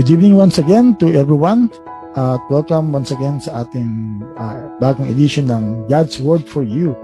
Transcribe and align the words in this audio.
Good 0.00 0.16
evening 0.16 0.34
once 0.34 0.56
again 0.56 0.96
to 0.96 1.12
everyone 1.12 1.68
at 2.16 2.40
welcome 2.48 2.88
once 2.88 3.12
again 3.12 3.36
sa 3.36 3.68
ating 3.68 4.24
uh, 4.40 4.72
bagong 4.80 5.12
edition 5.12 5.52
ng 5.52 5.92
God's 5.92 6.16
Word 6.16 6.48
for 6.48 6.64
You. 6.64 6.96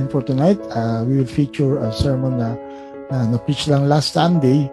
And 0.00 0.08
for 0.08 0.24
tonight, 0.24 0.56
uh, 0.72 1.04
we 1.04 1.20
will 1.20 1.28
feature 1.28 1.76
a 1.76 1.92
sermon 1.92 2.40
na 2.40 2.56
uh, 3.12 3.24
na-preach 3.28 3.68
lang 3.68 3.84
last 3.84 4.16
Sunday, 4.16 4.64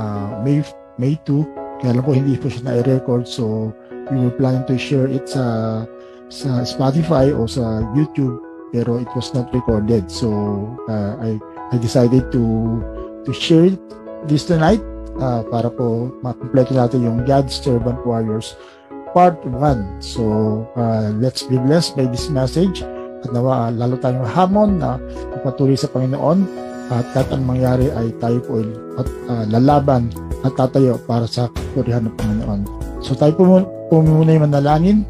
uh, 0.00 0.40
May, 0.40 0.64
May 0.96 1.20
2. 1.28 1.84
Kaya 1.84 2.00
lang 2.00 2.08
po 2.08 2.16
hindi 2.16 2.40
po 2.40 2.48
siya 2.48 2.72
na-record 2.72 3.28
so 3.28 3.68
we 4.08 4.16
were 4.16 4.32
planning 4.40 4.64
to 4.64 4.80
share 4.80 5.04
it 5.04 5.28
sa 5.28 5.84
sa 6.32 6.64
Spotify 6.64 7.36
o 7.36 7.44
sa 7.44 7.84
YouTube 7.92 8.40
pero 8.72 8.96
it 8.96 9.12
was 9.12 9.28
not 9.36 9.52
recorded. 9.52 10.08
So 10.08 10.32
uh, 10.88 11.20
I 11.20 11.36
I 11.68 11.76
decided 11.76 12.32
to 12.32 12.44
to 13.28 13.30
share 13.36 13.68
it 13.68 13.76
this 14.24 14.48
tonight 14.48 14.80
uh, 15.20 15.44
para 15.46 15.68
po 15.68 16.10
makumpleto 16.24 16.74
natin 16.74 17.06
yung 17.06 17.22
God's 17.28 17.54
Servant 17.54 18.00
Warriors 18.08 18.56
Part 19.12 19.38
1. 19.46 20.00
So, 20.02 20.22
uh, 20.74 21.12
let's 21.18 21.46
be 21.46 21.60
blessed 21.60 21.94
by 21.94 22.08
this 22.08 22.32
message 22.32 22.82
at 23.20 23.30
nawa 23.36 23.68
uh, 23.68 23.70
lalo 23.76 24.00
tayong 24.00 24.24
hamon 24.24 24.80
na 24.80 24.96
patuloy 25.44 25.76
sa 25.76 25.92
Panginoon 25.92 26.48
at 26.90 27.06
kahit 27.14 27.30
anong 27.30 27.54
mangyari 27.54 27.86
ay 27.94 28.10
tayo 28.18 28.42
po 28.42 28.64
at 28.98 29.08
uh, 29.30 29.44
lalaban 29.46 30.10
at 30.42 30.52
tatayo 30.56 30.98
para 31.04 31.28
sa 31.28 31.46
kapurihan 31.52 32.08
ng 32.08 32.16
Panginoon. 32.16 32.60
So 33.04 33.14
tayo 33.14 33.36
po, 33.36 33.44
po 33.92 34.02
muna 34.02 34.34
yung 34.34 34.50
manalangin 34.50 35.04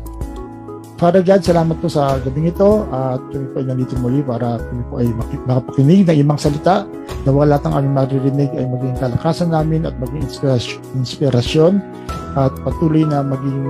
Father 1.00 1.24
God, 1.24 1.40
salamat 1.40 1.80
po 1.80 1.88
sa 1.88 2.20
gabing 2.20 2.52
ito 2.52 2.84
at 2.92 3.24
kami 3.32 3.48
po 3.56 3.64
ay 3.64 3.72
nandito 3.72 3.96
muli 4.04 4.20
para 4.20 4.60
kami 4.60 4.84
po 4.92 5.00
ay 5.00 5.08
makapakinig 5.48 6.04
ng 6.04 6.20
imang 6.20 6.36
salita 6.36 6.84
na 7.24 7.32
wala 7.32 7.56
lahat 7.56 7.72
ng 7.72 7.74
aming 7.80 7.94
maririnig 7.96 8.50
ay 8.52 8.68
maging 8.68 9.00
kalakasan 9.00 9.48
namin 9.48 9.88
at 9.88 9.96
maging 9.96 10.28
inspirasyon 10.92 11.80
at 12.36 12.52
patuloy 12.60 13.08
na 13.08 13.24
maging 13.24 13.64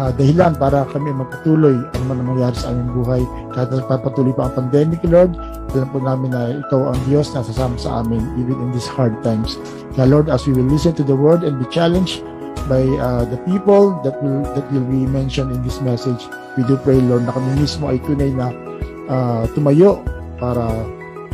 uh, 0.00 0.08
dahilan 0.16 0.56
para 0.56 0.88
kami 0.88 1.12
magpatuloy 1.12 1.76
ang 1.84 2.16
mangyari 2.16 2.56
sa 2.56 2.72
aming 2.72 2.96
buhay 2.96 3.22
kahit 3.52 3.68
nagpapatuloy 3.68 4.32
pa 4.32 4.48
ang 4.48 4.56
pandemic, 4.56 5.04
Lord. 5.04 5.36
Alam 5.76 5.88
po 5.92 6.00
namin 6.00 6.32
na 6.32 6.64
ikaw 6.64 6.96
ang 6.96 7.00
Diyos 7.04 7.28
na 7.36 7.44
sasama 7.44 7.76
sa 7.76 8.00
amin 8.00 8.24
even 8.40 8.56
in 8.56 8.72
these 8.72 8.88
hard 8.88 9.12
times. 9.20 9.60
Kaya 9.92 10.08
Lord, 10.08 10.32
as 10.32 10.48
we 10.48 10.56
will 10.56 10.64
listen 10.64 10.96
to 10.96 11.04
the 11.04 11.12
word 11.12 11.44
and 11.44 11.60
be 11.60 11.68
challenged 11.68 12.24
by 12.66 12.82
uh, 12.98 13.22
the 13.28 13.38
people 13.46 13.94
that 14.02 14.18
will 14.18 14.42
that 14.58 14.66
will 14.74 14.86
be 14.88 15.06
mentioned 15.06 15.54
in 15.54 15.62
this 15.62 15.78
message. 15.78 16.26
We 16.58 16.66
do 16.66 16.74
pray, 16.80 16.98
Lord, 16.98 17.28
na 17.28 17.36
kami 17.36 17.62
mismo 17.62 17.92
ay 17.92 18.02
tunay 18.02 18.34
na 18.34 18.50
uh, 19.06 19.44
tumayo 19.54 20.02
para 20.42 20.66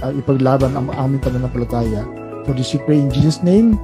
uh, 0.04 0.12
ipaglaban 0.12 0.76
ang 0.76 0.92
aming 0.92 1.24
pananampalataya. 1.24 2.04
For 2.44 2.52
this 2.52 2.76
we 2.76 2.82
pray 2.84 3.00
in 3.00 3.08
Jesus' 3.08 3.40
name. 3.40 3.80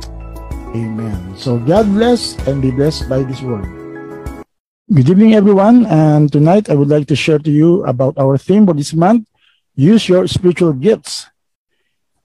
Amen. 0.77 1.19
So 1.35 1.57
God 1.57 1.89
bless 1.97 2.37
and 2.45 2.61
be 2.61 2.71
blessed 2.71 3.09
by 3.09 3.25
this 3.25 3.41
word. 3.41 3.67
Good 4.91 5.07
evening, 5.07 5.39
everyone. 5.39 5.87
And 5.87 6.29
tonight 6.35 6.67
I 6.67 6.75
would 6.75 6.91
like 6.91 7.07
to 7.09 7.17
share 7.17 7.39
to 7.39 7.51
you 7.51 7.87
about 7.87 8.19
our 8.19 8.35
theme 8.35 8.67
for 8.67 8.75
this 8.75 8.91
month. 8.91 9.31
Use 9.79 10.11
your 10.11 10.27
spiritual 10.27 10.75
gifts. 10.75 11.31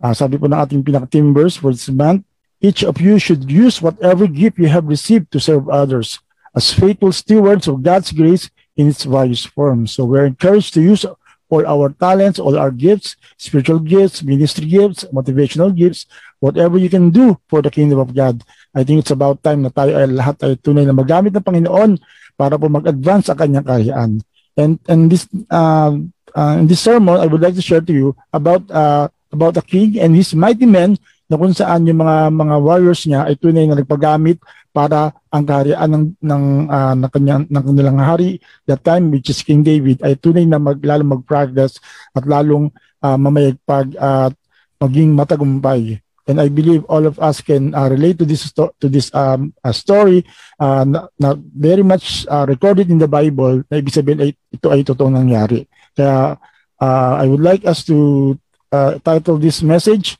Uh, 0.02 0.18
sabi 0.18 0.42
po 0.42 0.50
ng 0.50 0.58
ating 0.58 0.82
pinaka-team 0.82 1.30
verse 1.32 1.56
for 1.56 1.72
this 1.72 1.88
month, 1.94 2.26
Each 2.66 2.82
of 2.82 2.98
you 2.98 3.22
should 3.22 3.46
use 3.46 3.78
whatever 3.78 4.26
gift 4.26 4.58
you 4.58 4.66
have 4.74 4.90
received 4.90 5.30
to 5.30 5.38
serve 5.38 5.70
others 5.70 6.18
as 6.58 6.74
faithful 6.74 7.14
stewards 7.14 7.70
of 7.70 7.86
God's 7.86 8.10
grace 8.10 8.50
in 8.74 8.90
its 8.90 9.06
various 9.06 9.46
forms. 9.46 9.94
So 9.94 10.02
we're 10.10 10.26
encouraged 10.26 10.74
to 10.74 10.82
use 10.82 11.06
all 11.06 11.62
our 11.62 11.94
talents, 11.94 12.42
all 12.42 12.58
our 12.58 12.74
gifts, 12.74 13.22
spiritual 13.38 13.78
gifts, 13.86 14.26
ministry 14.26 14.66
gifts, 14.66 15.06
motivational 15.14 15.70
gifts, 15.78 16.10
whatever 16.42 16.82
you 16.82 16.90
can 16.90 17.14
do 17.14 17.38
for 17.46 17.62
the 17.62 17.70
kingdom 17.70 18.02
of 18.02 18.18
God. 18.18 18.42
I 18.74 18.82
think 18.82 19.06
it's 19.06 19.14
about 19.14 19.46
time 19.46 19.62
na 19.62 19.70
tayo 19.70 19.94
ay 19.94 20.10
lahat 20.10 20.42
ay 20.42 20.58
tunay 20.58 20.90
na 20.90 20.98
magamit 20.98 21.38
ng 21.38 21.46
Panginoon 21.46 22.02
para 22.34 22.58
po 22.58 22.66
mag-advance 22.66 23.30
sa 23.30 23.38
kanyang 23.38 23.70
kahayaan. 23.70 24.12
And 24.58 24.82
and 24.90 25.14
this 25.14 25.30
uh, 25.54 25.94
uh, 26.34 26.56
in 26.58 26.66
this 26.66 26.82
sermon, 26.82 27.22
I 27.22 27.30
would 27.30 27.46
like 27.46 27.54
to 27.60 27.62
share 27.62 27.84
to 27.84 27.94
you 27.94 28.18
about 28.34 28.66
uh, 28.74 29.14
about 29.30 29.60
a 29.60 29.64
king 29.64 30.00
and 30.02 30.18
his 30.18 30.34
mighty 30.34 30.66
men 30.66 30.98
na 31.26 31.36
kung 31.42 31.54
saan 31.54 31.90
yung 31.90 32.06
mga 32.06 32.30
mga 32.30 32.56
warriors 32.62 33.02
niya 33.10 33.26
ay 33.26 33.36
tunay 33.38 33.66
na 33.66 33.78
nagpagamit 33.78 34.38
para 34.70 35.16
ang 35.34 35.44
kaharian 35.48 35.90
ng 35.90 36.06
ng 36.22 36.44
uh, 36.70 36.94
ng, 36.94 37.10
kanyang, 37.10 37.44
ng 37.50 37.64
kanilang 37.64 37.98
hari 37.98 38.38
that 38.70 38.84
time 38.86 39.10
which 39.10 39.32
is 39.32 39.42
King 39.42 39.66
David 39.66 40.04
ay 40.06 40.20
tunay 40.20 40.46
na 40.46 40.62
mag, 40.62 40.78
lalong 40.84 41.18
mag-progress 41.18 41.82
at 42.14 42.28
lalong 42.30 42.70
uh, 43.02 43.18
mamayagpag 43.18 43.98
at 43.98 44.34
maging 44.78 45.16
matagumpay. 45.16 45.98
And 46.26 46.42
I 46.42 46.50
believe 46.50 46.82
all 46.90 47.06
of 47.06 47.22
us 47.22 47.38
can 47.38 47.78
uh, 47.78 47.86
relate 47.86 48.18
to 48.18 48.26
this 48.26 48.50
to 48.50 48.88
this 48.90 49.14
um, 49.14 49.54
uh, 49.62 49.70
story 49.70 50.26
uh, 50.58 50.82
na, 50.82 51.06
na 51.22 51.38
very 51.38 51.86
much 51.86 52.26
uh, 52.26 52.50
recorded 52.50 52.90
in 52.90 52.98
the 52.98 53.10
Bible 53.10 53.62
na 53.70 53.78
ibig 53.78 53.94
sabihin 53.94 54.22
ay 54.26 54.30
ito 54.50 54.68
ay 54.74 54.82
totoong 54.82 55.14
nangyari. 55.14 55.70
Kaya 55.94 56.34
uh, 56.82 57.14
I 57.22 57.30
would 57.30 57.46
like 57.46 57.62
us 57.70 57.86
to 57.86 58.34
uh, 58.74 58.98
title 59.06 59.38
this 59.38 59.62
message 59.62 60.18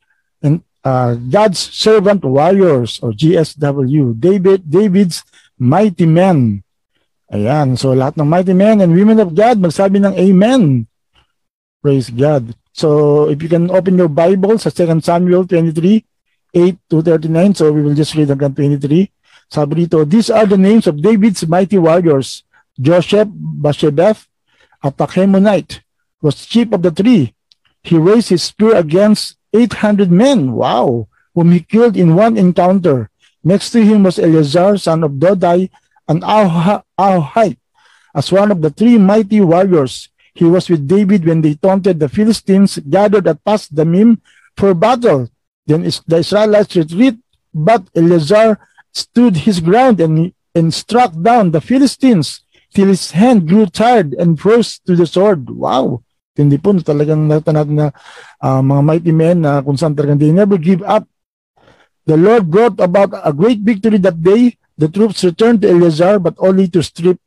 uh, 0.86 1.18
God's 1.18 1.58
Servant 1.58 2.24
Warriors 2.24 3.02
or 3.02 3.12
GSW, 3.12 4.14
David, 4.22 4.70
David's 4.70 5.26
Mighty 5.58 6.06
Men. 6.06 6.62
Ayan, 7.34 7.74
so 7.74 7.98
lahat 7.98 8.22
ng 8.22 8.30
mighty 8.30 8.54
men 8.54 8.86
and 8.86 8.94
women 8.94 9.18
of 9.18 9.34
God, 9.34 9.58
magsabi 9.58 9.98
ng 9.98 10.14
Amen. 10.14 10.86
Praise 11.82 12.14
God. 12.14 12.54
So 12.70 13.28
if 13.34 13.42
you 13.42 13.50
can 13.50 13.74
open 13.74 13.98
your 13.98 14.12
Bible 14.12 14.62
sa 14.62 14.70
2 14.70 15.02
Samuel 15.02 15.50
23, 15.50 16.06
8 16.54 16.78
to 16.94 17.02
39, 17.02 17.58
so 17.58 17.74
we 17.74 17.82
will 17.82 17.98
just 17.98 18.14
read 18.14 18.30
hanggang 18.30 18.54
23. 18.54 19.10
Sabi 19.50 19.86
dito, 19.86 20.06
these 20.06 20.30
are 20.30 20.46
the 20.46 20.58
names 20.58 20.86
of 20.86 21.02
David's 21.02 21.42
mighty 21.50 21.82
warriors. 21.82 22.46
Joseph, 22.78 23.30
Bashebeth, 23.34 24.30
a 24.86 24.94
Tachemonite, 24.94 25.82
was 26.22 26.46
chief 26.46 26.70
of 26.74 26.86
the 26.86 26.94
three. 26.94 27.34
He 27.82 27.98
raised 27.98 28.30
his 28.30 28.46
spear 28.46 28.78
against 28.78 29.38
800 29.56 30.12
men, 30.12 30.52
wow, 30.52 31.08
whom 31.34 31.52
he 31.52 31.62
killed 31.62 31.96
in 31.96 32.16
one 32.16 32.38
encounter. 32.38 33.10
Next 33.44 33.72
to 33.72 33.84
him 33.84 34.04
was 34.04 34.20
Eleazar, 34.20 34.78
son 34.78 35.04
of 35.04 35.14
Dodai, 35.14 35.70
and 36.08 36.22
Ahite. 36.24 37.58
As 38.14 38.32
one 38.32 38.52
of 38.52 38.62
the 38.62 38.70
three 38.70 38.98
mighty 38.98 39.42
warriors, 39.42 40.10
he 40.34 40.46
was 40.46 40.70
with 40.70 40.88
David 40.88 41.26
when 41.26 41.42
they 41.42 41.56
taunted 41.56 42.00
the 42.00 42.10
Philistines 42.10 42.80
gathered 42.90 43.28
at 43.28 43.44
Pas 43.44 43.70
Damim 43.70 44.20
for 44.58 44.74
battle. 44.74 45.30
Then 45.68 45.84
the 45.84 46.18
Israelites 46.18 46.76
retreat, 46.76 47.18
but 47.54 47.84
Eleazar 47.96 48.60
stood 48.94 49.38
his 49.38 49.60
ground 49.60 50.00
and, 50.00 50.34
and 50.54 50.74
struck 50.74 51.12
down 51.22 51.52
the 51.52 51.62
Philistines 51.62 52.42
till 52.74 52.88
his 52.88 53.12
hand 53.12 53.48
grew 53.48 53.66
tired 53.66 54.14
and 54.14 54.40
froze 54.40 54.80
to 54.80 54.96
the 54.96 55.08
sword. 55.08 55.50
Wow! 55.50 56.04
Hindi 56.36 56.60
po 56.60 56.76
talagang 56.76 57.32
nakita 57.32 57.52
natin 57.56 57.76
na 57.80 57.88
uh, 58.44 58.60
mga 58.60 58.82
mighty 58.84 59.14
men 59.16 59.40
na 59.40 59.64
kung 59.64 59.80
saan 59.80 59.96
talagang 59.96 60.20
they 60.20 60.36
never 60.36 60.60
give 60.60 60.84
up. 60.84 61.08
The 62.06 62.20
Lord 62.20 62.52
brought 62.52 62.78
about 62.84 63.16
a 63.16 63.32
great 63.32 63.64
victory 63.64 63.98
that 64.04 64.20
day. 64.20 64.60
The 64.76 64.92
troops 64.92 65.24
returned 65.24 65.64
to 65.64 65.72
Eleazar 65.72 66.20
but 66.20 66.36
only 66.38 66.68
to 66.76 66.84
strip 66.84 67.18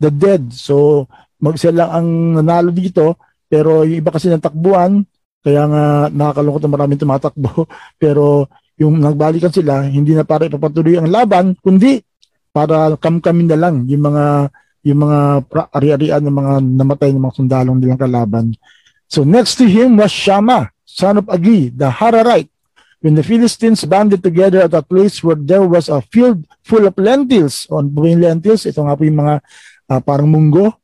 the 0.00 0.08
dead. 0.08 0.48
So 0.56 1.06
magsila 1.38 1.92
ang 1.94 2.40
nanalo 2.40 2.74
dito 2.74 3.20
pero 3.46 3.86
yung 3.86 4.00
iba 4.02 4.10
kasi 4.10 4.28
natakbuhan 4.28 5.06
kaya 5.40 5.62
nga 5.70 5.84
nakakalungkot 6.10 6.62
na 6.66 6.74
maraming 6.74 7.00
tumatakbo 7.00 7.64
pero 8.02 8.50
yung 8.78 8.98
nagbalikan 8.98 9.54
sila 9.54 9.86
hindi 9.86 10.12
na 10.12 10.26
para 10.26 10.50
ipapatuloy 10.50 10.98
ang 10.98 11.08
laban 11.08 11.54
kundi 11.62 12.02
para 12.50 12.98
kamkamin 12.98 13.48
na 13.48 13.58
lang 13.58 13.86
yung 13.86 14.02
mga 14.02 14.50
yung 14.86 15.04
mga 15.04 15.18
ari-arian 15.74 16.22
ng 16.22 16.36
mga 16.36 16.54
namatay 16.62 17.10
ng 17.10 17.22
mga 17.22 17.36
sundalong 17.38 17.78
nilang 17.78 18.00
kalaban. 18.00 18.54
So 19.08 19.24
next 19.24 19.56
to 19.58 19.66
him 19.66 19.96
was 19.96 20.12
Shama, 20.12 20.70
son 20.84 21.18
of 21.18 21.26
Agi, 21.32 21.72
the 21.72 21.88
Hararite. 21.90 22.52
When 22.98 23.14
the 23.14 23.22
Philistines 23.22 23.86
banded 23.86 24.26
together 24.26 24.66
at 24.66 24.74
a 24.74 24.82
place 24.82 25.22
where 25.22 25.38
there 25.38 25.62
was 25.62 25.86
a 25.86 26.02
field 26.02 26.42
full 26.66 26.82
of 26.82 26.98
lentils, 26.98 27.70
on 27.70 27.94
po 27.94 28.10
yung 28.10 28.18
lentils, 28.18 28.66
ito 28.66 28.82
nga 28.82 28.98
po 28.98 29.06
yung 29.06 29.22
mga 29.22 29.34
uh, 29.86 30.00
parang 30.02 30.26
munggo, 30.26 30.74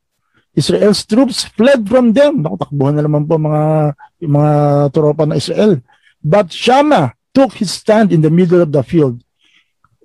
Israel's 0.55 1.03
troops 1.03 1.43
fled 1.51 1.83
from 1.83 2.15
them. 2.15 2.39
Naku, 2.39 2.71
na 2.95 3.03
naman 3.03 3.27
po 3.27 3.35
mga, 3.35 3.91
mga 4.23 4.53
tropa 4.95 5.27
ng 5.27 5.35
Israel. 5.35 5.83
But 6.23 6.55
Shama 6.55 7.19
took 7.35 7.59
his 7.59 7.75
stand 7.75 8.15
in 8.15 8.23
the 8.23 8.31
middle 8.31 8.63
of 8.63 8.71
the 8.71 8.81
field. 8.81 9.19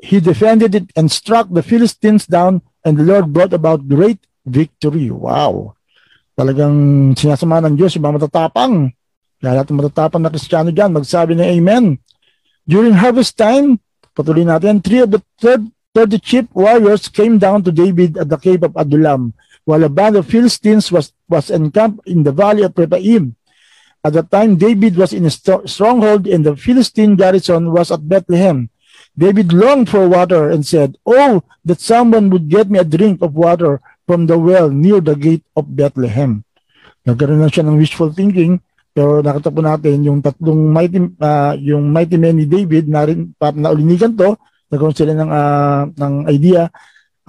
He 0.03 0.19
defended 0.19 0.75
it 0.75 0.91
and 0.99 1.07
struck 1.07 1.47
the 1.47 1.63
Philistines 1.63 2.27
down 2.27 2.67
and 2.85 2.95
the 2.97 3.05
Lord 3.05 3.33
brought 3.33 3.53
about 3.53 3.85
great 3.85 4.21
victory. 4.45 5.13
Wow! 5.13 5.77
Talagang 6.37 7.13
sinasama 7.17 7.61
ng 7.65 7.77
Diyos 7.77 7.95
yung 7.97 8.09
mga 8.09 8.17
matatapang. 8.25 8.93
Kaya 9.41 9.61
lahat 9.61 9.69
ng 9.73 9.79
matatapang 9.81 10.23
na 10.25 10.33
Kristiyano 10.33 10.73
dyan, 10.73 10.93
magsabi 10.93 11.37
ng 11.37 11.49
Amen. 11.61 11.85
During 12.65 12.97
harvest 12.97 13.37
time, 13.37 13.81
patuloy 14.17 14.45
natin, 14.45 14.81
three 14.81 15.05
of 15.05 15.13
the 15.13 15.21
third, 15.41 15.65
30 15.93 16.23
chief 16.23 16.47
warriors 16.55 17.11
came 17.11 17.37
down 17.37 17.67
to 17.67 17.75
David 17.75 18.15
at 18.17 18.31
the 18.31 18.39
cave 18.39 18.63
of 18.63 18.77
Adullam, 18.79 19.35
while 19.67 19.83
a 19.83 19.91
band 19.91 20.17
of 20.17 20.31
Philistines 20.31 20.93
was, 20.93 21.13
was 21.27 21.51
encamped 21.51 22.07
in 22.07 22.23
the 22.23 22.33
valley 22.33 22.63
of 22.63 22.77
Rephaim. 22.79 23.35
At 24.01 24.17
that 24.17 24.31
time, 24.31 24.57
David 24.57 24.97
was 24.97 25.13
in 25.13 25.29
a 25.29 25.33
stronghold 25.69 26.25
and 26.25 26.47
the 26.47 26.57
Philistine 26.57 27.17
garrison 27.17 27.69
was 27.73 27.93
at 27.93 28.09
Bethlehem. 28.09 28.71
David 29.17 29.53
longed 29.53 29.91
for 29.91 30.09
water 30.09 30.51
and 30.51 30.65
said, 30.65 30.97
Oh, 31.05 31.43
that 31.65 31.81
someone 31.81 32.31
would 32.31 32.49
get 32.49 32.71
me 32.71 32.79
a 32.79 32.87
drink 32.87 33.21
of 33.23 33.35
water 33.35 33.81
from 34.07 34.27
the 34.27 34.39
well 34.39 34.71
near 34.71 35.01
the 35.01 35.15
gate 35.15 35.45
of 35.55 35.71
Bethlehem. 35.71 36.43
Nagkaroon 37.07 37.43
na 37.43 37.51
siya 37.51 37.67
ng 37.67 37.79
wishful 37.79 38.13
thinking, 38.13 38.61
pero 38.91 39.23
nakita 39.23 39.55
po 39.55 39.61
natin 39.63 40.03
yung 40.03 40.19
tatlong 40.21 40.71
mighty, 40.71 40.99
uh, 41.21 41.55
yung 41.59 41.91
mighty 41.91 42.19
men 42.19 42.37
ni 42.39 42.47
David 42.47 42.91
na 42.91 43.07
rin, 43.07 43.33
na 43.39 43.71
ulinigan 43.71 44.15
to, 44.17 44.35
nagkaroon 44.71 44.97
sila 44.97 45.13
ng, 45.15 45.31
uh, 45.31 45.83
ng 45.95 46.15
idea 46.31 46.71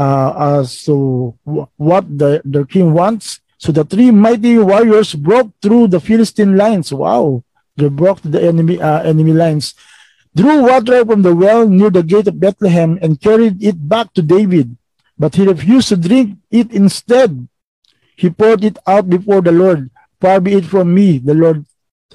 uh, 0.01 0.61
as 0.61 0.83
to 0.85 1.31
what 1.77 2.05
the, 2.09 2.41
their 2.45 2.65
king 2.65 2.93
wants. 2.93 3.41
So 3.61 3.69
the 3.69 3.85
three 3.85 4.09
mighty 4.09 4.57
warriors 4.57 5.13
broke 5.13 5.53
through 5.61 5.93
the 5.93 6.01
Philistine 6.01 6.57
lines. 6.57 6.89
Wow! 6.89 7.45
They 7.77 7.93
broke 7.93 8.25
the 8.25 8.41
enemy 8.41 8.81
uh, 8.81 9.05
enemy 9.05 9.37
lines 9.37 9.77
drew 10.35 10.63
water 10.63 11.05
from 11.05 11.21
the 11.21 11.35
well 11.35 11.67
near 11.67 11.89
the 11.89 12.03
gate 12.03 12.27
of 12.27 12.39
Bethlehem 12.39 12.97
and 13.01 13.19
carried 13.19 13.63
it 13.63 13.77
back 13.77 14.13
to 14.13 14.21
David. 14.21 14.77
But 15.17 15.35
he 15.35 15.45
refused 15.45 15.89
to 15.89 15.97
drink 15.97 16.39
it 16.49 16.71
instead. 16.71 17.47
He 18.15 18.29
poured 18.29 18.63
it 18.63 18.77
out 18.87 19.09
before 19.09 19.41
the 19.41 19.51
Lord. 19.51 19.89
Far 20.19 20.39
be 20.39 20.53
it 20.53 20.65
from 20.65 20.93
me, 20.93 21.17
the 21.17 21.33
Lord, 21.33 21.65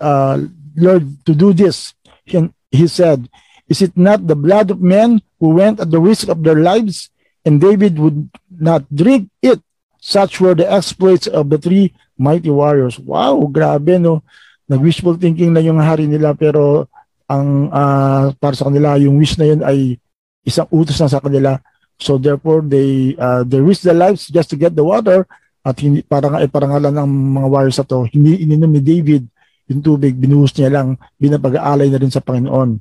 uh, 0.01 0.43
Lord, 0.77 1.25
to 1.27 1.35
do 1.35 1.53
this. 1.53 1.95
He, 2.25 2.51
he 2.71 2.87
said, 2.87 3.29
Is 3.69 3.83
it 3.83 3.97
not 3.97 4.27
the 4.27 4.37
blood 4.37 4.71
of 4.71 4.81
men 4.81 5.23
who 5.41 5.51
went 5.51 5.81
at 5.81 5.91
the 5.91 6.01
risk 6.01 6.29
of 6.29 6.43
their 6.43 6.59
lives? 6.59 7.11
And 7.45 7.61
David 7.61 7.99
would 7.99 8.31
not 8.51 8.87
drink 8.95 9.31
it. 9.43 9.61
Such 10.01 10.41
were 10.41 10.55
the 10.55 10.71
exploits 10.71 11.27
of 11.27 11.51
the 11.51 11.59
three 11.59 11.95
mighty 12.19 12.51
warriors. 12.51 12.99
Wow, 12.99 13.51
grabe 13.51 14.01
no. 14.01 14.23
Nag-wishful 14.69 15.19
thinking 15.19 15.55
na 15.55 15.63
yung 15.63 15.79
hari 15.79 16.07
nila 16.07 16.35
pero 16.35 16.91
ang 17.27 17.71
uh, 17.71 18.31
para 18.39 18.55
sa 18.55 18.71
kanila 18.71 18.99
yung 18.99 19.19
wish 19.19 19.35
na 19.39 19.47
yun 19.47 19.61
ay 19.67 19.99
isang 20.47 20.71
utos 20.71 20.99
na 21.03 21.11
sa 21.11 21.23
kanila. 21.23 21.59
So 21.99 22.21
therefore 22.21 22.63
they 22.63 23.17
uh, 23.19 23.43
they 23.43 23.59
risk 23.59 23.83
their 23.83 23.99
lives 23.99 24.29
just 24.31 24.53
to 24.53 24.57
get 24.57 24.77
the 24.77 24.85
water 24.85 25.27
at 25.67 25.77
hindi 25.83 26.07
para 26.07 26.31
nga 26.31 26.45
iparangalan 26.45 26.95
ng 26.95 27.11
mga 27.43 27.49
warriors 27.51 27.79
sa 27.81 27.89
to 27.89 28.07
hindi 28.07 28.47
ininom 28.47 28.71
ni 28.71 28.83
David 28.85 29.27
yung 29.67 29.83
tubig 29.83 30.15
binuhos 30.15 30.55
niya 30.55 30.71
lang 30.71 30.95
binapag-aalay 31.19 31.91
na 31.91 31.99
rin 31.99 32.13
sa 32.13 32.23
Panginoon. 32.23 32.79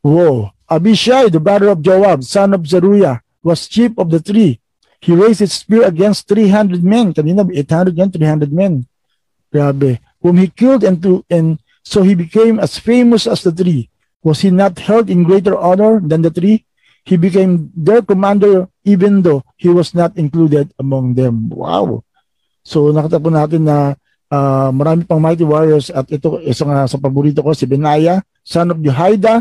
Wow 0.00 0.56
Abishai 0.68 1.28
the 1.28 1.40
brother 1.40 1.72
of 1.72 1.80
Joab 1.80 2.24
son 2.24 2.52
of 2.52 2.64
Zeruiah 2.64 3.20
was 3.42 3.68
chief 3.68 3.96
of 3.96 4.12
the 4.12 4.20
three. 4.20 4.60
He 5.00 5.14
raised 5.14 5.40
his 5.40 5.54
spear 5.54 5.86
against 5.86 6.28
300 6.28 6.82
men. 6.82 7.14
Kanina 7.14 7.46
800 7.46 7.96
yan 7.96 8.10
300 8.10 8.52
men. 8.52 8.84
Grabe. 9.48 10.02
Whom 10.20 10.36
he 10.36 10.48
killed 10.52 10.82
and 10.82 11.00
to 11.00 11.24
and 11.30 11.56
So 11.88 12.04
he 12.04 12.12
became 12.12 12.60
as 12.60 12.76
famous 12.76 13.24
as 13.24 13.40
the 13.40 13.48
three. 13.48 13.88
Was 14.20 14.44
he 14.44 14.52
not 14.52 14.76
held 14.76 15.08
in 15.08 15.24
greater 15.24 15.56
honor 15.56 16.04
than 16.04 16.20
the 16.20 16.28
three? 16.28 16.68
He 17.08 17.16
became 17.16 17.72
their 17.72 18.04
commander 18.04 18.68
even 18.84 19.24
though 19.24 19.40
he 19.56 19.72
was 19.72 19.96
not 19.96 20.12
included 20.20 20.68
among 20.76 21.16
them. 21.16 21.48
Wow! 21.48 22.04
So 22.60 22.92
nakita 22.92 23.16
po 23.16 23.32
natin 23.32 23.64
na 23.64 23.96
uh, 24.28 24.68
marami 24.68 25.08
pang 25.08 25.24
mighty 25.24 25.48
warriors 25.48 25.88
at 25.88 26.04
ito 26.12 26.36
isa 26.44 26.68
nga 26.68 26.84
sa 26.84 27.00
paborito 27.00 27.40
ko 27.40 27.56
si 27.56 27.64
Benaya, 27.64 28.20
son 28.44 28.68
of 28.68 28.84
Jehoiada, 28.84 29.40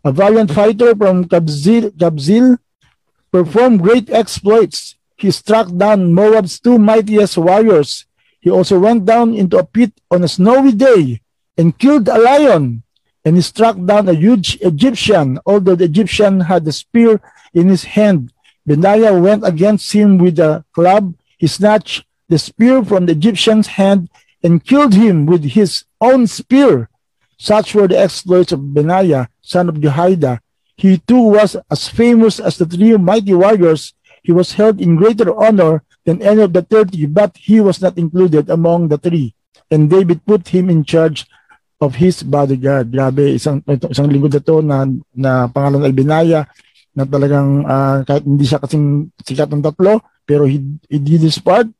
a 0.00 0.08
valiant 0.08 0.48
fighter 0.48 0.96
from 0.96 1.28
Kabzil, 1.28 1.92
Kabzil 1.92 2.56
performed 3.28 3.84
great 3.84 4.08
exploits. 4.08 4.96
He 5.20 5.28
struck 5.28 5.68
down 5.76 6.16
Moab's 6.16 6.56
two 6.56 6.80
mightiest 6.80 7.36
warriors. 7.36 8.08
He 8.40 8.48
also 8.48 8.80
went 8.80 9.04
down 9.04 9.36
into 9.36 9.60
a 9.60 9.68
pit 9.68 9.92
on 10.08 10.24
a 10.24 10.32
snowy 10.32 10.72
day 10.72 11.20
and 11.58 11.76
killed 11.78 12.08
a 12.08 12.18
lion 12.18 12.82
and 13.24 13.36
he 13.36 13.42
struck 13.42 13.76
down 13.84 14.08
a 14.08 14.14
huge 14.14 14.56
Egyptian, 14.62 15.38
although 15.44 15.74
the 15.74 15.84
Egyptian 15.84 16.40
had 16.40 16.66
a 16.66 16.72
spear 16.72 17.20
in 17.52 17.68
his 17.68 17.84
hand. 17.84 18.32
Benaiah 18.64 19.20
went 19.20 19.46
against 19.46 19.92
him 19.92 20.16
with 20.16 20.38
a 20.38 20.64
club. 20.72 21.12
He 21.36 21.46
snatched 21.46 22.04
the 22.28 22.38
spear 22.38 22.82
from 22.82 23.04
the 23.04 23.12
Egyptian's 23.12 23.66
hand 23.66 24.08
and 24.42 24.64
killed 24.64 24.94
him 24.94 25.26
with 25.26 25.44
his 25.44 25.84
own 26.00 26.26
spear. 26.26 26.88
Such 27.38 27.74
were 27.74 27.88
the 27.88 27.98
exploits 27.98 28.52
of 28.52 28.72
Benaiah, 28.72 29.28
son 29.42 29.68
of 29.68 29.80
Jehoiada. 29.80 30.40
He 30.76 30.98
too 30.98 31.20
was 31.20 31.56
as 31.70 31.88
famous 31.88 32.40
as 32.40 32.56
the 32.56 32.66
three 32.66 32.96
mighty 32.96 33.34
warriors. 33.34 33.94
He 34.22 34.32
was 34.32 34.52
held 34.52 34.80
in 34.80 34.96
greater 34.96 35.34
honor 35.34 35.82
than 36.04 36.22
any 36.22 36.42
of 36.42 36.52
the 36.52 36.62
thirty, 36.62 37.06
but 37.06 37.36
he 37.36 37.60
was 37.60 37.82
not 37.82 37.98
included 37.98 38.48
among 38.48 38.88
the 38.88 38.98
three. 38.98 39.34
And 39.70 39.90
David 39.90 40.24
put 40.24 40.48
him 40.48 40.70
in 40.70 40.84
charge 40.84 41.26
of 41.78 41.94
his 41.94 42.22
bodyguard. 42.26 42.90
Grabe, 42.90 43.38
isang, 43.38 43.62
isang 43.66 44.10
linggo 44.10 44.26
na 44.26 44.42
to 44.42 44.56
na, 44.62 44.86
na 45.14 45.32
pangalan 45.46 45.86
ay 45.86 45.94
Binaya 45.94 46.40
na 46.94 47.06
talagang 47.06 47.62
uh, 47.62 48.02
kahit 48.02 48.26
hindi 48.26 48.42
siya 48.42 48.58
kasing 48.58 49.14
sikat 49.22 49.48
ng 49.54 49.62
tatlo, 49.62 50.02
pero 50.26 50.44
he, 50.44 50.58
he 50.90 50.98
did 50.98 51.22
his 51.22 51.38
part 51.38 51.70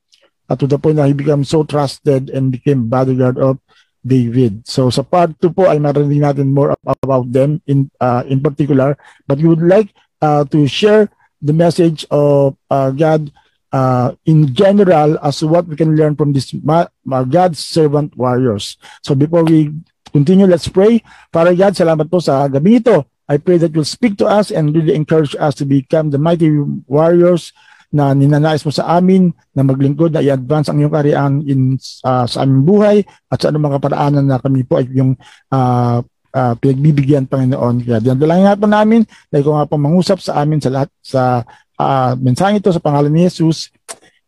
at 0.48 0.56
to 0.56 0.70
the 0.70 0.78
point 0.78 0.96
na 0.96 1.10
he 1.10 1.12
became 1.12 1.42
so 1.44 1.66
trusted 1.66 2.30
and 2.30 2.54
became 2.54 2.88
bodyguard 2.88 3.36
of 3.36 3.58
David. 4.00 4.64
So 4.64 4.88
sa 4.88 5.02
part 5.02 5.36
2 5.42 5.52
po 5.52 5.68
ay 5.68 5.82
marinig 5.82 6.22
natin 6.22 6.54
more 6.54 6.72
about 6.86 7.28
them 7.28 7.60
in 7.68 7.90
uh, 8.00 8.22
in 8.24 8.40
particular, 8.40 8.96
but 9.26 9.42
we 9.42 9.50
would 9.50 9.64
like 9.66 9.92
uh, 10.22 10.46
to 10.48 10.64
share 10.70 11.10
the 11.42 11.52
message 11.52 12.06
of 12.08 12.56
uh, 12.70 12.94
God 12.94 13.28
uh, 13.72 14.12
in 14.24 14.52
general 14.54 15.18
as 15.20 15.42
what 15.44 15.66
we 15.66 15.76
can 15.76 15.96
learn 15.96 16.16
from 16.16 16.32
this 16.32 16.52
ma- 16.54 16.88
God's 17.04 17.58
servant 17.58 18.16
warriors. 18.16 18.76
So 19.02 19.14
before 19.14 19.44
we 19.44 19.72
continue, 20.12 20.46
let's 20.46 20.68
pray. 20.68 21.04
Para 21.32 21.52
God, 21.52 21.76
salamat 21.76 22.08
po 22.08 22.20
sa 22.20 22.48
gabi 22.48 22.80
ito. 22.80 23.04
I 23.28 23.36
pray 23.36 23.60
that 23.60 23.76
you'll 23.76 23.88
speak 23.88 24.16
to 24.24 24.26
us 24.26 24.48
and 24.48 24.72
really 24.72 24.96
encourage 24.96 25.36
us 25.36 25.52
to 25.60 25.68
become 25.68 26.08
the 26.08 26.16
mighty 26.16 26.48
warriors 26.88 27.52
na 27.88 28.12
ninanais 28.12 28.64
mo 28.64 28.72
sa 28.72 29.00
amin 29.00 29.32
na 29.56 29.64
maglingkod 29.64 30.12
na 30.12 30.20
i-advance 30.20 30.68
ang 30.68 30.80
iyong 30.80 30.92
kariyan 30.92 31.32
in, 31.48 31.60
uh, 32.04 32.28
sa 32.28 32.44
aming 32.44 32.64
buhay 32.64 32.98
at 33.32 33.40
sa 33.40 33.48
anumang 33.48 33.76
kaparaanan 33.80 34.28
na 34.28 34.40
kami 34.40 34.64
po 34.64 34.80
ay 34.80 34.88
yung 34.92 35.16
uh, 35.52 36.00
uh, 36.32 36.54
pinagbibigyan 36.60 37.24
Panginoon. 37.24 37.84
Kaya 37.84 38.00
dinadalangin 38.04 38.44
nga 38.44 38.60
po 38.60 38.66
namin 38.68 39.02
na 39.32 39.36
ikaw 39.40 39.52
nga 39.60 39.68
po 39.68 39.76
mangusap 39.80 40.20
sa 40.20 40.40
amin 40.40 40.60
sa 40.60 40.70
lahat 40.72 40.90
sa 41.00 41.44
uh, 41.78 42.12
mensahe 42.18 42.58
ito 42.58 42.68
sa 42.74 42.82
pangalan 42.82 43.14
ni 43.14 43.24
Jesus. 43.30 43.70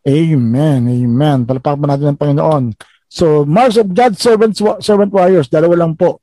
Amen. 0.06 0.88
Amen. 0.88 1.38
Palapakpan 1.44 1.88
natin 1.91 2.14
ng 2.14 2.20
Panginoon. 2.20 2.64
So, 3.11 3.44
marks 3.44 3.76
of 3.76 3.93
God's 3.93 4.23
servant, 4.23 4.56
servant 4.56 5.11
warriors, 5.11 5.50
dalawa 5.50 5.85
lang 5.85 5.99
po. 5.99 6.23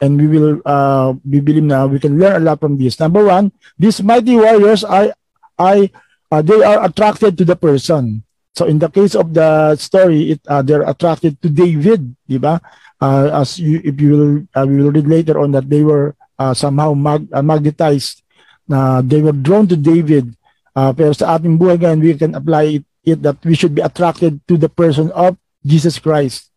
And 0.00 0.16
we 0.16 0.30
will, 0.30 0.64
uh, 0.64 1.12
we 1.26 1.44
believe 1.44 1.66
na 1.66 1.84
we 1.84 2.00
can 2.00 2.16
learn 2.16 2.40
a 2.40 2.44
lot 2.46 2.62
from 2.62 2.80
this. 2.80 2.96
Number 2.96 3.26
one, 3.26 3.52
these 3.76 4.00
mighty 4.00 4.38
warriors 4.38 4.80
are, 4.80 5.12
I, 5.58 5.92
uh, 6.32 6.40
they 6.40 6.62
are 6.64 6.86
attracted 6.86 7.36
to 7.36 7.44
the 7.44 7.58
person. 7.58 8.24
So 8.56 8.64
in 8.64 8.78
the 8.78 8.88
case 8.88 9.12
of 9.14 9.34
the 9.34 9.76
story, 9.76 10.32
it, 10.32 10.40
uh, 10.48 10.62
they're 10.62 10.88
attracted 10.88 11.42
to 11.42 11.50
David, 11.50 12.16
di 12.24 12.38
ba? 12.38 12.62
Uh, 12.96 13.44
as 13.44 13.58
you, 13.60 13.80
if 13.84 14.00
you 14.00 14.10
will, 14.12 14.36
uh, 14.56 14.64
we 14.64 14.80
will 14.80 14.92
read 14.92 15.08
later 15.08 15.36
on 15.36 15.52
that 15.52 15.68
they 15.68 15.84
were 15.84 16.16
uh, 16.38 16.54
somehow 16.54 16.94
mag, 16.94 17.28
uh, 17.32 17.42
magnetized, 17.42 18.22
na 18.68 19.02
they 19.02 19.20
were 19.20 19.36
drawn 19.36 19.68
to 19.68 19.76
David 19.76 20.32
Uh, 20.80 20.96
pero 20.96 21.12
sa 21.12 21.36
ating 21.36 21.60
buhay 21.60 21.76
ngayon, 21.76 22.00
we 22.00 22.16
can 22.16 22.32
apply 22.32 22.80
it, 22.80 22.84
it 23.04 23.20
that 23.20 23.36
we 23.44 23.52
should 23.52 23.76
be 23.76 23.84
attracted 23.84 24.40
to 24.48 24.56
the 24.56 24.72
person 24.72 25.12
of 25.12 25.36
Jesus 25.60 26.00
Christ, 26.00 26.48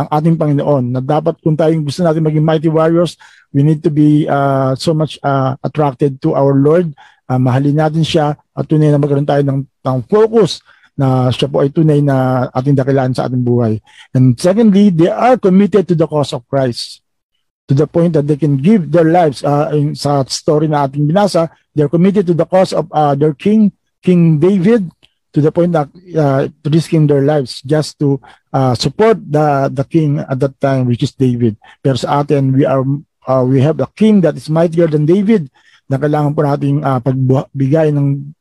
ang 0.00 0.08
ating 0.08 0.40
Panginoon. 0.40 0.88
Na 0.88 1.04
dapat 1.04 1.36
kung 1.44 1.52
tayong 1.52 1.84
gusto 1.84 2.00
natin 2.00 2.24
maging 2.24 2.40
mighty 2.40 2.72
warriors, 2.72 3.20
we 3.52 3.60
need 3.60 3.84
to 3.84 3.92
be 3.92 4.24
uh, 4.24 4.72
so 4.80 4.96
much 4.96 5.20
uh, 5.20 5.52
attracted 5.60 6.16
to 6.24 6.32
our 6.32 6.56
Lord. 6.56 6.96
Uh, 7.28 7.36
mahalin 7.36 7.76
natin 7.76 8.00
siya 8.00 8.40
at 8.56 8.64
tunay 8.64 8.88
na 8.88 8.96
magkaroon 8.96 9.28
tayo 9.28 9.44
ng, 9.44 9.68
ng 9.68 9.98
focus 10.08 10.64
na 10.96 11.28
siya 11.28 11.48
po 11.52 11.60
ay 11.60 11.68
tunay 11.68 12.00
na 12.00 12.48
ating 12.56 12.76
dakilaan 12.76 13.12
sa 13.12 13.28
ating 13.28 13.44
buhay. 13.44 13.84
And 14.16 14.32
secondly, 14.40 14.88
they 14.88 15.12
are 15.12 15.36
committed 15.36 15.92
to 15.92 15.94
the 15.96 16.08
cause 16.08 16.32
of 16.32 16.48
Christ 16.48 17.01
to 17.68 17.74
the 17.74 17.86
point 17.86 18.12
that 18.12 18.26
they 18.26 18.36
can 18.36 18.58
give 18.58 18.90
their 18.90 19.06
lives 19.06 19.44
uh, 19.44 19.70
in, 19.72 19.94
sa 19.94 20.24
story 20.26 20.66
na 20.66 20.86
ating 20.86 21.06
binasa 21.06 21.48
they're 21.74 21.90
committed 21.90 22.26
to 22.26 22.34
the 22.34 22.46
cause 22.46 22.74
of 22.74 22.88
uh, 22.92 23.14
their 23.14 23.34
king 23.34 23.70
King 24.02 24.42
David 24.42 24.90
to 25.32 25.40
the 25.40 25.54
point 25.54 25.72
that 25.72 25.88
uh, 26.18 26.50
risking 26.66 27.06
their 27.06 27.22
lives 27.22 27.62
just 27.62 27.96
to 28.02 28.20
uh, 28.52 28.74
support 28.74 29.16
the 29.22 29.70
the 29.72 29.86
king 29.86 30.20
at 30.20 30.42
that 30.42 30.58
time 30.58 30.90
which 30.90 31.06
is 31.06 31.14
David 31.14 31.56
pero 31.80 31.94
sa 31.94 32.20
atin 32.20 32.52
we 32.52 32.66
are 32.66 32.82
uh, 33.30 33.44
we 33.46 33.62
have 33.62 33.78
a 33.78 33.88
king 33.94 34.20
that 34.26 34.34
is 34.34 34.50
mightier 34.50 34.90
than 34.90 35.06
David 35.06 35.48
na 35.86 35.96
kailangan 35.96 36.34
po 36.34 36.42
nating 36.42 36.82
uh, 36.82 36.98
pagbigay 36.98 37.94
ng 37.94 38.34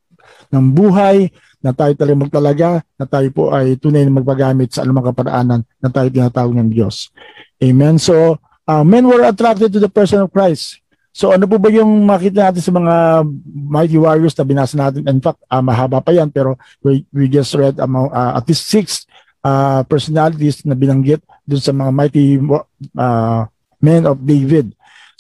ng 0.52 0.66
buhay 0.76 1.32
na 1.62 1.72
tayo 1.72 1.94
talaga 1.94 2.18
magtalaga 2.18 2.70
na 2.98 3.06
tayo 3.06 3.30
po 3.30 3.54
ay 3.54 3.78
tunay 3.78 4.02
na 4.02 4.18
magpagamit 4.18 4.74
sa 4.74 4.82
anumang 4.82 5.14
kaparaanan 5.14 5.62
na 5.78 5.90
tayo 5.94 6.10
tinatawag 6.10 6.58
ng 6.58 6.70
Diyos. 6.74 7.14
Amen. 7.62 8.02
So, 8.02 8.42
uh, 8.72 8.84
men 8.88 9.04
were 9.04 9.28
attracted 9.28 9.68
to 9.76 9.80
the 9.84 9.92
person 9.92 10.24
of 10.24 10.32
Christ. 10.32 10.80
So 11.12 11.36
ano 11.36 11.44
po 11.44 11.60
ba 11.60 11.68
yung 11.68 12.08
makita 12.08 12.48
natin 12.48 12.64
sa 12.64 12.72
mga 12.72 13.28
mighty 13.52 14.00
warriors 14.00 14.32
na 14.40 14.48
binasa 14.48 14.80
natin? 14.80 15.04
In 15.04 15.20
fact, 15.20 15.44
uh, 15.52 15.60
mahaba 15.60 16.00
pa 16.00 16.16
yan 16.16 16.32
pero 16.32 16.56
we, 16.80 17.04
we 17.12 17.28
just 17.28 17.52
read 17.52 17.76
among, 17.84 18.08
uh, 18.16 18.40
at 18.40 18.48
least 18.48 18.72
six 18.72 19.04
uh, 19.44 19.84
personalities 19.92 20.64
na 20.64 20.72
binanggit 20.72 21.20
dun 21.44 21.60
sa 21.60 21.76
mga 21.76 21.92
mighty 21.92 22.40
uh, 22.96 23.44
men 23.84 24.08
of 24.08 24.24
David. 24.24 24.72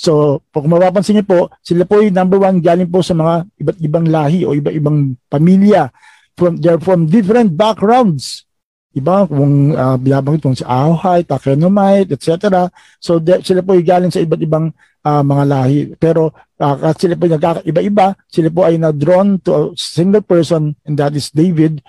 So, 0.01 0.41
kung 0.49 0.71
mapapansin 0.71 1.21
niyo 1.21 1.25
po, 1.27 1.39
sila 1.61 1.85
po 1.85 2.01
yung 2.01 2.17
number 2.17 2.41
one 2.41 2.57
galing 2.57 2.89
po 2.89 3.05
sa 3.05 3.13
mga 3.13 3.45
iba't 3.61 3.79
ibang 3.85 4.05
lahi 4.09 4.47
o 4.49 4.57
iba-ibang 4.57 5.13
pamilya. 5.29 5.93
From, 6.33 6.57
they're 6.57 6.81
from 6.81 7.05
different 7.05 7.53
backgrounds. 7.53 8.49
Iba, 8.91 9.23
kung 9.23 9.71
uh, 9.71 9.95
binabanggit 9.95 10.43
kung 10.43 10.57
si 10.57 10.67
Ahoy, 10.67 11.23
Takenomite, 11.23 12.11
etc. 12.11 12.67
So, 12.99 13.23
de, 13.23 13.39
sila 13.39 13.63
po 13.63 13.75
yung 13.75 13.87
galing 13.87 14.11
sa 14.11 14.19
iba't 14.19 14.41
ibang 14.43 14.75
uh, 15.05 15.23
mga 15.23 15.43
lahi. 15.47 15.79
Pero 15.95 16.35
uh, 16.59 16.93
sila 16.95 17.15
po 17.17 17.25
nagkakaiba-iba, 17.27 18.13
sila 18.29 18.49
po 18.51 18.67
ay 18.67 18.75
na-drawn 18.77 19.39
to 19.41 19.51
a 19.51 19.61
single 19.77 20.23
person 20.23 20.75
and 20.85 20.95
that 20.99 21.15
is 21.15 21.31
David 21.33 21.81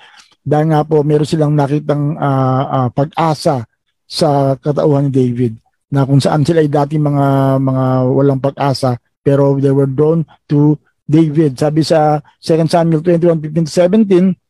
dahil 0.43 0.75
nga 0.75 0.83
po 0.83 1.07
meron 1.07 1.29
silang 1.29 1.55
nakitang 1.55 2.19
uh, 2.19 2.65
uh, 2.67 2.89
pag-asa 2.91 3.63
sa 4.07 4.59
katauhan 4.59 5.09
ni 5.09 5.13
David 5.15 5.53
na 5.93 6.03
kung 6.09 6.19
saan 6.19 6.43
sila 6.43 6.65
ay 6.65 6.73
dati 6.73 6.99
mga 6.99 7.59
mga 7.63 7.85
walang 8.11 8.43
pag-asa 8.43 8.99
pero 9.23 9.55
they 9.63 9.71
were 9.71 9.87
drawn 9.87 10.27
to 10.51 10.75
David. 11.07 11.61
Sabi 11.61 11.87
sa 11.87 12.19
2 12.43 12.67
Samuel 12.67 13.01
21:15-17 13.07 14.42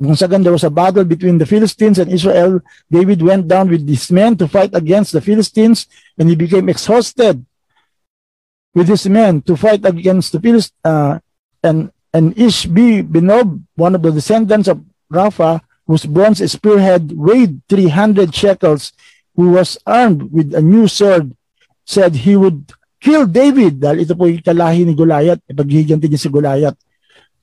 kung 0.00 0.18
saan 0.18 0.42
there 0.42 0.52
was 0.54 0.66
a 0.66 0.72
battle 0.72 1.04
between 1.04 1.38
the 1.38 1.46
Philistines 1.46 1.98
and 1.98 2.10
Israel, 2.10 2.60
David 2.90 3.22
went 3.22 3.46
down 3.46 3.70
with 3.70 3.86
his 3.86 4.10
men 4.10 4.36
to 4.38 4.48
fight 4.48 4.74
against 4.74 5.12
the 5.12 5.22
Philistines 5.22 5.86
and 6.18 6.28
he 6.28 6.34
became 6.34 6.68
exhausted 6.68 7.44
with 8.74 8.88
his 8.88 9.06
men 9.06 9.40
to 9.46 9.56
fight 9.56 9.86
against 9.86 10.34
the 10.34 10.40
Philistines 10.42 10.74
uh, 10.82 11.18
and 11.62 11.94
and 12.14 12.34
Ishbi 12.38 13.02
Benob, 13.02 13.62
one 13.74 13.94
of 13.94 14.02
the 14.02 14.14
descendants 14.14 14.68
of 14.68 14.78
Rapha, 15.10 15.60
whose 15.86 16.06
bronze 16.06 16.38
spearhead 16.46 17.10
weighed 17.10 17.60
300 17.68 18.34
shekels, 18.34 18.92
who 19.34 19.50
was 19.58 19.76
armed 19.84 20.30
with 20.30 20.54
a 20.54 20.62
new 20.62 20.86
sword, 20.86 21.34
said 21.84 22.14
he 22.14 22.36
would 22.36 22.70
kill 23.02 23.26
David 23.26 23.82
dahil 23.82 24.06
ito 24.06 24.14
po 24.14 24.30
yung 24.30 24.40
kalahi 24.40 24.86
ni 24.86 24.94
Goliath, 24.94 25.42
ipaghihiganti 25.50 26.06
niya 26.06 26.22
si 26.22 26.30
Goliath. 26.30 26.78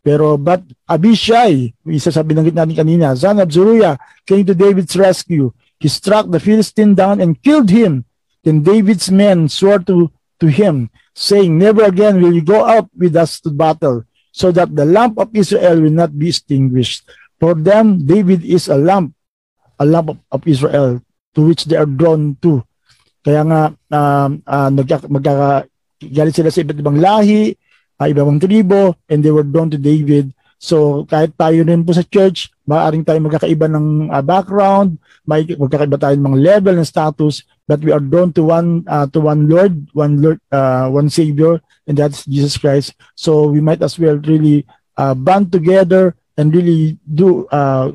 Pero 0.01 0.33
but 0.37 0.65
Abishai, 0.89 1.73
isa 1.85 2.09
sa 2.09 2.25
binanggit 2.25 2.57
natin 2.57 2.73
kanina, 2.73 3.13
son 3.13 3.37
of 3.37 3.53
Zeruiah, 3.53 4.01
came 4.25 4.41
to 4.45 4.57
David's 4.57 4.97
rescue. 4.97 5.53
He 5.77 5.89
struck 5.89 6.29
the 6.29 6.41
Philistine 6.41 6.97
down 6.97 7.21
and 7.21 7.37
killed 7.37 7.69
him. 7.69 8.05
Then 8.41 8.65
David's 8.65 9.13
men 9.13 9.49
swore 9.49 9.77
to, 9.85 10.09
to 10.41 10.47
him, 10.49 10.89
saying, 11.13 11.53
Never 11.53 11.85
again 11.85 12.21
will 12.21 12.33
you 12.33 12.41
go 12.41 12.65
out 12.65 12.89
with 12.97 13.13
us 13.13 13.37
to 13.45 13.53
battle 13.53 14.05
so 14.33 14.49
that 14.49 14.73
the 14.73 14.85
lamp 14.85 15.19
of 15.19 15.29
Israel 15.37 15.81
will 15.81 15.93
not 15.93 16.17
be 16.17 16.29
extinguished. 16.29 17.05
For 17.37 17.53
them, 17.53 18.05
David 18.05 18.41
is 18.41 18.69
a 18.69 18.77
lamp, 18.77 19.13
a 19.77 19.85
lamp 19.85 20.09
of, 20.09 20.17
of 20.31 20.41
Israel 20.47 21.01
to 21.35 21.41
which 21.45 21.65
they 21.65 21.77
are 21.77 21.89
drawn 21.89 22.37
to. 22.41 22.63
Kaya 23.21 23.45
nga, 23.45 23.61
uh, 23.93 24.29
uh, 24.49 24.69
magkakagalit 24.73 26.33
sila 26.33 26.49
sa 26.49 26.63
iba't 26.65 26.81
ibang 26.81 26.97
lahi, 26.97 27.53
uh, 28.01 28.09
ibang 28.09 28.41
tribo, 28.41 28.97
and 29.05 29.21
they 29.21 29.29
were 29.29 29.45
drawn 29.45 29.69
to 29.69 29.77
David. 29.77 30.33
So 30.57 31.05
kahit 31.09 31.37
tayo 31.37 31.61
rin 31.65 31.85
po 31.85 31.93
sa 31.93 32.05
church, 32.05 32.49
maaaring 32.65 33.05
tayo 33.05 33.17
magkakaiba 33.21 33.69
ng 33.69 34.09
uh, 34.09 34.21
background, 34.25 34.97
may 35.25 35.45
magkakaiba 35.45 35.97
tayo 36.01 36.13
ng 36.17 36.25
mga 36.33 36.41
level 36.41 36.75
ng 36.77 36.85
status, 36.85 37.45
but 37.69 37.81
we 37.81 37.93
are 37.93 38.01
drawn 38.01 38.33
to 38.33 38.45
one 38.45 38.85
uh, 38.85 39.05
to 39.09 39.21
one 39.21 39.45
Lord, 39.49 39.73
one 39.93 40.21
Lord, 40.21 40.41
uh, 40.49 40.89
one 40.89 41.09
Savior, 41.09 41.61
and 41.85 41.97
that's 41.97 42.25
Jesus 42.25 42.57
Christ. 42.57 42.93
So 43.17 43.49
we 43.49 43.61
might 43.61 43.81
as 43.81 43.97
well 43.97 44.17
really 44.21 44.65
uh, 44.97 45.13
band 45.17 45.49
together 45.49 46.13
and 46.37 46.53
really 46.53 46.97
do 47.05 47.49
uh, 47.49 47.93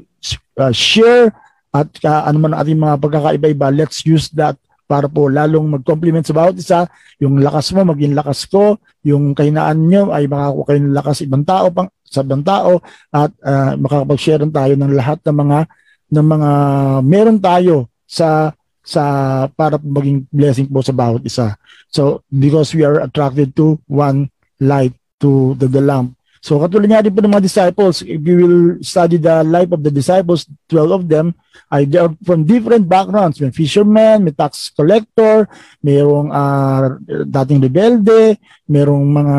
uh, 0.58 0.74
share 0.74 1.30
at 1.70 1.90
uh, 2.02 2.26
ano 2.26 2.38
man 2.40 2.54
ating 2.56 2.82
mga 2.82 2.98
pagkakaiba-iba, 2.98 3.68
let's 3.74 4.02
use 4.02 4.26
that 4.34 4.58
para 4.86 5.10
po 5.10 5.26
lalong 5.26 5.78
mag-complement 5.78 6.22
sa 6.22 6.34
bawat 6.34 6.54
isa. 6.56 6.86
Yung 7.18 7.42
lakas 7.42 7.74
mo, 7.74 7.82
maging 7.82 8.14
lakas 8.14 8.46
ko. 8.46 8.78
Yung 9.02 9.34
kahinaan 9.34 9.90
nyo 9.90 10.14
ay 10.14 10.30
makakuha 10.30 10.64
kayo 10.70 10.80
ng 10.80 10.96
lakas 10.96 11.16
ibang 11.26 11.44
tao, 11.44 11.68
pang, 11.74 11.90
sa 12.06 12.22
ibang 12.22 12.46
tao 12.46 12.80
at 13.10 13.34
uh, 13.42 13.74
makakapag-share 13.76 14.46
tayo 14.48 14.74
ng 14.78 14.92
lahat 14.94 15.18
ng 15.26 15.36
mga 15.36 15.58
ng 16.06 16.26
mga 16.26 16.50
meron 17.02 17.38
tayo 17.42 17.90
sa 18.06 18.54
sa 18.86 19.02
para 19.50 19.76
maging 19.82 20.30
blessing 20.30 20.70
po 20.70 20.80
sa 20.80 20.94
bawat 20.94 21.26
isa. 21.26 21.58
So 21.90 22.22
because 22.30 22.70
we 22.72 22.86
are 22.86 23.02
attracted 23.02 23.58
to 23.58 23.82
one 23.90 24.30
light 24.62 24.94
to 25.20 25.58
the, 25.58 25.66
the 25.66 25.82
lamp. 25.82 26.15
So 26.46 26.62
katulad 26.62 26.86
nga 26.86 27.02
din 27.02 27.10
po 27.10 27.18
ng 27.18 27.34
mga 27.34 27.42
disciples, 27.42 28.06
if 28.06 28.22
you 28.22 28.36
will 28.38 28.60
study 28.78 29.18
the 29.18 29.42
life 29.42 29.74
of 29.74 29.82
the 29.82 29.90
disciples, 29.90 30.46
12 30.70 30.94
of 30.94 31.02
them, 31.10 31.34
ay 31.74 31.90
they 31.90 31.98
are 31.98 32.14
from 32.22 32.46
different 32.46 32.86
backgrounds. 32.86 33.42
May 33.42 33.50
fisherman, 33.50 34.22
may 34.22 34.30
tax 34.30 34.70
collector, 34.70 35.50
mayroong 35.82 36.30
uh, 36.30 37.02
dating 37.26 37.66
rebelde, 37.66 38.38
mayroong 38.70 39.10
mga 39.10 39.38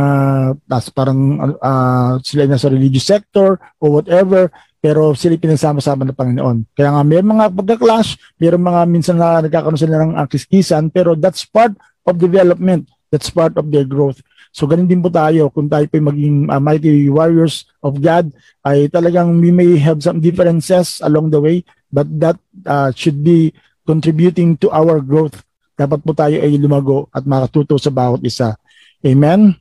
tas 0.67 0.91
parang 0.91 1.39
uh, 1.63 2.19
sila 2.19 2.43
nasa 2.43 2.67
religious 2.67 3.07
sector 3.07 3.55
or 3.79 4.03
whatever 4.03 4.51
pero 4.83 5.15
sila 5.15 5.39
pinagsama-sama 5.39 6.03
ng 6.03 6.11
Panginoon. 6.11 6.57
Kaya 6.75 6.91
nga 6.91 7.07
may 7.07 7.23
mga 7.23 7.55
pagka-clash, 7.55 8.19
mayroong 8.35 8.67
mga 8.67 8.81
minsan 8.83 9.15
na 9.15 9.39
nagkakaroon 9.47 9.79
sila 9.79 10.03
ng 10.03 10.27
kiskisan, 10.27 10.91
pero 10.91 11.15
that's 11.15 11.47
part 11.47 11.71
of 12.03 12.19
development. 12.19 12.91
That's 13.07 13.31
part 13.31 13.55
of 13.55 13.71
their 13.71 13.87
growth. 13.87 14.19
So 14.57 14.65
ganun 14.65 14.89
din 14.89 15.05
po 15.05 15.13
tayo 15.13 15.53
kung 15.53 15.69
tayo 15.69 15.85
po 15.85 16.01
maging 16.01 16.49
uh, 16.49 16.57
mighty 16.57 17.13
warriors 17.13 17.69
of 17.85 18.01
God 18.01 18.33
ay 18.65 18.89
talagang 18.89 19.37
we 19.37 19.53
may 19.53 19.77
have 19.77 20.01
some 20.01 20.17
differences 20.17 20.97
along 21.05 21.29
the 21.29 21.37
way 21.37 21.61
but 21.93 22.09
that 22.17 22.41
uh, 22.65 22.89
should 22.97 23.21
be 23.21 23.53
contributing 23.85 24.57
to 24.57 24.73
our 24.73 24.97
growth. 24.97 25.45
Dapat 25.77 26.01
po 26.01 26.17
tayo 26.17 26.41
ay 26.41 26.57
lumago 26.57 27.05
at 27.13 27.21
makatuto 27.29 27.77
sa 27.77 27.93
bawat 27.93 28.25
isa. 28.25 28.57
Amen? 29.05 29.53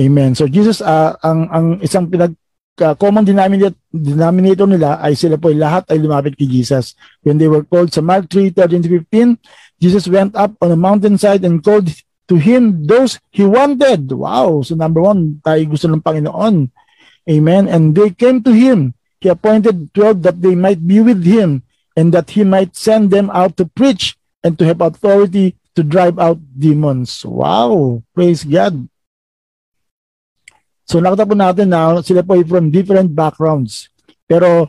Amen. 0.00 0.32
So 0.32 0.48
Jesus, 0.48 0.80
uh, 0.80 1.12
ang, 1.20 1.40
ang 1.52 1.66
isang 1.84 2.08
pinag 2.08 2.32
uh, 2.80 2.96
common 2.96 3.28
denominator, 3.28 3.76
denominator 3.92 4.64
nila 4.64 5.04
ay 5.04 5.12
sila 5.20 5.36
po 5.36 5.52
ay 5.52 5.60
lahat 5.60 5.84
ay 5.92 6.00
lumapit 6.00 6.32
kay 6.32 6.48
Jesus. 6.48 6.96
When 7.20 7.36
they 7.36 7.46
were 7.46 7.68
called 7.68 7.92
sa 7.92 8.00
Mark 8.00 8.32
3, 8.32 8.56
13-15, 8.56 9.36
Jesus 9.76 10.08
went 10.08 10.32
up 10.32 10.56
on 10.64 10.72
a 10.72 10.80
mountainside 10.80 11.44
and 11.44 11.60
called 11.60 11.92
to 12.28 12.36
him 12.36 12.86
those 12.86 13.20
he 13.30 13.44
wanted. 13.44 14.10
Wow! 14.12 14.62
So 14.62 14.74
number 14.74 15.00
one, 15.04 15.40
tayo 15.44 15.60
gusto 15.68 15.88
ng 15.88 16.04
Panginoon. 16.04 16.72
Amen. 17.24 17.64
And 17.68 17.96
they 17.96 18.12
came 18.12 18.44
to 18.44 18.52
him. 18.52 18.92
He 19.20 19.32
appointed 19.32 19.92
12 19.96 20.20
that 20.28 20.38
they 20.44 20.52
might 20.52 20.84
be 20.84 21.00
with 21.00 21.24
him 21.24 21.64
and 21.96 22.12
that 22.12 22.36
he 22.36 22.44
might 22.44 22.76
send 22.76 23.08
them 23.08 23.32
out 23.32 23.56
to 23.56 23.64
preach 23.64 24.20
and 24.44 24.60
to 24.60 24.68
have 24.68 24.84
authority 24.84 25.56
to 25.72 25.80
drive 25.80 26.20
out 26.20 26.36
demons. 26.52 27.24
Wow! 27.24 28.04
Praise 28.12 28.44
God. 28.44 28.86
So 30.84 31.00
nakita 31.00 31.24
po 31.24 31.34
natin 31.34 31.72
na 31.72 32.04
sila 32.04 32.20
po 32.20 32.36
ay 32.36 32.44
from 32.44 32.68
different 32.68 33.10
backgrounds. 33.16 33.88
Pero 34.28 34.68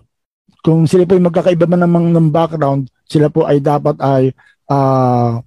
kung 0.63 0.87
sila 0.87 1.03
po 1.03 1.19
ay 1.19 1.23
magkakaiba 1.23 1.67
man 1.67 1.83
ng, 1.85 2.15
ng 2.15 2.29
background, 2.31 2.87
sila 3.05 3.29
po 3.29 3.43
ay 3.45 3.59
dapat 3.59 3.99
ay 3.99 4.23
uh, 4.71 5.43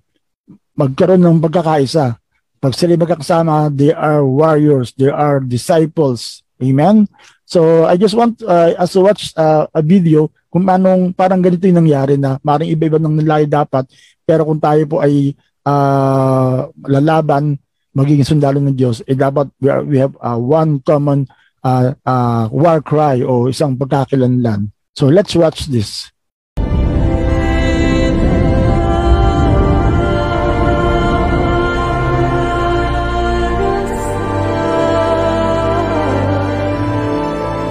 magkaroon 0.78 1.18
ng 1.18 1.42
pagkakaisa. 1.42 2.14
Pag 2.62 2.72
sila 2.78 2.94
magkakasama, 2.94 3.74
they 3.74 3.90
are 3.90 4.22
warriors, 4.22 4.94
they 4.94 5.10
are 5.10 5.42
disciples. 5.42 6.46
Amen? 6.62 7.10
So, 7.42 7.86
I 7.86 7.98
just 7.98 8.14
want 8.14 8.42
uh, 8.42 8.78
us 8.78 8.94
to 8.94 9.02
watch 9.02 9.34
uh, 9.34 9.66
a 9.74 9.82
video 9.82 10.30
kung 10.48 10.64
anong 10.64 11.12
parang 11.12 11.44
ganito 11.44 11.68
yung 11.68 11.84
nangyari 11.84 12.16
na 12.16 12.40
maring 12.40 12.72
iba-iba 12.72 12.96
ng 12.96 13.20
nalay 13.20 13.44
dapat 13.44 13.84
pero 14.24 14.48
kung 14.48 14.60
tayo 14.60 14.80
po 14.88 15.04
ay 15.04 15.36
uh, 15.64 16.68
lalaban 16.88 17.60
magiging 17.92 18.24
sundalo 18.24 18.56
ng 18.60 18.76
Diyos 18.76 19.04
eh 19.04 19.16
dapat 19.16 19.52
we, 19.60 19.68
are, 19.68 19.84
we 19.84 19.96
have 20.00 20.16
uh, 20.24 20.40
one 20.40 20.80
common 20.80 21.28
uh, 21.64 21.92
uh, 22.04 22.48
war 22.48 22.80
cry 22.80 23.20
o 23.20 23.48
isang 23.52 23.76
pagkakilanlan. 23.76 24.72
So 24.96 25.12
let's 25.12 25.36
watch 25.36 25.68
this. 25.68 26.08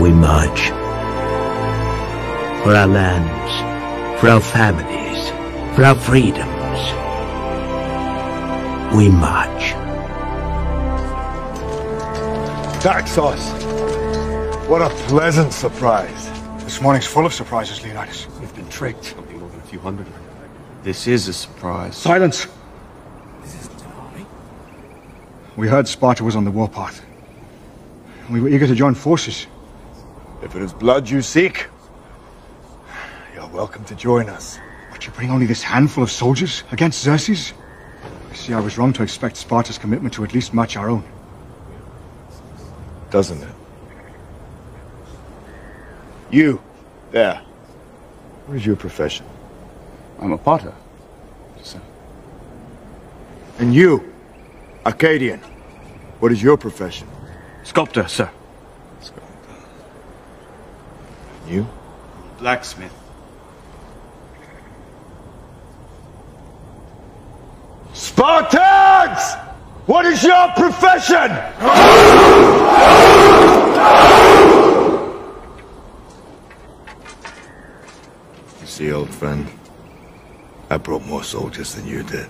We 0.01 0.11
march. 0.11 0.67
For 2.61 2.75
our 2.75 2.85
lands, 2.85 4.19
for 4.21 4.29
our 4.29 4.39
families, 4.39 5.29
for 5.75 5.83
our 5.85 5.95
freedoms. 5.95 6.53
We 8.95 9.09
march. 9.09 9.71
Dark 12.83 13.07
What 14.69 14.83
a 14.83 14.89
pleasant 15.07 15.51
surprise. 15.51 16.29
This 16.63 16.79
morning's 16.79 17.07
full 17.07 17.25
of 17.25 17.33
surprises, 17.33 17.81
Leonidas. 17.83 18.27
We've 18.39 18.55
been 18.55 18.69
tricked. 18.69 19.05
Something 19.05 19.39
more 19.39 19.49
than 19.49 19.59
a 19.59 19.63
few 19.63 19.79
hundred. 19.79 20.05
This 20.83 21.07
is 21.07 21.27
a 21.27 21.33
surprise. 21.33 21.97
Silence! 21.97 22.45
This 23.41 23.55
isn't 23.55 23.81
an 23.81 23.91
army. 23.93 24.25
We 25.55 25.67
heard 25.67 25.87
Sparta 25.87 26.23
was 26.23 26.35
on 26.35 26.45
the 26.45 26.51
warpath. 26.51 27.03
We 28.29 28.41
were 28.41 28.49
eager 28.49 28.67
to 28.67 28.75
join 28.75 28.93
forces. 28.93 29.47
If 30.41 30.55
it 30.55 30.61
is 30.61 30.71
blood 30.71 31.09
you 31.09 31.21
seek, 31.21 31.67
you're 33.33 33.47
welcome 33.47 33.83
to 33.85 33.95
join 33.95 34.29
us. 34.29 34.59
But 34.91 35.05
you 35.05 35.11
bring 35.11 35.31
only 35.31 35.47
this 35.47 35.63
handful 35.63 36.03
of 36.03 36.11
soldiers 36.11 36.63
against 36.71 37.01
Xerxes? 37.01 37.53
I 38.29 38.35
see, 38.35 38.53
I 38.53 38.59
was 38.59 38.77
wrong 38.77 38.93
to 38.93 39.03
expect 39.03 39.35
Sparta's 39.37 39.77
commitment 39.77 40.13
to 40.15 40.23
at 40.23 40.33
least 40.33 40.53
match 40.53 40.77
our 40.77 40.89
own. 40.89 41.03
Doesn't 43.09 43.41
it? 43.41 43.49
You, 46.29 46.61
there. 47.11 47.41
What 48.45 48.57
is 48.57 48.65
your 48.65 48.75
profession? 48.75 49.25
I'm 50.19 50.33
a 50.33 50.37
potter. 50.37 50.73
sir. 51.63 51.81
And 53.59 53.73
you, 53.73 54.13
Arcadian. 54.85 55.39
What 56.19 56.31
is 56.31 56.43
your 56.43 56.57
profession? 56.57 57.07
Sculptor, 57.63 58.07
sir. 58.07 58.29
You? 61.47 61.63
Blacksmith. 62.39 62.91
Spartans! 67.93 69.39
What 69.87 70.03
is 70.05 70.19
your 70.21 70.51
profession? 70.59 71.31
You 78.59 78.67
see, 78.67 78.91
old 78.91 79.07
friend, 79.07 79.47
I 80.69 80.75
brought 80.75 81.07
more 81.07 81.23
soldiers 81.23 81.73
than 81.79 81.87
you 81.87 82.03
did. 82.03 82.27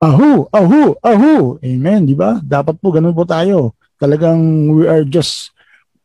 Ahu, 0.00 0.48
ahu, 0.48 0.96
ahu. 1.04 1.60
Amen, 1.60 2.08
di 2.08 2.16
ba? 2.16 2.40
Dapat 2.40 2.80
po 2.80 2.88
ganun 2.88 3.12
po 3.12 3.28
tayo. 3.28 3.76
Talagang 4.00 4.72
we 4.72 4.88
are 4.88 5.04
just 5.04 5.52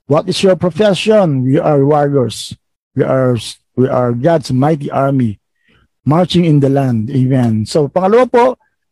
what 0.07 0.27
is 0.27 0.41
your 0.41 0.55
profession? 0.55 1.43
We 1.43 1.59
are 1.59 1.83
warriors. 1.85 2.55
We 2.95 3.03
are 3.03 3.37
we 3.75 3.87
are 3.87 4.11
God's 4.15 4.51
mighty 4.51 4.89
army 4.89 5.39
marching 6.07 6.47
in 6.47 6.59
the 6.63 6.71
land. 6.71 7.11
Amen. 7.11 7.67
So 7.67 7.91
pangalawa 7.91 8.31
po, 8.31 8.45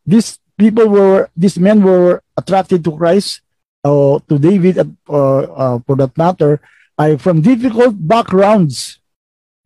these 0.04 0.38
people 0.60 0.86
were 0.86 1.32
these 1.34 1.58
men 1.58 1.82
were 1.82 2.22
attracted 2.36 2.84
to 2.84 2.92
Christ 2.94 3.40
uh, 3.82 4.20
to 4.28 4.38
David 4.38 4.78
uh, 4.78 4.84
uh, 5.10 5.76
for 5.88 5.96
that 5.96 6.14
matter 6.14 6.60
ay 7.00 7.16
from 7.16 7.40
difficult 7.40 7.96
backgrounds. 7.96 9.00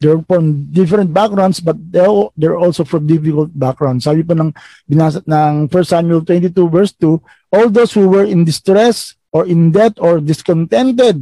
They're 0.00 0.25
from 0.25 0.73
different 0.73 1.12
backgrounds 1.12 1.61
but 1.61 1.76
they're, 1.76 2.09
they're 2.33 2.57
also 2.57 2.88
from 2.88 3.04
difficult 3.04 3.52
backgrounds. 3.52 4.09
Sabi 4.09 4.25
po 4.25 4.33
ng 4.33 4.57
binasa 4.88 5.21
ng 5.28 5.69
1 5.69 5.76
Samuel 5.85 6.25
22 6.25 6.57
verse 6.73 6.97
2, 6.97 7.21
all 7.52 7.69
those 7.69 7.92
who 7.92 8.09
were 8.09 8.25
in 8.25 8.49
distress 8.49 9.12
or 9.28 9.45
in 9.45 9.69
debt 9.76 10.00
or 10.00 10.16
discontented 10.16 11.21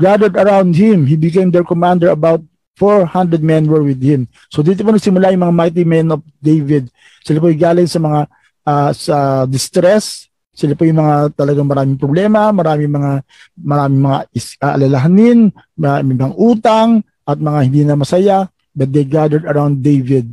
gathered 0.00 0.34
around 0.40 0.72
him. 0.72 1.04
He 1.04 1.20
became 1.20 1.52
their 1.52 1.68
commander. 1.68 2.08
About 2.08 2.40
400 2.80 3.44
men 3.44 3.68
were 3.68 3.84
with 3.84 4.00
him. 4.00 4.24
So 4.48 4.64
dito 4.64 4.80
po 4.80 4.96
nagsimula 4.96 5.36
yung 5.36 5.44
mga 5.44 5.56
mighty 5.60 5.84
men 5.84 6.08
of 6.16 6.24
David. 6.40 6.88
Sila 7.20 7.36
po 7.36 7.52
galing 7.52 7.84
sa 7.84 8.00
mga 8.00 8.20
ah, 8.64 8.90
sa 8.96 9.44
distress. 9.44 10.32
Sila 10.56 10.72
po 10.72 10.88
yung 10.88 11.04
mga 11.04 11.36
talagang 11.36 11.68
maraming 11.68 12.00
problema, 12.00 12.48
maraming 12.48 12.88
mga 12.88 13.12
maraming 13.60 14.00
mga 14.00 14.18
is, 14.32 14.56
ah, 14.64 14.80
alalahanin, 14.80 15.52
maraming 15.76 16.16
mga 16.16 16.34
utang 16.40 17.04
at 17.28 17.36
mga 17.36 17.60
hindi 17.68 17.80
na 17.84 18.00
masaya 18.00 18.48
but 18.72 18.88
they 18.88 19.04
gathered 19.04 19.44
around 19.44 19.84
David. 19.84 20.30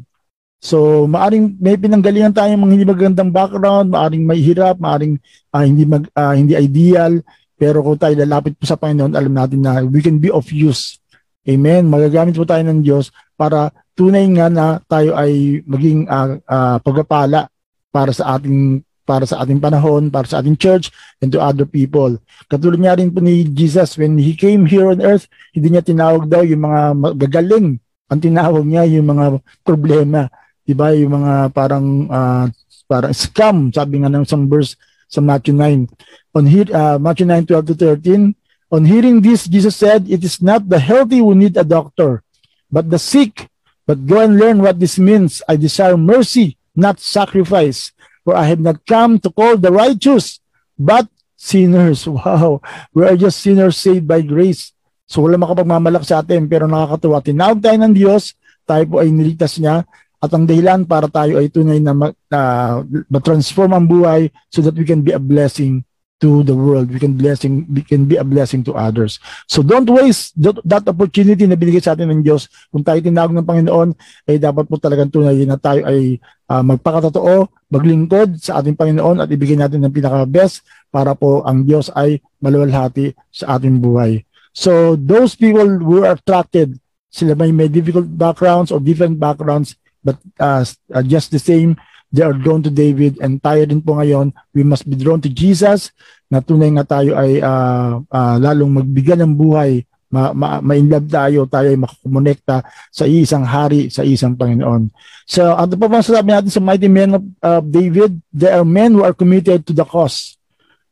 So, 0.58 1.06
maaring 1.06 1.60
may 1.62 1.78
pinanggalingan 1.78 2.34
tayong 2.34 2.58
mga 2.58 2.74
hindi 2.74 2.88
magandang 2.88 3.30
background, 3.30 3.94
maaring 3.94 4.26
may 4.26 4.42
hirap, 4.42 4.82
maaring 4.82 5.22
ah, 5.54 5.68
hindi 5.68 5.86
mag 5.86 6.10
ah, 6.18 6.34
hindi 6.34 6.58
ideal, 6.58 7.22
pero 7.58 7.82
kung 7.82 7.98
tayo 7.98 8.14
lalapit 8.14 8.54
po 8.54 8.70
sa 8.70 8.78
Panginoon, 8.78 9.18
alam 9.18 9.34
natin 9.34 9.60
na 9.66 9.82
we 9.82 10.00
can 10.06 10.22
be 10.22 10.30
of 10.30 10.46
use. 10.54 11.02
Amen. 11.50 11.90
Magagamit 11.90 12.38
po 12.38 12.46
tayo 12.46 12.62
ng 12.62 12.86
Diyos 12.86 13.10
para 13.34 13.74
tunay 13.98 14.30
nga 14.38 14.48
na 14.48 14.78
tayo 14.86 15.18
ay 15.18 15.66
maging 15.66 16.06
ah, 16.06 16.38
ah, 16.46 16.78
pagpapala 16.78 17.50
para 17.90 18.14
sa 18.14 18.38
ating 18.38 18.86
para 19.08 19.24
sa 19.24 19.40
ating 19.40 19.64
panahon, 19.64 20.12
para 20.12 20.28
sa 20.28 20.44
ating 20.44 20.60
church, 20.60 20.92
and 21.24 21.32
to 21.32 21.40
other 21.40 21.64
people. 21.64 22.20
Katulad 22.52 22.76
nga 22.84 23.00
rin 23.00 23.08
po 23.08 23.24
ni 23.24 23.48
Jesus, 23.48 23.96
when 23.96 24.20
He 24.20 24.36
came 24.36 24.68
here 24.68 24.92
on 24.92 25.00
earth, 25.00 25.32
hindi 25.56 25.72
niya 25.72 25.82
tinawag 25.82 26.28
daw 26.28 26.44
yung 26.44 26.68
mga 26.68 26.82
magagaling. 26.92 27.80
Ang 28.12 28.20
tinawag 28.20 28.68
niya 28.68 28.84
yung 28.84 29.08
mga 29.08 29.40
problema. 29.64 30.28
Diba? 30.68 30.92
Yung 30.92 31.24
mga 31.24 31.56
parang 31.56 31.88
ah, 32.12 32.52
parang 32.84 33.16
scam, 33.16 33.72
sabi 33.72 34.04
nga 34.04 34.12
ng 34.12 34.28
isang 34.28 34.46
verse 34.52 34.76
sa 35.08 35.24
Matthew 35.24 35.56
9. 35.56 35.88
On 36.36 36.46
he, 36.46 36.68
uh, 36.72 37.00
Matthew 37.00 37.26
9, 37.26 37.48
12 37.48 37.66
to 37.66 37.76
13, 37.76 38.36
On 38.68 38.84
hearing 38.84 39.24
this, 39.24 39.48
Jesus 39.48 39.80
said, 39.80 40.12
It 40.12 40.24
is 40.28 40.44
not 40.44 40.68
the 40.68 40.80
healthy 40.80 41.24
who 41.24 41.32
need 41.32 41.56
a 41.56 41.64
doctor, 41.64 42.24
but 42.68 42.92
the 42.92 43.00
sick. 43.00 43.48
But 43.88 44.04
go 44.04 44.20
and 44.20 44.36
learn 44.36 44.60
what 44.60 44.84
this 44.84 45.00
means. 45.00 45.40
I 45.48 45.56
desire 45.56 45.96
mercy, 45.96 46.60
not 46.76 47.00
sacrifice. 47.00 47.96
For 48.28 48.36
I 48.36 48.44
have 48.52 48.60
not 48.60 48.84
come 48.84 49.24
to 49.24 49.32
call 49.32 49.56
the 49.56 49.72
righteous, 49.72 50.44
but 50.76 51.08
sinners. 51.40 52.04
Wow. 52.12 52.60
We 52.92 53.08
are 53.08 53.16
just 53.16 53.40
sinners 53.40 53.80
saved 53.80 54.04
by 54.04 54.20
grace. 54.20 54.76
So 55.08 55.24
wala 55.24 55.40
makapagmamalak 55.40 56.04
sa 56.04 56.20
atin, 56.20 56.52
pero 56.52 56.68
nakakatuwa. 56.68 57.24
Tinawag 57.24 57.64
tayo 57.64 57.80
ng 57.80 57.96
Diyos, 57.96 58.36
tayo 58.68 58.84
po 58.92 59.00
ay 59.00 59.08
niligtas 59.08 59.56
niya, 59.64 59.88
at 60.18 60.34
ang 60.34 60.50
dahilan 60.50 60.86
para 60.90 61.06
tayo 61.06 61.38
ay 61.38 61.50
tunay 61.50 61.78
na 61.78 61.94
ma- 61.94 62.16
ah, 62.34 62.82
ma-transform 63.10 63.72
ang 63.74 63.86
buhay 63.86 64.34
so 64.50 64.66
that 64.66 64.74
we 64.74 64.86
can 64.86 65.06
be 65.06 65.14
a 65.14 65.22
blessing 65.22 65.86
to 66.18 66.42
the 66.42 66.54
world. 66.54 66.90
We 66.90 66.98
can 66.98 67.14
blessing 67.14 67.70
we 67.70 67.86
can 67.86 68.10
be 68.10 68.18
a 68.18 68.26
blessing 68.26 68.66
to 68.66 68.74
others. 68.74 69.22
So 69.46 69.62
don't 69.62 69.86
waste 69.86 70.34
that, 70.42 70.58
that 70.66 70.90
opportunity 70.90 71.46
na 71.46 71.54
binigay 71.54 71.82
sa 71.82 71.94
atin 71.94 72.10
ng 72.10 72.22
Diyos. 72.26 72.50
Kung 72.74 72.82
tayo 72.82 72.98
tinawag 72.98 73.38
ng 73.38 73.46
Panginoon, 73.46 73.94
ay 74.26 74.42
dapat 74.42 74.66
po 74.66 74.82
talagang 74.82 75.14
tunay 75.14 75.38
na 75.46 75.62
tayo 75.62 75.86
ay 75.86 76.18
ah, 76.50 76.66
magpakatotoo, 76.66 77.70
maglingkod 77.70 78.42
sa 78.42 78.58
ating 78.58 78.74
Panginoon 78.74 79.22
at 79.22 79.30
ibigay 79.30 79.58
natin 79.58 79.86
ng 79.86 79.94
pinaka-best 79.94 80.66
para 80.90 81.14
po 81.14 81.46
ang 81.46 81.62
Diyos 81.62 81.94
ay 81.94 82.18
maluwalhati 82.42 83.14
sa 83.30 83.62
ating 83.62 83.78
buhay. 83.78 84.26
So 84.58 84.98
those 84.98 85.38
people 85.38 85.78
who 85.78 86.02
are 86.02 86.18
attracted, 86.18 86.82
sila 87.14 87.38
may 87.38 87.54
may 87.54 87.70
difficult 87.70 88.10
backgrounds 88.10 88.74
or 88.74 88.82
different 88.82 89.22
backgrounds, 89.22 89.78
but 90.04 90.18
uh, 90.40 90.64
uh, 90.94 91.04
just 91.06 91.32
the 91.32 91.42
same, 91.42 91.76
they 92.12 92.24
are 92.24 92.36
drawn 92.36 92.64
to 92.64 92.72
David 92.72 93.20
and 93.20 93.42
tayo 93.44 93.68
din 93.68 93.84
po 93.84 94.00
ngayon, 94.00 94.32
we 94.56 94.64
must 94.64 94.88
be 94.88 94.96
drawn 94.96 95.20
to 95.20 95.32
Jesus 95.32 95.92
na 96.28 96.44
tunay 96.44 96.72
nga 96.76 97.00
tayo 97.00 97.16
ay 97.16 97.40
uh, 97.40 98.00
uh, 98.04 98.36
lalong 98.40 98.84
magbigay 98.84 99.16
ng 99.20 99.36
buhay, 99.36 99.84
ma, 100.12 100.32
ma, 100.32 100.60
ma-inlove 100.64 101.08
tayo, 101.08 101.48
tayo 101.48 101.68
ay 101.72 101.80
makakomonekta 101.80 102.64
sa 102.92 103.04
isang 103.08 103.44
hari, 103.44 103.92
sa 103.92 104.04
isang 104.04 104.36
Panginoon. 104.36 104.92
So, 105.28 105.56
ano 105.56 105.76
pa 105.76 105.88
bang 105.92 106.04
sasabi 106.04 106.32
natin 106.32 106.52
sa 106.52 106.64
mighty 106.64 106.88
men 106.88 107.20
of 107.20 107.24
uh, 107.44 107.60
David? 107.64 108.20
There 108.32 108.56
are 108.56 108.68
men 108.68 108.96
who 108.96 109.04
are 109.04 109.16
committed 109.16 109.68
to 109.68 109.74
the 109.76 109.84
cause. 109.84 110.40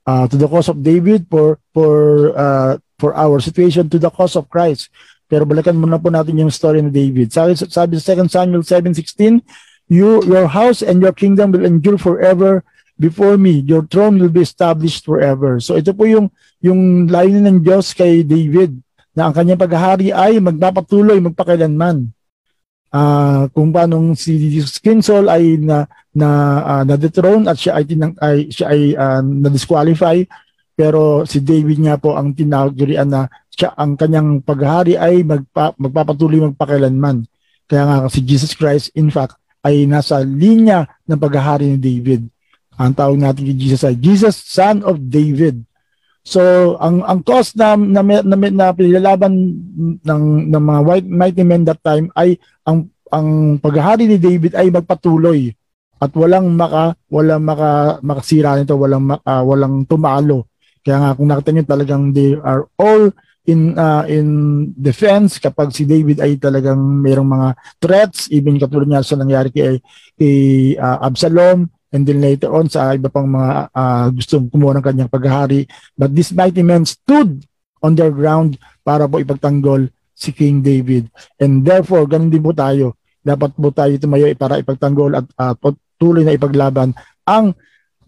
Uh, 0.06 0.30
to 0.30 0.38
the 0.38 0.46
cause 0.46 0.70
of 0.70 0.86
David 0.86 1.26
for 1.34 1.58
for 1.74 2.30
uh, 2.38 2.78
for 3.02 3.18
our 3.18 3.42
situation 3.42 3.90
to 3.90 3.98
the 3.98 4.14
cause 4.14 4.38
of 4.38 4.46
Christ. 4.54 4.94
Pero 5.36 5.44
balikan 5.44 5.76
muna 5.76 6.00
po 6.00 6.08
natin 6.08 6.40
yung 6.40 6.48
story 6.48 6.80
ni 6.80 6.88
David. 6.96 7.36
Sabi, 7.36 7.60
sabi 7.60 8.00
sa 8.00 8.16
2 8.16 8.32
Samuel 8.32 8.64
7:16, 8.64 9.44
you 9.92 10.24
your 10.24 10.48
house 10.48 10.80
and 10.80 11.04
your 11.04 11.12
kingdom 11.12 11.52
will 11.52 11.68
endure 11.68 12.00
forever 12.00 12.64
before 12.96 13.36
me. 13.36 13.60
Your 13.68 13.84
throne 13.84 14.16
will 14.16 14.32
be 14.32 14.48
established 14.48 15.04
forever. 15.04 15.60
So 15.60 15.76
ito 15.76 15.92
po 15.92 16.08
yung 16.08 16.32
yung 16.64 17.12
layunin 17.12 17.52
ng 17.52 17.60
Diyos 17.68 17.92
kay 17.92 18.24
David 18.24 18.80
na 19.12 19.28
ang 19.28 19.36
kanyang 19.36 19.60
paghahari 19.60 20.16
ay 20.16 20.40
magpapatuloy 20.40 21.20
magpakailanman. 21.20 22.16
Ah, 22.96 23.52
kung 23.52 23.76
paano 23.76 24.16
si 24.16 24.40
King 24.80 25.04
Saul 25.04 25.28
ay 25.28 25.60
na 25.60 25.84
na 26.16 26.28
ah, 26.64 26.84
na-dethrone 26.88 27.44
at 27.52 27.60
siya 27.60 27.76
ay, 27.76 27.84
tinang, 27.84 28.16
ay 28.24 28.48
siya 28.48 28.72
ay 28.72 28.96
ah, 28.96 29.20
na-disqualify 29.20 30.24
pero 30.76 31.24
si 31.24 31.40
David 31.40 31.80
nga 31.88 31.96
po 31.96 32.20
ang 32.20 32.36
tinawag 32.36 32.76
na 33.08 33.32
siya 33.56 33.72
ang 33.80 33.96
kanyang 33.96 34.44
paghahari 34.44 35.00
ay 35.00 35.24
magpa, 35.24 35.72
magpapatuloy 35.80 36.44
magpakailanman. 36.52 37.24
Kaya 37.66 37.84
nga 37.88 37.98
si 38.12 38.22
Jesus 38.22 38.54
Christ 38.54 38.92
in 38.94 39.10
fact 39.10 39.40
ay 39.66 39.88
nasa 39.90 40.22
linya 40.22 40.86
ng 41.10 41.18
paghahari 41.18 41.74
ni 41.74 41.80
David. 41.80 42.28
Ang 42.76 42.94
tawag 42.94 43.18
natin 43.18 43.48
kay 43.48 43.58
Jesus 43.58 43.82
ay 43.88 43.96
Jesus 43.98 44.36
Son 44.36 44.84
of 44.84 45.00
David. 45.00 45.64
So 46.22 46.76
ang 46.84 47.02
ang 47.08 47.24
cause 47.24 47.56
na 47.56 47.80
na, 47.80 48.02
na, 48.04 48.36
na, 48.36 48.76
pinilalaban 48.76 49.34
ng 50.04 50.24
ng 50.52 50.64
mga 50.64 50.82
white 50.84 51.10
mighty 51.10 51.44
men 51.46 51.64
that 51.64 51.80
time 51.80 52.12
ay 52.14 52.36
ang 52.68 52.92
ang 53.10 53.58
paghahari 53.62 54.10
ni 54.10 54.20
David 54.20 54.58
ay 54.58 54.74
magpatuloy 54.74 55.54
at 55.96 56.12
walang 56.12 56.52
maka 56.54 57.00
walang 57.08 57.46
maka 57.48 58.02
makasira 58.04 58.60
nito, 58.60 58.76
walang 58.76 59.16
ma- 59.16 59.24
ah, 59.24 59.42
walang 59.42 59.88
tumalo. 59.88 60.52
Kaya 60.86 61.02
nga 61.02 61.16
kung 61.18 61.30
nakita 61.32 61.50
niyo 61.50 61.66
talagang 61.66 62.04
they 62.12 62.36
are 62.38 62.68
all 62.78 63.10
in 63.46 63.78
uh, 63.78 64.04
in 64.10 64.28
defense 64.74 65.38
kapag 65.38 65.70
si 65.70 65.86
David 65.86 66.18
ay 66.18 66.42
talagang 66.42 66.78
mayroong 66.78 67.30
mga 67.30 67.50
threats 67.78 68.26
even 68.34 68.58
katulad 68.58 68.90
niya 68.90 69.06
sa 69.06 69.22
nangyari 69.22 69.54
kay, 69.54 69.78
kay 70.18 70.38
uh, 70.82 71.06
Absalom 71.06 71.70
and 71.94 72.04
then 72.10 72.20
later 72.20 72.50
on 72.52 72.66
sa 72.68 72.98
iba 72.98 73.08
pang 73.08 73.30
mga 73.30 73.70
uh, 73.70 74.08
gustong 74.12 74.50
kumuha 74.50 74.82
ng 74.82 74.86
kanyang 74.86 75.14
paghahari. 75.14 75.70
But 75.96 76.12
this 76.12 76.34
mighty 76.34 76.66
men 76.66 76.84
stood 76.84 77.46
on 77.86 77.94
their 77.94 78.12
ground 78.12 78.58
para 78.82 79.06
po 79.06 79.22
ipagtanggol 79.22 79.94
si 80.18 80.34
King 80.34 80.66
David. 80.66 81.08
And 81.38 81.62
therefore 81.62 82.10
ganun 82.10 82.34
din 82.34 82.44
po 82.44 82.52
tayo. 82.52 82.98
Dapat 83.22 83.54
po 83.56 83.70
tayo 83.70 83.94
tumayo 84.02 84.28
para 84.34 84.58
ipagtanggol 84.58 85.22
at 85.22 85.26
uh, 85.38 85.54
tuloy 86.02 86.26
na 86.26 86.36
ipaglaban 86.36 86.98
ang 87.24 87.54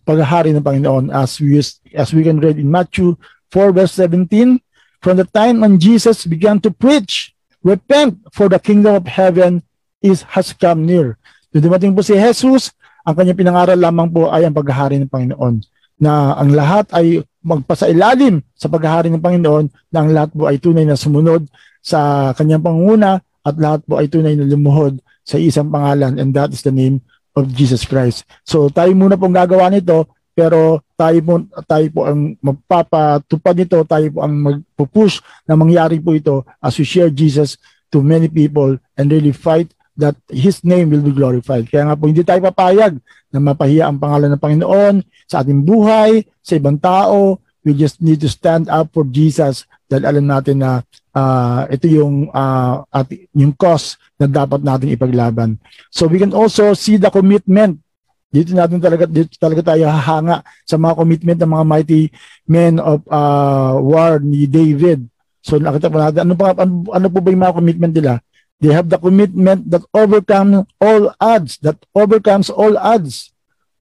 paghahari 0.07 0.51
ng 0.51 0.65
Panginoon 0.65 1.05
as 1.11 1.37
we 1.37 1.59
as 1.93 2.09
we 2.15 2.23
can 2.23 2.39
read 2.39 2.55
in 2.55 2.71
Matthew 2.71 3.19
4 3.51 3.75
verse 3.75 3.95
17 3.99 4.66
from 5.01 5.17
the 5.17 5.27
time 5.29 5.61
when 5.61 5.77
Jesus 5.77 6.25
began 6.25 6.61
to 6.63 6.69
preach 6.73 7.33
repent 7.65 8.17
for 8.31 8.47
the 8.47 8.61
kingdom 8.61 8.95
of 8.95 9.05
heaven 9.09 9.65
is 9.99 10.23
has 10.31 10.53
come 10.53 10.85
near. 10.85 11.17
Nung 11.51 11.67
dumating 11.67 11.93
po 11.97 12.05
si 12.05 12.15
Jesus, 12.15 12.71
ang 13.07 13.15
kanyang 13.15 13.39
pinangaral 13.39 13.79
lamang 13.79 14.07
po 14.11 14.29
ay 14.29 14.45
ang 14.45 14.55
paghahari 14.55 14.99
ng 14.99 15.09
Panginoon 15.09 15.63
na 15.97 16.37
ang 16.37 16.53
lahat 16.53 16.91
ay 16.93 17.23
magpasailalim 17.41 18.43
sa 18.53 18.67
paghahari 18.67 19.09
ng 19.09 19.23
Panginoon 19.23 19.65
na 19.89 19.97
ang 20.03 20.09
lahat 20.11 20.29
po 20.35 20.45
ay 20.45 20.59
tunay 20.59 20.85
na 20.85 20.99
sumunod 20.99 21.47
sa 21.79 22.31
kanyang 22.35 22.61
pangunguna 22.61 23.23
at 23.47 23.55
lahat 23.55 23.81
po 23.87 23.97
ay 23.97 24.11
tunay 24.11 24.35
na 24.35 24.43
lumuhod 24.43 24.99
sa 25.23 25.39
isang 25.39 25.71
pangalan 25.71 26.19
and 26.19 26.35
that 26.35 26.51
is 26.51 26.61
the 26.61 26.71
name 26.71 26.99
of 27.33 27.47
Jesus 27.55 27.87
Christ. 27.87 28.27
So 28.43 28.67
tayo 28.67 28.91
muna 28.91 29.15
pong 29.15 29.33
gagawa 29.33 29.71
nito 29.71 30.11
pero 30.35 30.83
tayo 30.97 31.19
po, 31.21 31.33
tayo 31.69 31.87
po 31.93 32.01
ang 32.09 32.33
magpapatupad 32.41 33.53
nito, 33.53 33.77
tayo 33.85 34.07
po 34.09 34.25
ang 34.25 34.33
magpupush 34.33 35.21
na 35.45 35.53
mangyari 35.53 36.01
po 36.01 36.17
ito 36.17 36.41
as 36.57 36.73
we 36.81 36.83
share 36.83 37.13
Jesus 37.13 37.61
to 37.93 38.01
many 38.01 38.27
people 38.27 38.75
and 38.97 39.05
really 39.13 39.31
fight 39.31 39.69
that 39.93 40.17
His 40.27 40.65
name 40.65 40.89
will 40.89 41.05
be 41.05 41.13
glorified. 41.13 41.69
Kaya 41.69 41.87
nga 41.87 41.95
po 41.97 42.09
hindi 42.09 42.25
tayo 42.25 42.41
papayag 42.49 42.97
na 43.29 43.39
mapahiya 43.39 43.87
ang 43.87 44.01
pangalan 44.01 44.33
ng 44.33 44.41
Panginoon 44.41 44.95
sa 45.29 45.45
ating 45.45 45.61
buhay, 45.61 46.25
sa 46.41 46.57
ibang 46.57 46.81
tao. 46.81 47.37
We 47.61 47.75
just 47.75 47.99
need 47.99 48.23
to 48.23 48.31
stand 48.31 48.71
up 48.71 48.95
for 48.95 49.03
Jesus 49.03 49.67
dahil 49.91 50.07
alam 50.07 50.25
natin 50.25 50.63
na 50.63 50.87
uh, 51.11 51.67
ito 51.67 51.87
yung 51.91 52.31
uh, 52.31 52.83
at 52.87 53.11
yung 53.35 53.51
cause 53.59 53.99
na 54.15 54.25
dapat 54.25 54.63
nating 54.63 54.95
ipaglaban. 54.95 55.59
So 55.91 56.07
we 56.07 56.17
can 56.17 56.31
also 56.31 56.71
see 56.73 56.95
the 56.95 57.11
commitment 57.11 57.83
dito 58.27 58.51
natin 58.51 58.83
talaga 58.83 59.07
dito 59.07 59.33
talaga 59.39 59.73
tayo 59.73 59.87
hahanga 59.87 60.43
sa 60.67 60.75
mga 60.75 60.93
commitment 60.99 61.39
ng 61.39 61.51
mga 61.51 61.65
mighty 61.65 62.01
men 62.43 62.75
of 62.77 62.99
uh, 63.07 63.79
war 63.79 64.19
ni 64.19 64.43
David. 64.45 65.07
So 65.39 65.55
nakita 65.55 65.87
po 65.87 65.97
natin 65.99 66.27
ano 66.27 66.33
pa 66.35 66.51
ano, 66.55 66.83
ano 66.91 67.07
po 67.07 67.23
ba 67.23 67.31
yung 67.31 67.43
mga 67.43 67.57
commitment 67.57 67.93
nila? 67.95 68.19
They 68.57 68.73
have 68.73 68.89
the 68.89 68.97
commitment 68.97 69.69
that 69.69 69.85
overcomes 69.93 70.65
all 70.81 71.13
odds, 71.21 71.61
that 71.61 71.77
overcomes 71.93 72.49
all 72.49 72.73
odds. 72.73 73.29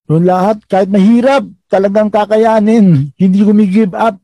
Yung 0.07 0.29
lahat, 0.29 0.63
kahit 0.69 0.93
mahirap, 0.93 1.49
talagang 1.67 2.13
kakayanin. 2.13 3.11
Hindi 3.17 3.39
gumi-give 3.43 3.97
up. 3.97 4.21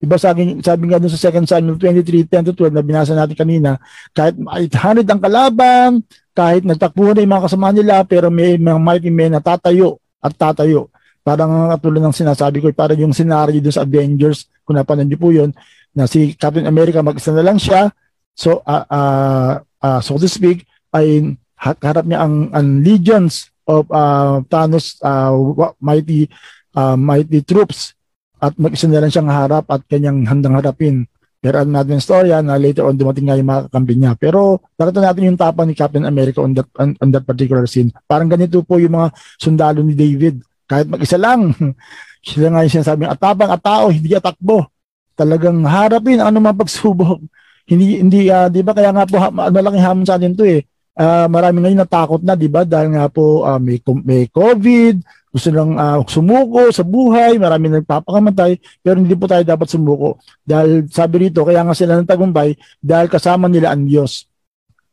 Diba 0.00 0.16
sabi, 0.16 0.56
sabi 0.64 0.88
nga 0.88 0.96
dun 0.96 1.12
sa 1.12 1.28
2 1.28 1.44
Samuel 1.44 1.76
23, 1.76 2.24
10 2.24 2.48
to 2.48 2.56
12 2.56 2.72
na 2.72 2.80
binasa 2.80 3.12
natin 3.12 3.36
kanina, 3.36 3.76
kahit 4.16 4.32
800 4.32 5.04
ang 5.04 5.20
kalaban, 5.20 5.90
kahit 6.32 6.64
nagtakbuhan 6.64 7.20
na 7.20 7.20
yung 7.20 7.34
mga 7.36 7.44
kasama 7.44 7.68
nila, 7.68 7.94
pero 8.08 8.32
may 8.32 8.56
mga 8.56 8.80
mighty 8.80 9.12
men 9.12 9.36
na 9.36 9.44
tatayo 9.44 10.00
at 10.24 10.32
tatayo. 10.32 10.88
Parang 11.20 11.68
katulad 11.76 12.00
ng 12.00 12.16
sinasabi 12.16 12.64
ko, 12.64 12.72
parang 12.72 12.96
yung 12.96 13.12
scenario 13.12 13.60
dun 13.60 13.76
sa 13.76 13.84
Avengers, 13.84 14.48
kung 14.64 14.80
napanood 14.80 15.04
niyo 15.04 15.20
po 15.20 15.36
yun, 15.36 15.52
na 15.92 16.08
si 16.08 16.32
Captain 16.32 16.64
America 16.64 17.04
mag-isa 17.04 17.36
na 17.36 17.44
lang 17.44 17.60
siya, 17.60 17.92
so 18.32 18.64
uh, 18.64 18.84
uh, 18.88 19.52
uh, 19.84 20.00
so 20.00 20.16
to 20.16 20.24
speak, 20.24 20.64
ay 20.96 21.36
harap 21.60 22.08
niya 22.08 22.24
ang, 22.24 22.48
ang 22.56 22.80
legions 22.80 23.52
of 23.68 23.84
uh, 23.92 24.40
Thanos 24.48 24.96
uh, 25.04 25.36
mighty 25.76 26.24
uh, 26.72 26.96
mighty 26.96 27.44
troops 27.44 27.92
at 28.40 28.56
mag-isa 28.56 28.88
na 28.88 29.04
lang 29.04 29.12
siyang 29.12 29.30
harap 29.30 29.68
at 29.68 29.84
kanyang 29.86 30.24
handang 30.24 30.56
harapin. 30.56 31.04
Pero 31.40 31.56
alam 31.56 31.72
natin 31.72 31.96
yung 31.96 32.04
storya 32.04 32.44
na 32.44 32.60
later 32.60 32.84
on 32.84 33.00
dumating 33.00 33.28
nga 33.28 33.36
yung 33.36 33.48
mga 33.48 33.62
kakampi 33.68 33.94
niya. 33.96 34.12
Pero 34.16 34.60
nakita 34.76 35.00
natin 35.00 35.28
yung 35.32 35.40
tapang 35.40 35.68
ni 35.68 35.76
Captain 35.76 36.04
America 36.04 36.44
on 36.44 36.52
that, 36.52 36.68
on, 36.76 36.92
on 37.00 37.08
that 37.12 37.24
particular 37.24 37.64
scene. 37.64 37.88
Parang 38.04 38.28
ganito 38.28 38.60
po 38.60 38.76
yung 38.76 38.92
mga 38.92 39.08
sundalo 39.40 39.80
ni 39.80 39.96
David. 39.96 40.44
Kahit 40.68 40.88
mag-isa 40.88 41.16
lang, 41.16 41.52
sila 42.28 42.52
nga 42.52 42.64
yung 42.64 42.74
sinasabing 42.76 43.08
atapang 43.08 43.48
at 43.48 43.62
tao, 43.64 43.88
hindi 43.88 44.12
atakbo. 44.12 44.68
Talagang 45.16 45.64
harapin 45.64 46.20
ang 46.20 46.36
anumang 46.36 46.60
pagsubok. 46.60 47.20
Hindi 47.64 48.02
hindi 48.02 48.20
uh, 48.26 48.50
'di 48.50 48.60
ba 48.66 48.74
kaya 48.74 48.90
nga 48.90 49.06
po 49.06 49.16
ha, 49.20 49.30
malaking 49.30 49.84
hamon 49.84 50.06
sa 50.08 50.18
atin 50.18 50.34
'to 50.34 50.42
eh. 50.42 50.66
Uh, 50.94 51.30
marami 51.30 51.62
ngayon 51.62 51.86
natakot 51.86 52.20
na 52.20 52.34
'di 52.34 52.50
ba 52.50 52.66
dahil 52.66 52.92
nga 52.92 53.06
po 53.06 53.46
uh, 53.46 53.56
may 53.62 53.78
may 54.02 54.26
COVID, 54.26 55.00
gusto 55.30 55.48
lang 55.54 55.78
uh, 55.78 56.02
sumuko 56.10 56.74
sa 56.74 56.82
buhay, 56.82 57.38
marami 57.38 57.70
nagpapakamatay, 57.70 58.58
pero 58.82 58.98
hindi 58.98 59.14
po 59.14 59.30
tayo 59.30 59.46
dapat 59.46 59.70
sumuko. 59.70 60.18
Dahil 60.42 60.90
sabi 60.90 61.30
rito, 61.30 61.46
kaya 61.46 61.62
nga 61.62 61.74
sila 61.78 62.02
nagtagumpay 62.02 62.58
dahil 62.82 63.06
kasama 63.06 63.46
nila 63.46 63.70
ang 63.70 63.86
Diyos. 63.86 64.26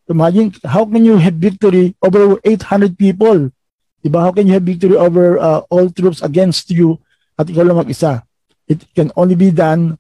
Imagine, 0.08 0.54
how 0.64 0.88
can 0.88 1.04
you 1.04 1.18
have 1.20 1.36
victory 1.36 1.98
over 2.00 2.40
800 2.46 2.96
people? 2.96 3.52
Diba? 4.00 4.24
How 4.24 4.32
can 4.32 4.48
you 4.48 4.56
have 4.56 4.64
victory 4.64 4.96
over 4.96 5.36
uh, 5.42 5.66
all 5.68 5.90
troops 5.92 6.24
against 6.24 6.70
you 6.72 7.02
at 7.36 7.50
ikaw 7.50 7.66
lang 7.66 7.82
mag-isa? 7.82 8.24
It 8.70 8.86
can 8.94 9.10
only 9.18 9.36
be 9.36 9.50
done 9.50 10.00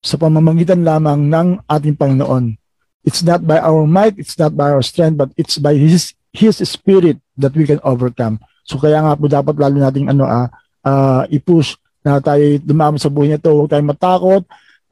sa 0.00 0.16
pamamagitan 0.16 0.82
lamang 0.82 1.28
ng 1.28 1.62
ating 1.68 2.00
Panginoon. 2.00 2.63
It's 3.04 3.20
not 3.20 3.44
by 3.44 3.60
our 3.60 3.84
might, 3.84 4.16
it's 4.16 4.40
not 4.40 4.56
by 4.56 4.72
our 4.72 4.80
strength, 4.80 5.20
but 5.20 5.30
it's 5.36 5.60
by 5.60 5.76
His, 5.76 6.16
His 6.32 6.58
Spirit 6.64 7.20
that 7.36 7.52
we 7.52 7.68
can 7.68 7.78
overcome. 7.84 8.40
So 8.64 8.80
kaya 8.80 9.04
nga 9.04 9.12
po 9.12 9.28
dapat 9.28 9.60
lalo 9.60 9.76
nating 9.76 10.08
ano, 10.08 10.24
uh, 10.24 10.48
uh, 10.82 11.28
i-push 11.28 11.76
na 12.00 12.20
tayo 12.20 12.40
dumami 12.64 12.96
sa 12.96 13.12
buhay 13.12 13.36
nito, 13.36 13.52
huwag 13.52 13.68
tayong 13.68 13.92
matakot, 13.92 14.42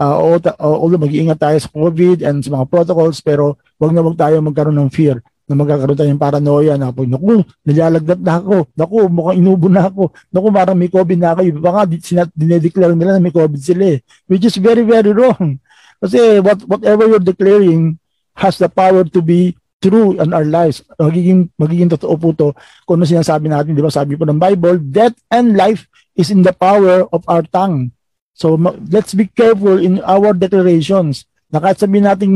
uh, 0.00 0.16
although 0.60 1.00
mag-iingat 1.00 1.40
tayo 1.40 1.56
sa 1.56 1.72
COVID 1.72 2.20
and 2.24 2.44
sa 2.44 2.52
mga 2.52 2.68
protocols, 2.68 3.20
pero 3.24 3.56
huwag 3.80 3.92
na 3.96 4.04
huwag 4.04 4.20
tayo 4.20 4.40
magkaroon 4.44 4.76
ng 4.76 4.92
fear 4.92 5.20
na 5.48 5.58
magkakaroon 5.58 5.98
tayo 5.98 6.10
ng 6.12 6.22
paranoia 6.22 6.74
na 6.80 6.94
po, 6.94 7.04
naku, 7.04 7.44
nilalagnat 7.66 8.20
na 8.20 8.34
ako, 8.40 8.56
naku, 8.72 8.96
mukhang 9.12 9.38
inubo 9.42 9.66
na 9.68 9.88
ako, 9.90 10.12
naku, 10.32 10.46
parang 10.48 10.78
may 10.78 10.88
COVID 10.88 11.18
na 11.18 11.28
ako. 11.36 11.40
Iba 11.44 11.70
nga, 11.72 11.84
dinedeclare 12.32 12.94
nila 12.96 13.18
na 13.18 13.24
may 13.24 13.34
COVID 13.34 13.60
sila 13.60 13.84
eh, 13.96 13.98
which 14.30 14.44
is 14.48 14.56
very, 14.56 14.80
very 14.86 15.12
wrong. 15.12 15.60
Kasi 16.02 16.40
what, 16.40 16.58
whatever 16.66 17.06
you're 17.06 17.22
declaring 17.22 18.00
has 18.36 18.56
the 18.56 18.68
power 18.68 19.04
to 19.04 19.20
be 19.20 19.56
true 19.82 20.14
in 20.16 20.30
our 20.30 20.46
lives. 20.46 20.86
Magiging, 20.96 21.50
magiging 21.58 21.90
totoo 21.90 22.14
po 22.14 22.30
to 22.32 22.54
kung 22.86 23.02
ano 23.02 23.04
sinasabi 23.04 23.50
natin, 23.50 23.74
di 23.74 23.82
ba? 23.82 23.90
Sabi 23.90 24.14
po 24.14 24.22
ng 24.24 24.38
Bible, 24.38 24.78
death 24.78 25.18
and 25.28 25.58
life 25.58 25.90
is 26.14 26.30
in 26.30 26.46
the 26.46 26.54
power 26.54 27.04
of 27.10 27.26
our 27.26 27.42
tongue. 27.50 27.90
So 28.32 28.54
let's 28.88 29.12
be 29.12 29.28
careful 29.28 29.82
in 29.82 30.00
our 30.06 30.32
declarations 30.32 31.28
na 31.52 31.60
kahit 31.60 31.82
sabihin 31.82 32.08
natin 32.08 32.30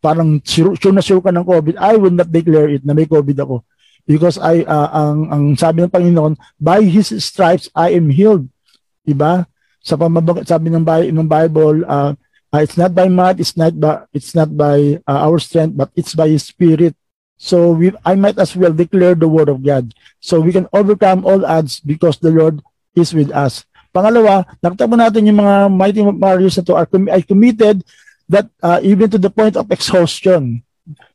parang 0.00 0.40
sure, 0.40 0.72
sure 0.76 0.94
na 0.94 1.04
sure 1.04 1.20
ka 1.20 1.32
ng 1.34 1.44
COVID, 1.44 1.76
I 1.76 1.96
will 1.96 2.14
not 2.14 2.28
declare 2.32 2.68
it 2.72 2.84
na 2.86 2.96
may 2.96 3.04
COVID 3.04 3.36
ako. 3.40 3.64
Because 4.04 4.36
I, 4.36 4.64
uh, 4.68 4.88
ang, 4.92 5.18
ang 5.32 5.44
sabi 5.56 5.80
ng 5.80 5.92
Panginoon, 5.92 6.36
by 6.60 6.84
His 6.84 7.12
stripes 7.24 7.72
I 7.72 7.96
am 7.96 8.12
healed. 8.12 8.48
Diba? 9.04 9.48
Sa 9.80 9.96
pamabag, 9.96 10.44
sabi 10.44 10.68
ng, 10.68 10.84
ng 10.84 11.28
Bible, 11.28 11.84
uh, 11.88 12.12
uh, 12.54 12.62
it's 12.62 12.78
not 12.78 12.94
by 12.94 13.10
might, 13.10 13.42
it's 13.42 13.58
not 13.58 13.74
by, 13.74 14.06
it's 14.14 14.30
not 14.30 14.54
by 14.54 15.02
uh, 15.10 15.26
our 15.26 15.42
strength, 15.42 15.74
but 15.74 15.90
it's 15.98 16.14
by 16.14 16.30
His 16.30 16.46
Spirit. 16.46 16.94
So 17.34 17.74
we, 17.74 17.90
I 18.06 18.14
might 18.14 18.38
as 18.38 18.54
well 18.54 18.72
declare 18.72 19.18
the 19.18 19.26
word 19.26 19.50
of 19.50 19.66
God. 19.66 19.90
So 20.22 20.38
we 20.38 20.54
can 20.54 20.70
overcome 20.72 21.26
all 21.26 21.44
odds 21.44 21.80
because 21.80 22.16
the 22.22 22.30
Lord 22.30 22.62
is 22.94 23.10
with 23.10 23.34
us. 23.34 23.66
Pangalawa, 23.90 24.46
nakita 24.62 24.86
mo 24.86 24.94
natin 24.94 25.26
yung 25.26 25.42
mga 25.42 25.56
mighty 25.70 26.02
warriors 26.02 26.54
na 26.58 26.62
to 26.62 26.74
are, 26.78 26.86
com- 26.86 27.10
are 27.10 27.22
committed 27.26 27.82
that 28.30 28.46
uh, 28.62 28.78
even 28.82 29.10
to 29.10 29.18
the 29.18 29.30
point 29.30 29.58
of 29.58 29.70
exhaustion. 29.70 30.62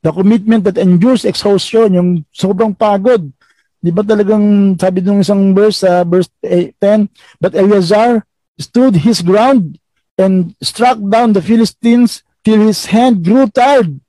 The 0.04 0.12
commitment 0.12 0.64
that 0.66 0.82
endures 0.82 1.24
exhaustion, 1.24 1.94
yung 1.96 2.10
sobrang 2.36 2.76
pagod. 2.76 3.32
Di 3.80 3.92
ba 3.96 4.04
talagang 4.04 4.76
sabi 4.76 5.00
nung 5.00 5.24
isang 5.24 5.56
verse, 5.56 5.88
uh, 5.88 6.04
verse 6.04 6.28
10, 6.44 7.08
But 7.40 7.56
Eleazar 7.56 8.28
stood 8.60 9.00
his 9.00 9.24
ground 9.24 9.80
and 10.20 10.52
struck 10.60 11.00
down 11.00 11.32
the 11.32 11.40
Philistines 11.40 12.28
till 12.44 12.60
his 12.60 12.92
hand 12.92 13.24
grew 13.24 13.48
tired 13.48 14.04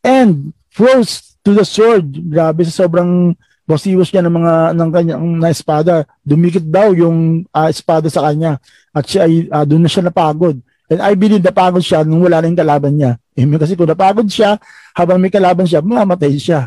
and 0.00 0.56
forced 0.72 1.36
to 1.44 1.52
the 1.52 1.68
sword. 1.68 2.16
Grabe 2.32 2.64
sobrang 2.64 3.36
basiwas 3.68 4.10
niya 4.10 4.24
ng 4.24 4.34
mga 4.34 4.54
ng 4.74 4.90
kanyang 4.90 5.24
na 5.36 5.52
espada. 5.52 6.08
Dumikit 6.24 6.64
daw 6.64 6.96
yung 6.96 7.44
uh, 7.52 7.68
espada 7.68 8.08
sa 8.08 8.24
kanya 8.24 8.56
at 8.96 9.04
siya 9.04 9.28
ay 9.28 9.46
uh, 9.52 9.64
doon 9.68 9.84
na 9.84 9.90
siya 9.92 10.08
napagod. 10.08 10.56
And 10.90 10.98
I 10.98 11.14
believe 11.14 11.44
napagod 11.44 11.84
siya 11.86 12.02
nung 12.02 12.24
wala 12.24 12.42
na 12.42 12.50
yung 12.50 12.58
kalaban 12.58 12.98
niya. 12.98 13.20
Amen. 13.38 13.60
Kasi 13.62 13.78
kung 13.78 13.86
napagod 13.86 14.26
siya, 14.26 14.58
habang 14.96 15.22
may 15.22 15.30
kalaban 15.30 15.68
siya, 15.68 15.84
mamamatay 15.84 16.34
siya. 16.34 16.66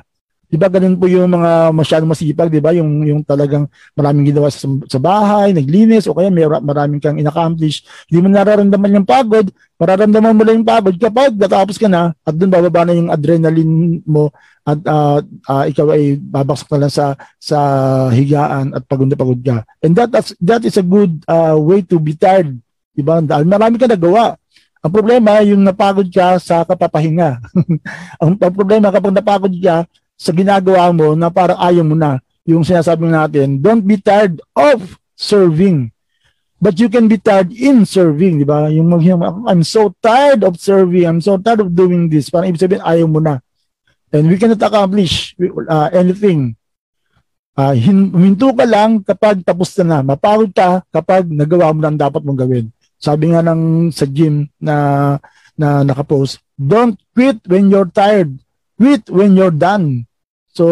Di 0.54 0.62
ba 0.62 0.70
ganun 0.70 1.02
po 1.02 1.10
yung 1.10 1.34
mga 1.34 1.74
masyadong 1.74 2.14
masipag, 2.14 2.54
di 2.54 2.62
ba? 2.62 2.70
Yung, 2.78 3.02
yung 3.02 3.26
talagang 3.26 3.66
maraming 3.98 4.30
ginawa 4.30 4.54
sa, 4.54 4.70
sa 4.86 5.02
bahay, 5.02 5.50
naglinis, 5.50 6.06
o 6.06 6.14
kaya 6.14 6.30
may 6.30 6.46
maraming 6.46 7.02
kang 7.02 7.18
inaccomplish. 7.18 7.82
Hindi 8.06 8.22
mo 8.22 8.28
nararamdaman 8.30 9.02
yung 9.02 9.10
pagod, 9.10 9.50
mararamdaman 9.82 10.38
mo 10.38 10.46
lang 10.46 10.62
yung 10.62 10.70
pagod 10.70 10.94
kapag 11.02 11.34
natapos 11.34 11.82
ka 11.82 11.90
na 11.90 12.14
at 12.22 12.38
doon 12.38 12.54
bababa 12.54 12.86
na 12.86 12.94
yung 12.94 13.10
adrenaline 13.10 14.06
mo 14.06 14.30
at 14.62 14.78
uh, 14.86 15.26
uh, 15.50 15.64
ikaw 15.66 15.90
ay 15.90 16.22
babaksak 16.22 16.70
na 16.70 16.86
lang 16.86 16.94
sa 16.94 17.18
sa 17.36 17.58
higaan 18.14 18.78
at 18.78 18.86
pagod 18.86 19.10
na 19.10 19.18
pagod 19.18 19.42
ka. 19.42 19.66
And 19.82 19.98
that 19.98 20.14
that 20.38 20.62
is 20.70 20.78
a 20.78 20.86
good 20.86 21.26
uh, 21.26 21.58
way 21.58 21.82
to 21.82 21.98
be 21.98 22.14
tired 22.14 22.62
Diba? 22.94 23.20
Dahil 23.26 23.50
marami 23.50 23.82
ka 23.82 23.90
nagawa. 23.90 24.38
Ang 24.84 24.94
problema, 24.94 25.42
yung 25.42 25.66
napagod 25.66 26.06
ka 26.14 26.38
sa 26.38 26.62
kapapahinga. 26.62 27.42
ang 28.22 28.38
problema 28.38 28.94
kapag 28.94 29.16
napagod 29.16 29.54
ka 29.58 29.90
sa 30.24 30.32
ginagawa 30.32 30.88
mo 30.96 31.12
na 31.20 31.28
parang 31.28 31.60
ayaw 31.60 31.84
mo 31.84 32.00
na. 32.00 32.24
Yung 32.48 32.64
sinasabi 32.64 33.12
natin, 33.12 33.60
don't 33.60 33.84
be 33.84 34.00
tired 34.00 34.40
of 34.56 34.96
serving. 35.20 35.92
But 36.64 36.80
you 36.80 36.88
can 36.88 37.12
be 37.12 37.20
tired 37.20 37.52
in 37.52 37.84
serving, 37.84 38.40
di 38.40 38.48
ba? 38.48 38.72
Yung 38.72 38.88
I'm 39.44 39.68
so 39.68 39.92
tired 40.00 40.48
of 40.48 40.56
serving, 40.56 41.04
I'm 41.04 41.20
so 41.20 41.36
tired 41.36 41.60
of 41.60 41.76
doing 41.76 42.08
this. 42.08 42.32
Parang 42.32 42.56
ibig 42.56 42.64
sabihin, 42.64 42.88
ayaw 42.88 43.08
mo 43.12 43.20
na. 43.20 43.44
And 44.16 44.32
we 44.32 44.40
cannot 44.40 44.64
accomplish 44.64 45.36
uh, 45.68 45.92
anything. 45.92 46.56
Uh, 47.54 47.76
huminto 47.76 48.56
ka 48.56 48.64
lang 48.64 49.04
kapag 49.04 49.44
tapos 49.44 49.76
na 49.84 49.84
na. 49.84 50.16
Mapagod 50.16 50.56
ka 50.56 50.88
kapag 50.88 51.28
nagawa 51.28 51.76
mo 51.76 51.84
na 51.84 51.92
ang 51.92 52.00
dapat 52.00 52.24
mong 52.24 52.40
gawin. 52.40 52.72
Sabi 52.96 53.36
nga 53.36 53.44
ng 53.44 53.92
sa 53.92 54.08
gym 54.08 54.48
na 54.56 54.76
na 55.60 55.84
nakapost, 55.84 56.40
don't 56.56 56.96
quit 57.12 57.44
when 57.44 57.68
you're 57.68 57.92
tired. 57.92 58.40
Quit 58.80 59.12
when 59.12 59.36
you're 59.36 59.54
done. 59.54 60.08
So, 60.54 60.66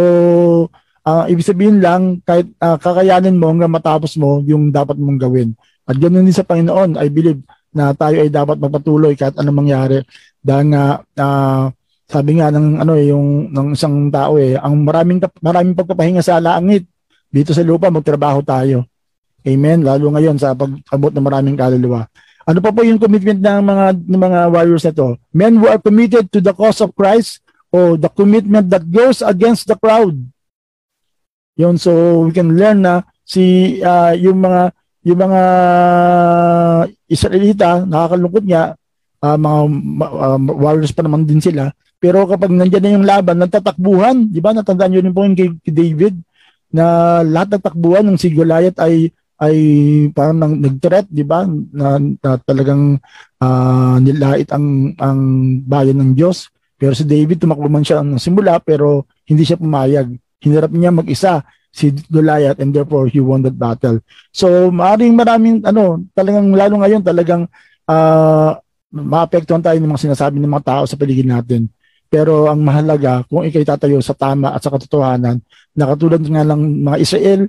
uh, 1.04 1.26
ibig 1.28 1.46
sabihin 1.46 1.82
lang, 1.82 2.22
kahit 2.24 2.48
uh, 2.62 2.78
kakayanin 2.78 3.38
mo 3.38 3.50
hanggang 3.50 3.74
matapos 3.74 4.16
mo 4.16 4.40
yung 4.46 4.70
dapat 4.70 4.96
mong 4.98 5.20
gawin. 5.20 5.58
At 5.90 5.98
ganoon 5.98 6.30
din 6.30 6.38
sa 6.38 6.46
Panginoon, 6.46 7.02
I 7.02 7.10
believe 7.10 7.42
na 7.74 7.96
tayo 7.96 8.22
ay 8.22 8.30
dapat 8.30 8.62
magpatuloy 8.62 9.18
kahit 9.18 9.36
anong 9.40 9.66
mangyari. 9.66 9.98
Dahil 10.40 10.66
nga, 10.72 10.86
uh, 11.02 11.66
sabi 12.12 12.38
nga 12.38 12.52
ng 12.52 12.84
ano 12.84 12.94
eh, 13.00 13.08
yung 13.10 13.50
ng 13.50 13.68
isang 13.72 14.12
tao 14.12 14.36
eh, 14.36 14.60
ang 14.60 14.84
maraming 14.84 15.24
maraming 15.40 15.76
pagpapahinga 15.76 16.20
sa 16.20 16.44
langit. 16.44 16.84
Dito 17.32 17.56
sa 17.56 17.64
lupa 17.64 17.88
magtrabaho 17.88 18.44
tayo. 18.44 18.84
Amen. 19.48 19.88
Lalo 19.88 20.12
ngayon 20.12 20.36
sa 20.36 20.52
pag-abot 20.52 21.16
ng 21.16 21.24
maraming 21.24 21.56
kaluluwa. 21.56 22.06
Ano 22.44 22.60
pa 22.60 22.76
po 22.76 22.84
yung 22.84 23.00
commitment 23.00 23.40
ng 23.40 23.64
mga 23.64 23.86
ng 23.96 24.22
mga 24.22 24.40
warriors 24.52 24.84
na 24.84 24.92
to? 24.92 25.16
Men 25.32 25.56
who 25.56 25.72
are 25.72 25.80
committed 25.80 26.28
to 26.36 26.44
the 26.44 26.52
cause 26.52 26.84
of 26.84 26.92
Christ 26.92 27.40
o 27.72 27.96
the 27.96 28.12
commitment 28.12 28.68
that 28.68 28.84
goes 28.92 29.24
against 29.24 29.66
the 29.66 29.80
crowd. 29.80 30.14
Yun, 31.56 31.80
so 31.80 32.24
we 32.28 32.32
can 32.36 32.52
learn 32.56 32.84
na 32.84 33.08
si 33.24 33.80
uh, 33.80 34.12
yung 34.16 34.44
mga 34.44 34.76
yung 35.02 35.20
mga 35.20 35.42
Israelita, 37.10 37.84
nakakalungkot 37.90 38.46
nga, 38.46 38.78
uh, 39.26 39.38
mga 39.38 39.60
uh, 40.04 40.40
warriors 40.54 40.94
pa 40.94 41.02
naman 41.02 41.26
din 41.26 41.42
sila. 41.42 41.74
Pero 42.02 42.26
kapag 42.26 42.54
nandiyan 42.54 42.82
na 42.82 42.94
yung 42.98 43.08
laban, 43.08 43.38
nagtatakbuhan, 43.42 44.30
di 44.30 44.42
ba? 44.42 44.54
Natandaan 44.54 44.98
rin 44.98 45.14
po 45.14 45.26
yung 45.26 45.38
kay, 45.38 45.54
kay 45.62 45.74
David 45.74 46.16
na 46.74 47.20
lahat 47.22 47.58
ng 47.58 47.64
takbuhan 47.66 48.06
ng 48.10 48.18
si 48.18 48.32
Goliath 48.32 48.80
ay 48.80 49.12
ay 49.42 49.58
parang 50.14 50.38
nang, 50.38 50.54
nag-threat, 50.62 51.10
di 51.10 51.26
ba? 51.26 51.46
Na, 51.50 51.98
na 51.98 52.30
talagang 52.46 53.02
uh, 53.42 53.98
nilait 53.98 54.46
ang 54.54 54.94
ang 55.02 55.20
bayan 55.66 55.98
ng 55.98 56.12
Diyos. 56.14 56.50
Pero 56.82 56.98
si 56.98 57.06
David 57.06 57.38
tumakbo 57.38 57.70
man 57.70 57.86
siya 57.86 58.02
ng 58.02 58.18
simula 58.18 58.58
pero 58.58 59.06
hindi 59.30 59.46
siya 59.46 59.62
pumayag. 59.62 60.18
Hinarap 60.42 60.74
niya 60.74 60.90
mag-isa 60.90 61.46
si 61.70 61.94
Goliath 62.10 62.58
and 62.58 62.74
therefore 62.74 63.06
he 63.06 63.22
won 63.22 63.46
that 63.46 63.54
battle. 63.54 64.02
So 64.34 64.74
maaring 64.74 65.14
maraming 65.14 65.62
ano, 65.62 66.02
talagang 66.18 66.50
lalo 66.58 66.82
ngayon 66.82 67.06
talagang 67.06 67.46
uh, 67.86 68.58
maapektuhan 68.90 69.62
tayo 69.62 69.78
ng 69.78 69.94
mga 69.94 70.10
sinasabi 70.10 70.42
ng 70.42 70.50
mga 70.50 70.66
tao 70.66 70.84
sa 70.90 70.98
paligid 70.98 71.30
natin. 71.30 71.70
Pero 72.12 72.50
ang 72.50 72.60
mahalaga, 72.60 73.24
kung 73.30 73.48
ikay 73.48 73.64
tatayo 73.64 74.04
sa 74.04 74.12
tama 74.12 74.52
at 74.52 74.60
sa 74.60 74.68
katotohanan, 74.68 75.40
na 75.72 75.86
katulad 75.96 76.20
nga 76.20 76.44
ng 76.44 76.84
mga 76.84 76.98
Israel, 77.00 77.42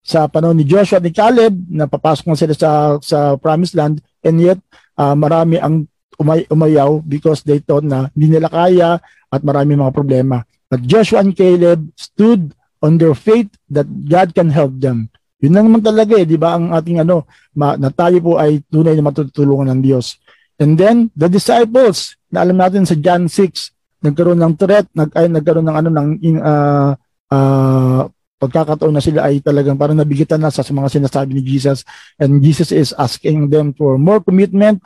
sa 0.00 0.28
panahon 0.28 0.56
ni 0.56 0.64
Joshua 0.64 1.00
at 1.00 1.04
ni 1.04 1.12
Caleb 1.12 1.52
na 1.68 1.84
papasok 1.84 2.24
na 2.28 2.36
sila 2.36 2.54
sa 2.56 2.70
sa 3.04 3.18
promised 3.36 3.76
land 3.76 4.00
and 4.24 4.40
yet 4.40 4.60
uh, 4.96 5.12
marami 5.12 5.60
ang 5.60 5.84
umay, 6.20 6.44
umayaw 6.52 7.00
because 7.00 7.40
they 7.42 7.64
thought 7.64 7.82
na 7.82 8.12
hindi 8.12 8.36
nila 8.36 8.52
kaya 8.52 9.00
at 9.32 9.40
marami 9.40 9.80
mga 9.80 9.96
problema. 9.96 10.44
But 10.68 10.84
Joshua 10.84 11.24
and 11.24 11.32
Caleb 11.32 11.88
stood 11.96 12.52
on 12.84 13.00
their 13.00 13.16
faith 13.16 13.48
that 13.72 13.88
God 13.88 14.36
can 14.36 14.52
help 14.52 14.76
them. 14.76 15.08
Yun 15.40 15.56
na 15.56 15.64
naman 15.64 15.80
talaga 15.80 16.20
eh, 16.20 16.28
di 16.28 16.36
ba? 16.36 16.60
Ang 16.60 16.76
ating 16.76 17.00
ano, 17.00 17.24
ma, 17.56 17.74
na 17.80 17.88
tayo 17.88 18.20
po 18.20 18.36
ay 18.36 18.60
tunay 18.68 18.92
na 18.92 19.08
matutulungan 19.08 19.72
ng 19.72 19.80
Diyos. 19.80 20.20
And 20.60 20.76
then, 20.76 21.08
the 21.16 21.32
disciples, 21.32 22.20
na 22.28 22.44
alam 22.44 22.60
natin 22.60 22.84
sa 22.84 22.92
John 22.92 23.24
6, 23.24 24.04
nagkaroon 24.04 24.36
ng 24.36 24.54
threat, 24.60 24.84
nag, 24.92 25.08
ay, 25.16 25.32
nagkaroon 25.32 25.64
ng 25.64 25.76
ano, 25.80 25.88
ng 25.88 26.08
uh, 26.44 26.92
uh, 27.32 28.02
pagkakataon 28.40 28.96
na 28.96 29.04
sila 29.04 29.28
ay 29.28 29.44
talagang 29.44 29.76
parang 29.76 29.96
nabigitan 29.96 30.40
na 30.40 30.48
sa 30.48 30.64
mga 30.64 30.88
sinasabi 30.88 31.36
ni 31.36 31.44
Jesus 31.44 31.84
and 32.16 32.40
Jesus 32.40 32.72
is 32.72 32.90
asking 32.96 33.52
them 33.52 33.76
for 33.76 34.00
more 34.00 34.24
commitment 34.24 34.80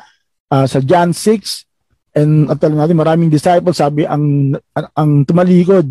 uh, 0.50 0.66
sa 0.66 0.78
John 0.82 1.12
6 1.12 2.18
and 2.18 2.48
at 2.50 2.58
talagang 2.60 2.80
natin 2.84 2.98
maraming 2.98 3.30
disciples 3.30 3.78
sabi 3.78 4.06
ang 4.06 4.54
ang 4.74 5.10
tumalikod 5.26 5.86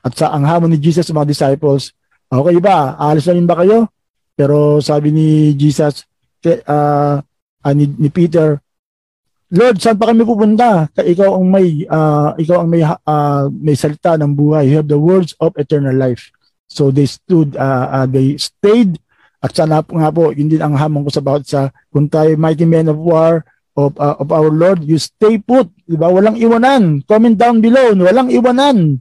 at 0.00 0.12
sa 0.16 0.32
ang 0.32 0.46
hamon 0.46 0.72
ni 0.72 0.78
Jesus 0.80 1.08
sa 1.08 1.16
mga 1.16 1.28
disciples 1.28 1.92
okay 2.30 2.56
ba 2.62 2.96
alis 2.96 3.28
na 3.28 3.44
ba 3.44 3.60
kayo 3.60 3.90
pero 4.36 4.80
sabi 4.80 5.12
ni 5.12 5.28
Jesus 5.56 6.04
uh, 6.46 7.20
uh, 7.20 7.72
ni, 7.74 7.88
ni 7.96 8.08
Peter 8.12 8.60
Lord, 9.46 9.78
saan 9.78 9.94
pa 9.94 10.10
kami 10.10 10.26
pupunta? 10.26 10.90
Ikaw 10.90 11.38
ang 11.38 11.46
may 11.46 11.86
uh, 11.86 12.34
ikaw 12.34 12.66
ang 12.66 12.68
may 12.68 12.82
uh, 12.82 13.46
may 13.54 13.78
salita 13.78 14.18
ng 14.18 14.34
buhay. 14.34 14.66
You 14.66 14.82
have 14.82 14.90
the 14.90 14.98
words 14.98 15.38
of 15.38 15.54
eternal 15.54 15.94
life. 15.94 16.34
So 16.66 16.90
they 16.90 17.06
stood, 17.06 17.54
uh, 17.54 18.02
uh, 18.02 18.06
they 18.10 18.34
stayed 18.42 18.98
at 19.38 19.54
sana 19.54 19.86
po 19.86 19.94
nga 20.02 20.10
po, 20.10 20.34
yun 20.34 20.50
din 20.50 20.58
ang 20.58 20.74
hamon 20.74 21.06
ko 21.06 21.10
sa 21.14 21.22
bawat 21.22 21.46
sa 21.46 21.70
kung 21.94 22.10
tayo 22.10 22.34
mighty 22.34 22.66
men 22.66 22.90
of 22.90 22.98
war 22.98 23.46
of, 23.76 23.92
uh, 24.00 24.16
of 24.18 24.28
our 24.32 24.48
Lord, 24.48 24.82
you 24.82 24.96
stay 24.96 25.36
put. 25.36 25.68
Diba? 25.84 26.08
Walang 26.08 26.40
iwanan. 26.40 27.04
Comment 27.04 27.36
down 27.36 27.60
below. 27.60 27.92
Walang 27.92 28.32
iwanan. 28.32 28.98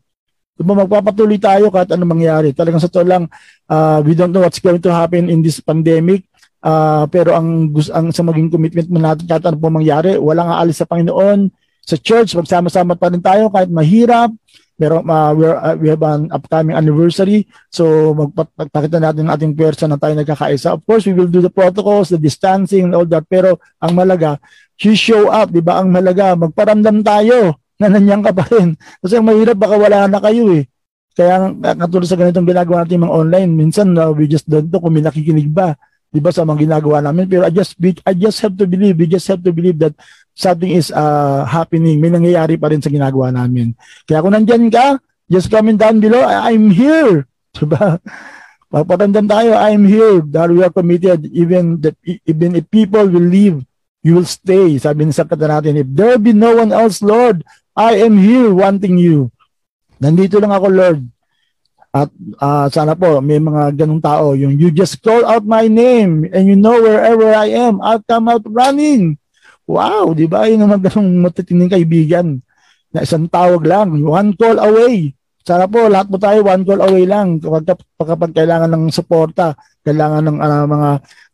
Diba? 0.59 0.73
Magpapatuloy 0.75 1.39
tayo 1.39 1.71
kahit 1.71 1.89
ano 1.95 2.03
mangyari. 2.03 2.51
Talagang 2.51 2.83
sa 2.83 2.91
to 2.91 3.01
lang, 3.01 3.31
uh, 3.71 4.03
we 4.03 4.13
don't 4.13 4.35
know 4.35 4.43
what's 4.43 4.59
going 4.59 4.83
to 4.83 4.91
happen 4.91 5.31
in 5.31 5.39
this 5.39 5.63
pandemic. 5.63 6.27
Uh, 6.65 7.05
pero 7.13 7.37
ang, 7.37 7.71
ang 7.93 8.09
sa 8.09 8.25
maging 8.25 8.49
commitment 8.49 8.89
mo 8.89 8.99
natin 8.99 9.25
kahit 9.29 9.45
ano 9.47 9.57
po 9.57 9.71
mangyari, 9.71 10.19
walang 10.19 10.51
aalis 10.51 10.83
sa 10.83 10.89
Panginoon. 10.89 11.47
Sa 11.85 11.95
church, 12.01 12.33
magsama-sama 12.33 12.97
pa 12.97 13.13
rin 13.13 13.21
tayo 13.21 13.53
kahit 13.53 13.69
mahirap, 13.69 14.33
pero 14.75 14.99
uh, 14.99 15.31
we're, 15.37 15.55
uh, 15.55 15.77
we 15.77 15.87
have 15.87 16.03
an 16.03 16.27
upcoming 16.33 16.75
anniversary. 16.75 17.47
So 17.71 18.11
magpakita 18.11 18.99
natin 18.99 19.29
ang 19.29 19.37
ating 19.39 19.53
pwersa 19.55 19.87
na 19.87 19.95
tayo 19.95 20.17
nagkakaisa. 20.17 20.75
Of 20.75 20.83
course, 20.83 21.07
we 21.07 21.15
will 21.15 21.31
do 21.31 21.39
the 21.39 21.53
protocols, 21.53 22.11
the 22.11 22.19
distancing 22.19 22.89
and 22.89 22.97
all 22.97 23.07
that. 23.07 23.23
Pero 23.31 23.61
ang 23.79 23.95
malaga, 23.95 24.41
you 24.83 24.95
show 24.97 25.31
up, 25.31 25.51
di 25.51 25.63
ba? 25.63 25.79
Ang 25.79 25.93
malaga, 25.93 26.35
magparamdam 26.35 27.05
tayo 27.05 27.55
na 27.79 27.91
nandiyan 27.91 28.23
ka 28.23 28.31
pa 28.31 28.43
rin. 28.51 28.75
Kasi 29.03 29.19
ang 29.19 29.27
mahirap, 29.27 29.55
baka 29.55 29.75
wala 29.75 30.07
na 30.07 30.19
kayo 30.19 30.51
eh. 30.51 30.67
Kaya 31.15 31.55
katulad 31.79 32.07
sa 32.11 32.19
ganitong 32.19 32.43
ginagawa 32.43 32.83
natin 32.83 33.07
mga 33.07 33.15
online, 33.15 33.51
minsan 33.55 33.87
uh, 33.95 34.11
we 34.11 34.27
just 34.27 34.43
don't 34.51 34.67
know 34.67 34.83
kung 34.83 34.91
may 34.91 35.03
nakikinig 35.03 35.47
ba. 35.47 35.79
Di 36.11 36.19
ba 36.19 36.31
sa 36.31 36.43
mga 36.43 36.67
ginagawa 36.67 36.99
namin? 36.99 37.27
Pero 37.27 37.47
I 37.47 37.51
just, 37.55 37.79
I 38.03 38.11
just 38.11 38.43
have 38.43 38.55
to 38.59 38.67
believe, 38.67 38.99
we 38.99 39.07
just 39.07 39.27
have 39.31 39.39
to 39.43 39.51
believe 39.55 39.79
that 39.79 39.95
something 40.35 40.71
is 40.71 40.91
uh, 40.91 41.47
happening, 41.47 42.03
may 42.03 42.11
nangyayari 42.11 42.59
pa 42.59 42.67
rin 42.67 42.83
sa 42.83 42.91
ginagawa 42.91 43.31
namin. 43.31 43.71
Kaya 44.03 44.19
kung 44.23 44.35
nandyan 44.35 44.67
ka, 44.67 44.99
just 45.31 45.47
comment 45.47 45.79
down 45.79 46.03
below, 46.03 46.19
I'm 46.19 46.67
here. 46.71 47.23
Diba? 47.55 48.03
Magpatandaan 48.75 49.27
tayo, 49.31 49.55
I'm 49.55 49.87
here. 49.87 50.19
That 50.35 50.51
we 50.51 50.59
are 50.59 50.73
committed, 50.73 51.31
even 51.31 51.79
that 51.79 51.95
even 52.27 52.59
if 52.59 52.67
people 52.67 53.07
will 53.07 53.23
leave, 53.23 53.63
you 54.05 54.13
will 54.13 54.29
stay. 54.29 54.77
Sabi 54.77 55.09
ni 55.09 55.11
Sakata 55.17 55.49
natin, 55.49 55.81
if 55.81 55.89
there 55.89 56.21
be 56.21 56.29
no 56.29 56.61
one 56.61 56.69
else, 56.69 57.01
Lord, 57.01 57.41
I 57.73 57.97
am 58.05 58.21
here 58.21 58.53
wanting 58.53 59.01
you. 59.01 59.33
Nandito 59.97 60.37
lang 60.37 60.53
ako, 60.53 60.69
Lord. 60.69 61.01
At 61.89 62.11
uh, 62.37 62.67
sana 62.69 62.93
po 62.93 63.23
may 63.23 63.39
mga 63.41 63.73
ganung 63.73 64.03
tao, 64.03 64.35
yung 64.35 64.59
you 64.59 64.67
just 64.69 64.99
call 64.99 65.23
out 65.23 65.47
my 65.47 65.65
name 65.71 66.27
and 66.35 66.43
you 66.43 66.59
know 66.59 66.75
wherever 66.75 67.31
I 67.31 67.55
am, 67.55 67.79
I'll 67.79 68.03
come 68.03 68.27
out 68.27 68.43
running. 68.45 69.15
Wow, 69.63 70.11
di 70.11 70.27
ba? 70.27 70.45
Yun 70.45 70.67
naman 70.67 70.83
ganong 70.83 71.23
matitinding 71.23 71.71
kaibigan 71.71 72.43
na 72.91 73.07
isang 73.07 73.31
tawag 73.31 73.63
lang, 73.63 73.95
one 74.03 74.35
call 74.35 74.59
away. 74.59 75.15
Sana 75.47 75.71
po, 75.71 75.87
lahat 75.87 76.11
po 76.11 76.19
tayo 76.19 76.43
one 76.43 76.67
call 76.67 76.83
away 76.83 77.07
lang 77.07 77.39
kapag, 77.39 77.79
kapag 77.95 78.31
kailangan 78.43 78.69
ng 78.75 78.83
suporta, 78.91 79.55
kailangan 79.87 80.23
ng 80.27 80.37
uh, 80.43 80.65
mga 80.67 80.89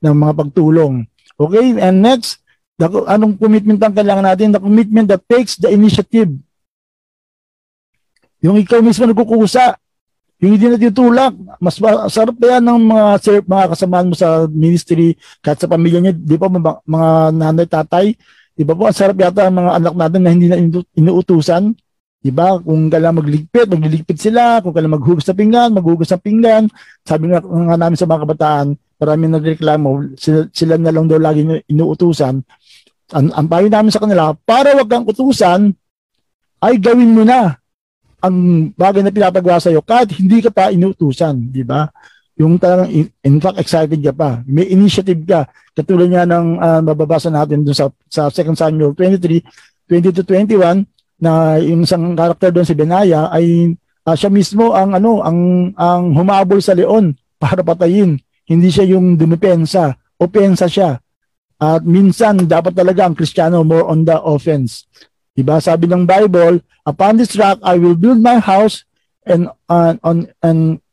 ng 0.05 0.15
mga 0.15 0.33
pagtulong. 0.45 0.93
Okay, 1.41 1.73
and 1.81 2.05
next, 2.05 2.40
the, 2.81 2.87
anong 3.05 3.37
commitment 3.37 3.77
ang 3.85 3.93
kailangan 3.93 4.25
natin? 4.25 4.57
The 4.57 4.61
commitment 4.61 5.07
that 5.13 5.21
takes 5.29 5.61
the 5.61 5.69
initiative. 5.69 6.33
Yung 8.41 8.57
ikaw 8.57 8.81
mismo 8.81 9.05
nagkukusa, 9.05 9.77
yung 10.41 10.57
hindi 10.57 10.65
na 10.65 10.81
tinutulak, 10.81 11.37
mas 11.61 11.77
sarap 12.09 12.33
pa 12.41 12.57
yan 12.57 12.65
ng 12.65 12.81
mga, 12.89 13.05
sir, 13.21 13.37
mga 13.45 13.77
kasamaan 13.77 14.09
mo 14.09 14.17
sa 14.17 14.49
ministry, 14.49 15.13
kahit 15.45 15.61
sa 15.61 15.69
pamilya 15.69 16.01
niya, 16.01 16.17
di 16.17 16.33
ba 16.33 16.49
mga, 16.49 16.81
mga 16.81 17.09
nanay, 17.37 17.67
tatay, 17.69 18.05
di 18.57 18.63
ba 18.65 18.73
po, 18.73 18.89
ang 18.89 18.97
sarap 18.97 19.21
yata 19.21 19.45
ang 19.45 19.61
mga 19.61 19.71
anak 19.77 19.93
natin 19.93 20.21
na 20.25 20.33
hindi 20.33 20.49
na 20.49 20.57
inuutusan, 20.97 21.77
di 22.25 22.33
ba? 22.33 22.57
Kung 22.57 22.89
kailangan 22.89 23.21
magligpit, 23.21 23.69
magliligpit 23.69 24.17
sila, 24.17 24.65
kung 24.65 24.73
kailangan 24.73 24.97
maghugas 24.97 25.29
sa 25.29 25.37
pinggan, 25.37 25.69
maghugas 25.77 26.09
sa 26.09 26.17
pinggan, 26.17 26.65
sabi 27.05 27.29
nga, 27.29 27.45
nga 27.45 27.77
namin 27.77 27.97
sa 28.01 28.09
mga 28.09 28.21
kabataan, 28.25 28.67
marami 29.01 29.25
na 29.25 29.41
reklamo, 29.41 30.13
sila, 30.13 30.45
sila 30.53 30.77
na 30.77 30.93
lang 30.93 31.09
daw 31.09 31.17
lagi 31.17 31.41
inuutusan, 31.65 32.37
ang, 33.11 33.27
ang 33.33 33.47
payo 33.49 33.67
namin 33.67 33.89
sa 33.89 33.97
kanila, 33.97 34.37
para 34.45 34.77
wag 34.77 34.85
kang 34.85 35.09
utusan, 35.09 35.73
ay 36.61 36.77
gawin 36.77 37.17
mo 37.17 37.25
na 37.25 37.57
ang 38.21 38.69
bagay 38.77 39.01
na 39.01 39.09
pinapagawa 39.09 39.57
sa 39.57 39.73
iyo 39.73 39.81
kahit 39.81 40.13
hindi 40.13 40.45
ka 40.45 40.53
pa 40.53 40.69
inutusan, 40.69 41.49
di 41.49 41.65
ba? 41.65 41.89
Yung 42.37 42.61
talagang 42.61 43.09
in, 43.25 43.37
fact 43.41 43.57
excited 43.57 43.97
ka 43.97 44.13
pa. 44.13 44.45
May 44.45 44.69
initiative 44.69 45.25
ka. 45.25 45.49
Katulad 45.73 46.09
nga 46.09 46.25
ng 46.29 46.61
uh, 46.61 46.79
mababasa 46.85 47.33
natin 47.33 47.65
dun 47.65 47.75
sa 47.75 47.89
sa 48.09 48.29
2 48.29 48.53
Samuel 48.57 48.93
23 48.93 49.41
20 49.89 50.17
to 50.21 50.23
21 50.25 50.85
na 51.21 51.59
yung 51.61 51.85
isang 51.85 52.17
karakter 52.17 52.49
doon 52.49 52.65
si 52.65 52.73
Benaya 52.73 53.29
ay 53.29 53.75
uh, 54.07 54.15
siya 54.15 54.33
mismo 54.33 54.73
ang 54.73 54.95
ano 54.97 55.21
ang 55.21 55.69
ang 55.77 56.17
humabol 56.17 56.57
sa 56.61 56.73
leon 56.73 57.13
para 57.37 57.61
patayin. 57.61 58.17
Hindi 58.51 58.67
siya 58.67 58.83
yung 58.83 59.15
dumepensa, 59.15 59.95
opensa 60.19 60.67
siya. 60.67 60.99
At 61.55 61.87
minsan 61.87 62.43
dapat 62.51 62.75
talaga 62.75 63.07
ang 63.07 63.15
Kristiyano 63.15 63.63
more 63.63 63.87
on 63.87 64.03
the 64.03 64.19
offense. 64.19 64.91
Diba? 65.31 65.63
Sabi 65.63 65.87
ng 65.87 66.03
Bible, 66.03 66.59
upon 66.83 67.15
this 67.15 67.39
rock 67.39 67.63
I 67.63 67.79
will 67.79 67.95
build 67.95 68.19
my 68.19 68.43
house 68.43 68.83
and 69.23 69.47
uh, 69.71 69.95
on 70.03 70.27
and 70.43 70.83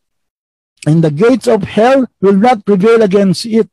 and 0.86 1.02
the 1.02 1.10
gates 1.10 1.50
of 1.50 1.66
hell 1.66 2.06
will 2.22 2.38
not 2.38 2.62
prevail 2.62 3.02
against 3.02 3.42
it. 3.48 3.66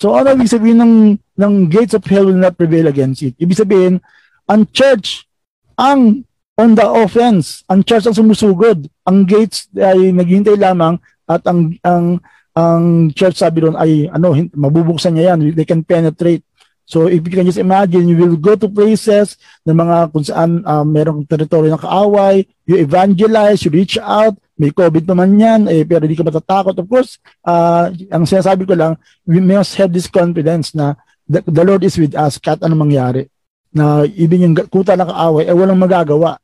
So 0.00 0.16
ano 0.16 0.32
ibig 0.32 0.48
sabihin 0.48 0.80
ng 0.80 0.94
ng 1.36 1.54
gates 1.68 1.92
of 1.92 2.08
hell 2.08 2.32
will 2.32 2.40
not 2.40 2.56
prevail 2.56 2.88
against 2.88 3.20
it? 3.20 3.36
Ibig 3.36 3.60
sabihin, 3.60 4.00
ang 4.48 4.64
church 4.72 5.28
ang 5.76 6.24
on 6.56 6.72
the 6.72 6.86
offense, 6.88 7.60
ang 7.68 7.84
church 7.84 8.08
ang 8.08 8.16
sumusugod, 8.16 8.88
ang 9.04 9.28
gates 9.28 9.68
ay 9.76 10.08
naghihintay 10.14 10.56
lamang 10.56 10.96
at 11.28 11.44
ang 11.44 11.76
ang 11.84 12.22
ang 12.56 13.12
church 13.12 13.36
sabi 13.36 13.60
doon 13.60 13.76
ay 13.76 14.08
ano 14.08 14.32
mabubuksan 14.56 15.12
niya 15.12 15.36
yan 15.36 15.52
they 15.52 15.68
can 15.68 15.84
penetrate 15.84 16.40
So 16.86 17.10
if 17.10 17.26
you 17.26 17.34
can 17.34 17.50
just 17.50 17.58
imagine, 17.58 18.06
you 18.06 18.14
will 18.14 18.38
go 18.38 18.54
to 18.54 18.70
places 18.70 19.34
na 19.66 19.74
mga 19.74 20.14
kung 20.14 20.22
saan 20.22 20.62
uh, 20.62 20.86
merong 20.86 21.26
teritoryo 21.26 21.74
ng 21.74 21.82
kaaway, 21.82 22.46
you 22.62 22.78
evangelize, 22.78 23.66
you 23.66 23.74
reach 23.74 23.98
out, 23.98 24.38
may 24.54 24.70
COVID 24.70 25.02
pa 25.02 25.18
man 25.18 25.34
yan, 25.34 25.66
eh, 25.66 25.82
pero 25.82 26.06
hindi 26.06 26.14
ka 26.14 26.22
matatakot. 26.22 26.78
Of 26.78 26.86
course, 26.86 27.18
uh, 27.42 27.90
ang 27.90 28.22
sinasabi 28.22 28.70
ko 28.70 28.78
lang, 28.78 28.94
we 29.26 29.42
must 29.42 29.74
have 29.82 29.90
this 29.90 30.06
confidence 30.06 30.78
na 30.78 30.94
the, 31.26 31.42
the 31.50 31.66
Lord 31.66 31.82
is 31.82 31.98
with 31.98 32.14
us 32.14 32.38
kahit 32.38 32.62
anong 32.62 32.86
mangyari. 32.86 33.26
Na 33.74 34.06
even 34.06 34.46
yung 34.46 34.54
kuta 34.54 34.94
ng 34.94 35.10
kaaway, 35.10 35.50
eh 35.50 35.58
walang 35.58 35.82
magagawa. 35.82 36.38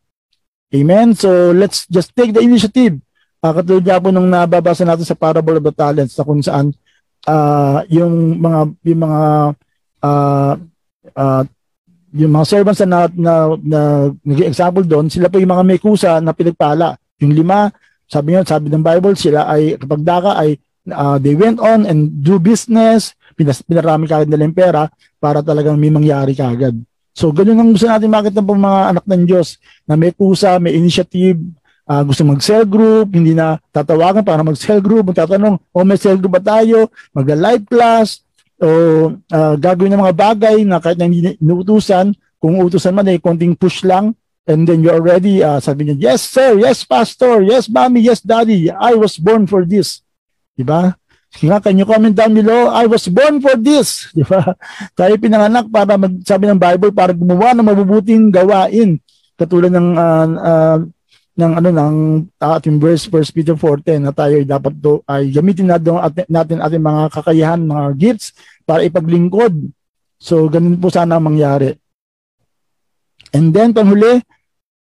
Amen? 0.74 1.14
So 1.14 1.54
let's 1.54 1.86
just 1.86 2.18
take 2.18 2.34
the 2.34 2.42
initiative. 2.42 2.98
Uh, 3.42 3.50
katulad 3.58 3.82
nga 3.82 3.98
po 3.98 4.14
nung 4.14 4.30
nababasa 4.30 4.86
natin 4.86 5.02
sa 5.02 5.18
Parable 5.18 5.58
of 5.58 5.66
the 5.66 5.74
Talents 5.74 6.14
na 6.14 6.22
kung 6.22 6.38
saan 6.38 6.70
uh, 7.26 7.82
yung 7.90 8.38
mga 8.38 8.60
yung 8.86 9.00
mga 9.02 9.22
uh, 9.98 10.54
uh, 11.18 11.42
yung 12.14 12.32
mga 12.38 12.46
servants 12.46 12.78
na, 12.86 13.10
na, 13.10 13.34
na 13.58 13.80
naging 14.22 14.46
example 14.46 14.86
doon, 14.86 15.10
sila 15.10 15.26
po 15.26 15.42
yung 15.42 15.50
mga 15.50 15.64
may 15.66 15.80
kusa 15.82 16.22
na 16.22 16.30
pinagpala. 16.30 16.94
Yung 17.18 17.34
lima, 17.34 17.72
sabi 18.06 18.38
nga, 18.38 18.46
sabi 18.46 18.70
ng 18.70 18.84
Bible, 18.84 19.18
sila 19.18 19.50
ay 19.50 19.74
kapag 19.74 20.06
daka 20.06 20.38
ay 20.38 20.60
uh, 20.92 21.18
they 21.18 21.34
went 21.34 21.58
on 21.58 21.82
and 21.82 22.22
do 22.22 22.38
business, 22.38 23.18
pinas, 23.34 23.58
pinarami 23.66 24.06
kagad 24.06 24.30
nila 24.30 24.46
yung 24.46 24.54
pera 24.54 24.82
para 25.18 25.42
talagang 25.42 25.80
may 25.80 25.90
mangyari 25.90 26.36
kagad. 26.36 26.78
So, 27.10 27.34
ganun 27.34 27.58
ang 27.58 27.70
gusto 27.74 27.90
natin 27.90 28.06
makita 28.06 28.38
po 28.38 28.54
mga 28.54 28.96
anak 28.96 29.04
ng 29.08 29.24
Diyos 29.26 29.58
na 29.84 29.98
may 29.98 30.14
kusa, 30.14 30.62
may 30.62 30.78
initiative, 30.78 31.42
uh, 31.92 32.02
gusto 32.08 32.24
mag-cell 32.24 32.64
group, 32.64 33.12
hindi 33.12 33.36
na 33.36 33.60
tatawagan 33.68 34.24
para 34.24 34.40
mag-cell 34.40 34.80
group, 34.80 35.12
magtatanong, 35.12 35.60
o 35.60 35.76
oh, 35.76 35.84
may 35.84 36.00
cell 36.00 36.16
group 36.16 36.40
ba 36.40 36.42
tayo, 36.42 36.88
mag-live 37.12 37.68
class, 37.68 38.24
o 38.56 38.68
uh, 39.12 39.54
gagawin 39.60 39.92
ng 39.92 40.00
mga 40.00 40.16
bagay 40.16 40.56
na 40.64 40.80
kahit 40.80 40.96
na 40.96 41.04
hindi 41.04 41.36
inuutusan, 41.36 42.16
kung 42.40 42.56
utusan 42.64 42.96
man 42.96 43.12
ay 43.12 43.20
eh, 43.20 43.22
konting 43.22 43.52
push 43.52 43.84
lang, 43.84 44.16
and 44.48 44.64
then 44.66 44.80
you're 44.80 44.96
already, 44.96 45.44
uh, 45.44 45.60
sabi 45.60 45.86
niya, 45.86 46.10
yes 46.10 46.24
sir, 46.24 46.56
yes 46.58 46.82
pastor, 46.82 47.44
yes 47.44 47.68
mommy, 47.68 48.00
yes 48.02 48.24
daddy, 48.24 48.72
I 48.72 48.96
was 48.96 49.20
born 49.20 49.44
for 49.46 49.62
this. 49.68 50.00
Diba? 50.56 50.96
Nga, 51.32 51.64
can 51.64 51.80
you 51.80 51.88
comment 51.88 52.12
down 52.12 52.36
below? 52.36 52.68
I 52.68 52.84
was 52.84 53.08
born 53.08 53.40
for 53.40 53.56
this. 53.56 54.04
Di 54.16 54.20
ba? 54.20 54.52
Tayo 54.92 55.16
pinanganak 55.16 55.72
para 55.72 55.96
mag, 55.96 56.12
sabi 56.28 56.44
ng 56.44 56.60
Bible, 56.60 56.92
para 56.92 57.16
gumawa 57.16 57.56
ng 57.56 57.64
mabubuting 57.64 58.28
gawain. 58.28 59.00
Katulad 59.40 59.72
ng 59.72 59.96
uh, 59.96 60.28
uh, 60.36 60.78
ng 61.32 61.52
ano 61.56 61.68
ng 61.72 61.96
ating 62.36 62.76
verse 62.76 63.08
1 63.08 63.32
Peter 63.32 63.56
4:10 63.56 64.04
na 64.04 64.12
tayo 64.12 64.36
ay 64.36 64.44
dapat 64.44 64.74
do 64.76 65.00
ay 65.08 65.32
gamitin 65.32 65.72
natin 65.72 65.96
atin, 65.96 66.24
natin 66.28 66.58
ating 66.60 66.84
mga 66.84 67.02
kakayahan, 67.08 67.60
mga 67.64 67.86
gifts 67.96 68.36
para 68.68 68.84
ipaglingkod. 68.84 69.72
So, 70.20 70.46
ganun 70.46 70.78
po 70.78 70.92
sana 70.92 71.18
mangyari. 71.18 71.74
And 73.32 73.50
then, 73.50 73.72
panghuli, 73.72 74.22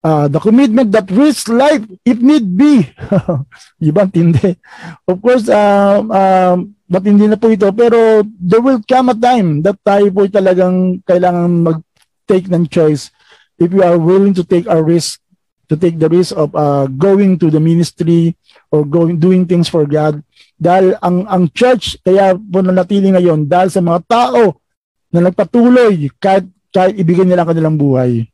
uh, 0.06 0.30
the 0.32 0.40
commitment 0.40 0.94
that 0.94 1.10
risks 1.12 1.50
life 1.50 1.84
if 2.06 2.22
need 2.22 2.48
be. 2.54 2.86
Ibang 3.90 4.14
tindi. 4.14 4.56
Of 5.04 5.20
course, 5.20 5.52
uh, 5.52 6.00
uh, 6.06 6.56
matindi 6.88 7.28
na 7.28 7.36
po 7.36 7.52
ito, 7.52 7.68
pero 7.76 8.24
there 8.40 8.64
will 8.64 8.80
come 8.88 9.12
a 9.12 9.18
time 9.18 9.66
that 9.68 9.76
tayo 9.84 10.08
po 10.16 10.24
talagang 10.32 11.04
kailangan 11.04 11.66
mag-take 11.66 12.48
ng 12.48 12.70
choice 12.72 13.12
if 13.60 13.74
we 13.74 13.84
are 13.84 14.00
willing 14.00 14.32
to 14.32 14.48
take 14.48 14.70
our 14.70 14.86
risk 14.86 15.20
to 15.68 15.76
take 15.76 16.00
the 16.00 16.08
risk 16.08 16.32
of 16.36 16.52
uh, 16.56 16.88
going 16.88 17.36
to 17.36 17.52
the 17.52 17.60
ministry 17.60 18.36
or 18.72 18.88
going 18.88 19.20
doing 19.20 19.44
things 19.44 19.68
for 19.68 19.84
God 19.84 20.24
dahil 20.58 20.96
ang 21.04 21.28
ang 21.30 21.44
church 21.54 22.00
kaya 22.02 22.34
po 22.34 22.64
nanatili 22.64 23.14
ngayon 23.14 23.46
dahil 23.46 23.70
sa 23.70 23.84
mga 23.84 24.00
tao 24.08 24.58
na 25.14 25.30
nagpatuloy 25.30 26.10
kahit 26.18 26.48
kahit 26.74 26.96
ibigay 26.98 27.24
nila 27.24 27.44
ang 27.46 27.52
kanilang 27.52 27.78
buhay. 27.80 28.28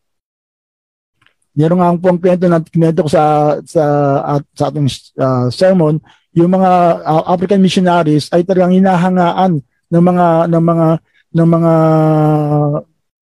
Meron 1.54 1.78
nga 1.78 1.94
po 2.02 2.08
ang 2.10 2.18
kwento 2.18 2.50
na 2.50 2.64
kinento 2.66 3.06
ko 3.06 3.10
sa 3.12 3.56
sa 3.62 3.84
at, 4.38 4.44
sa 4.58 4.74
ating 4.74 4.90
uh, 5.22 5.48
sermon, 5.54 6.02
yung 6.34 6.50
mga 6.50 6.72
uh, 7.06 7.24
African 7.30 7.62
missionaries 7.62 8.26
ay 8.34 8.42
talagang 8.42 8.74
hinahangaan 8.74 9.62
ng 9.62 10.04
mga 10.04 10.28
ng 10.50 10.64
mga 10.66 10.88
ng 11.34 11.48
mga 11.50 11.74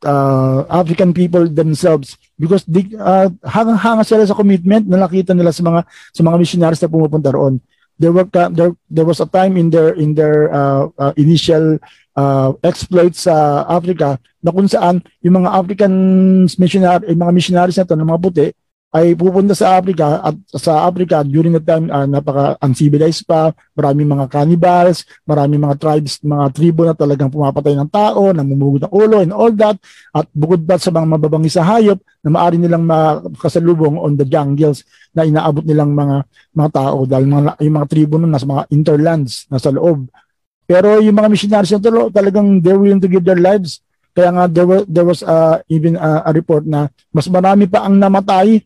uh, 0.06 0.66
African 0.70 1.14
people 1.14 1.48
themselves. 1.48 2.18
Because 2.38 2.66
they, 2.66 2.90
uh, 2.98 3.30
hanga 3.46 4.04
sila 4.04 4.26
sa 4.26 4.38
commitment 4.38 4.88
na 4.90 5.02
nakita 5.02 5.38
nila 5.38 5.54
sa 5.54 5.62
mga 5.62 5.86
sa 6.14 6.22
mga 6.26 6.38
missionaries 6.38 6.82
na 6.82 6.92
pumupunta 6.92 7.34
roon. 7.34 7.62
There 8.02 8.10
were 8.10 8.26
there 8.26 8.74
there 8.90 9.06
was 9.06 9.22
a 9.22 9.30
time 9.30 9.62
in 9.62 9.70
their 9.70 9.94
in 9.94 10.18
their 10.18 10.50
uh, 10.50 10.90
uh, 10.98 11.14
initial 11.22 11.78
uh, 12.18 12.50
exploits 12.66 13.30
sa 13.30 13.62
Africa 13.70 14.18
na 14.42 14.50
kung 14.50 14.66
saan 14.66 15.06
yung 15.22 15.46
mga 15.46 15.54
African 15.54 15.94
missionary 16.58 17.14
yung 17.14 17.22
mga 17.22 17.36
missionaries 17.38 17.78
na 17.78 17.86
to 17.86 17.94
ng 17.94 18.10
mga 18.10 18.22
puti 18.26 18.48
ay 18.92 19.16
pupunta 19.16 19.56
sa 19.56 19.80
Africa 19.80 20.20
at 20.20 20.36
sa 20.52 20.84
Africa 20.84 21.24
during 21.24 21.56
the 21.56 21.64
time 21.64 21.88
uh, 21.88 22.04
napaka 22.04 22.60
uncivilized 22.60 23.24
pa, 23.24 23.56
maraming 23.72 24.04
mga 24.04 24.28
cannibals, 24.28 25.08
maraming 25.24 25.64
mga 25.64 25.80
tribes, 25.80 26.20
mga 26.20 26.46
tribo 26.52 26.84
na 26.84 26.92
talagang 26.92 27.32
pumapatay 27.32 27.72
ng 27.80 27.88
tao, 27.88 28.36
namumugod 28.36 28.84
ng 28.84 28.92
ulo 28.92 29.24
and 29.24 29.32
all 29.32 29.48
that 29.56 29.80
at 30.12 30.28
bukod 30.36 30.68
pa 30.68 30.76
sa 30.76 30.92
mga 30.92 31.08
mababangis 31.08 31.56
sa 31.56 31.64
hayop 31.64 32.04
na 32.20 32.36
maaari 32.36 32.60
nilang 32.60 32.84
makasalubong 32.84 33.96
on 33.96 34.20
the 34.20 34.28
jungles 34.28 34.84
na 35.16 35.24
inaabot 35.24 35.64
nilang 35.64 35.96
mga 35.96 36.28
mga 36.52 36.70
tao 36.76 37.08
dahil 37.08 37.32
mga, 37.32 37.64
yung 37.64 37.76
mga 37.80 37.88
tribo 37.88 38.20
nun 38.20 38.36
nasa 38.36 38.44
mga 38.44 38.68
interlands, 38.76 39.48
nasa 39.48 39.72
loob. 39.72 40.12
Pero 40.68 41.00
yung 41.00 41.16
mga 41.16 41.32
missionaries 41.32 41.72
na 41.72 42.12
talagang 42.12 42.60
they're 42.60 42.80
willing 42.80 43.00
to 43.00 43.08
give 43.08 43.24
their 43.24 43.40
lives 43.40 43.80
kaya 44.12 44.30
nga 44.36 44.44
there 44.52 44.68
was, 44.68 44.84
there 44.92 45.08
was 45.08 45.20
uh, 45.24 45.64
even 45.72 45.96
uh, 45.96 46.28
a 46.28 46.36
report 46.36 46.68
na 46.68 46.92
mas 47.16 47.32
marami 47.32 47.64
pa 47.64 47.88
ang 47.88 47.96
namatay 47.96 48.60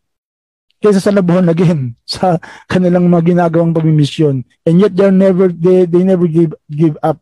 kaysa 0.82 1.00
sa 1.00 1.14
nabuhon 1.14 1.48
again 1.48 1.94
sa 2.08 2.40
kanilang 2.68 3.08
mga 3.08 3.34
ginagawang 3.34 3.76
pagmimisyon. 3.76 4.44
And 4.66 4.76
yet 4.80 4.96
they 4.96 5.10
never 5.10 5.48
they, 5.50 5.84
they 5.88 6.02
never 6.04 6.28
give 6.28 6.56
give 6.68 6.96
up 7.00 7.20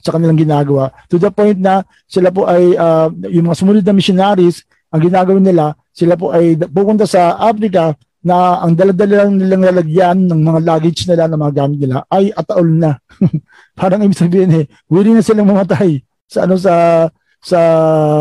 sa 0.00 0.14
kanilang 0.14 0.38
ginagawa 0.38 0.94
to 1.10 1.18
the 1.18 1.34
point 1.34 1.58
na 1.58 1.82
sila 2.06 2.30
po 2.30 2.46
ay 2.46 2.78
uh, 2.78 3.10
yung 3.26 3.50
mga 3.50 3.58
sumunod 3.58 3.82
na 3.82 3.90
missionaries 3.90 4.62
ang 4.94 5.02
ginagawa 5.02 5.42
nila 5.42 5.74
sila 5.90 6.14
po 6.14 6.30
ay 6.30 6.54
pupunta 6.54 7.08
sa 7.10 7.34
Africa 7.42 7.96
na 8.26 8.58
ang 8.58 8.74
daladala 8.74 9.30
nilang 9.30 9.62
lalagyan 9.62 10.18
ng 10.26 10.40
mga 10.42 10.60
luggage 10.66 11.06
nila 11.06 11.30
ng 11.30 11.38
mga 11.38 11.54
gamit 11.62 11.78
nila 11.78 12.02
ay 12.10 12.34
ataol 12.34 12.66
na. 12.66 12.98
Parang 13.78 14.02
ibig 14.02 14.18
sabihin 14.18 14.50
eh, 14.50 14.64
willing 14.90 15.14
na 15.14 15.22
silang 15.22 15.46
mamatay 15.46 16.02
sa 16.26 16.42
ano 16.42 16.58
sa 16.58 17.06
sa 17.38 17.58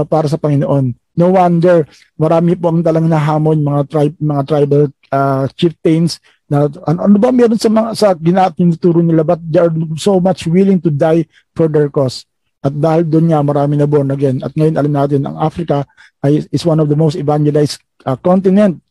para 0.06 0.30
sa 0.30 0.38
Panginoon. 0.38 0.94
No 1.16 1.32
wonder 1.32 1.88
marami 2.20 2.60
po 2.60 2.72
ang 2.72 2.84
talang 2.84 3.08
nahamon 3.08 3.64
mga 3.64 3.82
tribe 3.88 4.16
mga 4.20 4.44
tribal 4.44 4.84
uh, 5.16 5.48
chieftains 5.56 6.20
na 6.46 6.68
ano, 6.86 7.00
ano 7.08 7.16
ba 7.18 7.32
meron 7.32 7.58
sa 7.58 7.72
mga 7.72 7.90
sa 7.96 8.08
ginatinuturo 8.14 9.02
nila 9.02 9.24
but 9.24 9.40
they 9.42 9.64
are 9.64 9.72
so 9.98 10.20
much 10.20 10.46
willing 10.46 10.78
to 10.78 10.92
die 10.94 11.26
for 11.56 11.72
their 11.72 11.90
cause. 11.90 12.28
At 12.60 12.76
dahil 12.76 13.06
doon 13.06 13.30
nga 13.30 13.46
marami 13.46 13.78
na 13.78 13.86
born 13.86 14.10
again. 14.10 14.42
At 14.42 14.58
ngayon 14.58 14.76
alam 14.76 14.94
natin 14.94 15.22
ang 15.26 15.38
Africa 15.38 15.86
ay, 16.22 16.46
is 16.50 16.66
one 16.66 16.82
of 16.82 16.90
the 16.90 16.98
most 16.98 17.16
evangelized 17.16 17.82
uh, 18.04 18.18
continent 18.18 18.82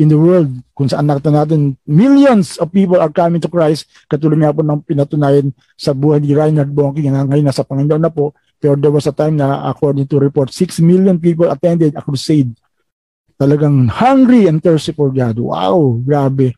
in 0.00 0.08
the 0.08 0.16
world 0.16 0.48
kung 0.72 0.88
saan 0.88 1.04
nakita 1.04 1.28
natin 1.28 1.76
millions 1.84 2.56
of 2.56 2.72
people 2.72 2.96
are 2.96 3.12
coming 3.12 3.40
to 3.44 3.50
Christ 3.52 3.84
katulad 4.08 4.40
nga 4.40 4.56
po 4.56 4.64
ng 4.64 4.80
pinatunayan 4.88 5.52
sa 5.76 5.92
buhay 5.92 6.24
ni 6.24 6.32
Reinhard 6.32 6.72
Bonnke 6.72 7.04
na 7.04 7.28
ngayon 7.28 7.44
nasa 7.44 7.60
Panginoon 7.60 8.00
na 8.00 8.08
po 8.08 8.32
Pero 8.62 8.78
there 8.78 8.94
was 8.94 9.10
a 9.10 9.14
time 9.14 9.42
na 9.42 9.66
according 9.66 10.06
to 10.06 10.22
report, 10.22 10.54
6 10.54 10.78
million 10.78 11.18
people 11.18 11.50
attended 11.50 11.98
a 11.98 12.02
crusade. 12.06 12.54
Talagang 13.34 13.90
hungry 13.90 14.46
and 14.46 14.62
thirsty 14.62 14.94
for 14.94 15.10
God. 15.10 15.42
Wow, 15.42 15.98
grabe. 16.06 16.54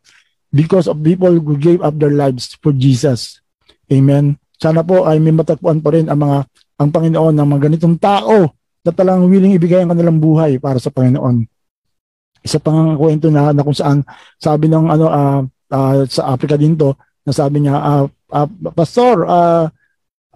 Because 0.53 0.85
of 0.85 1.01
people 1.01 1.33
who 1.33 1.57
gave 1.57 1.81
up 1.81 1.97
their 1.97 2.13
lives 2.13 2.61
for 2.61 2.77
Jesus. 2.77 3.41
Amen. 3.89 4.37
Sana 4.61 4.85
po 4.85 5.09
ay 5.09 5.17
may 5.17 5.33
matagpuan 5.33 5.81
pa 5.81 5.97
rin 5.97 6.13
ang 6.13 6.21
mga 6.21 6.39
ang 6.77 6.91
Panginoon 6.93 7.35
ng 7.35 7.49
mga 7.49 7.63
ganitong 7.73 7.97
tao 7.97 8.53
na 8.85 8.93
talagang 8.93 9.25
willing 9.33 9.57
ibigay 9.57 9.81
ang 9.81 9.97
kanilang 9.97 10.21
buhay 10.21 10.61
para 10.61 10.77
sa 10.77 10.93
Panginoon. 10.93 11.49
Isa 12.45 12.61
pang 12.61 13.01
kwento 13.01 13.33
na, 13.33 13.57
na 13.57 13.65
kung 13.65 13.73
saan 13.73 14.05
sabi 14.37 14.69
ng 14.69 14.93
ano 14.93 15.07
uh, 15.09 15.41
uh, 15.73 16.05
sa 16.05 16.37
Africa 16.37 16.61
din 16.61 16.77
to, 16.77 16.93
na 17.25 17.33
sabi 17.33 17.65
niya, 17.65 17.81
uh, 17.81 18.05
uh, 18.37 18.49
Pastor, 18.77 19.25
uh, 19.25 19.65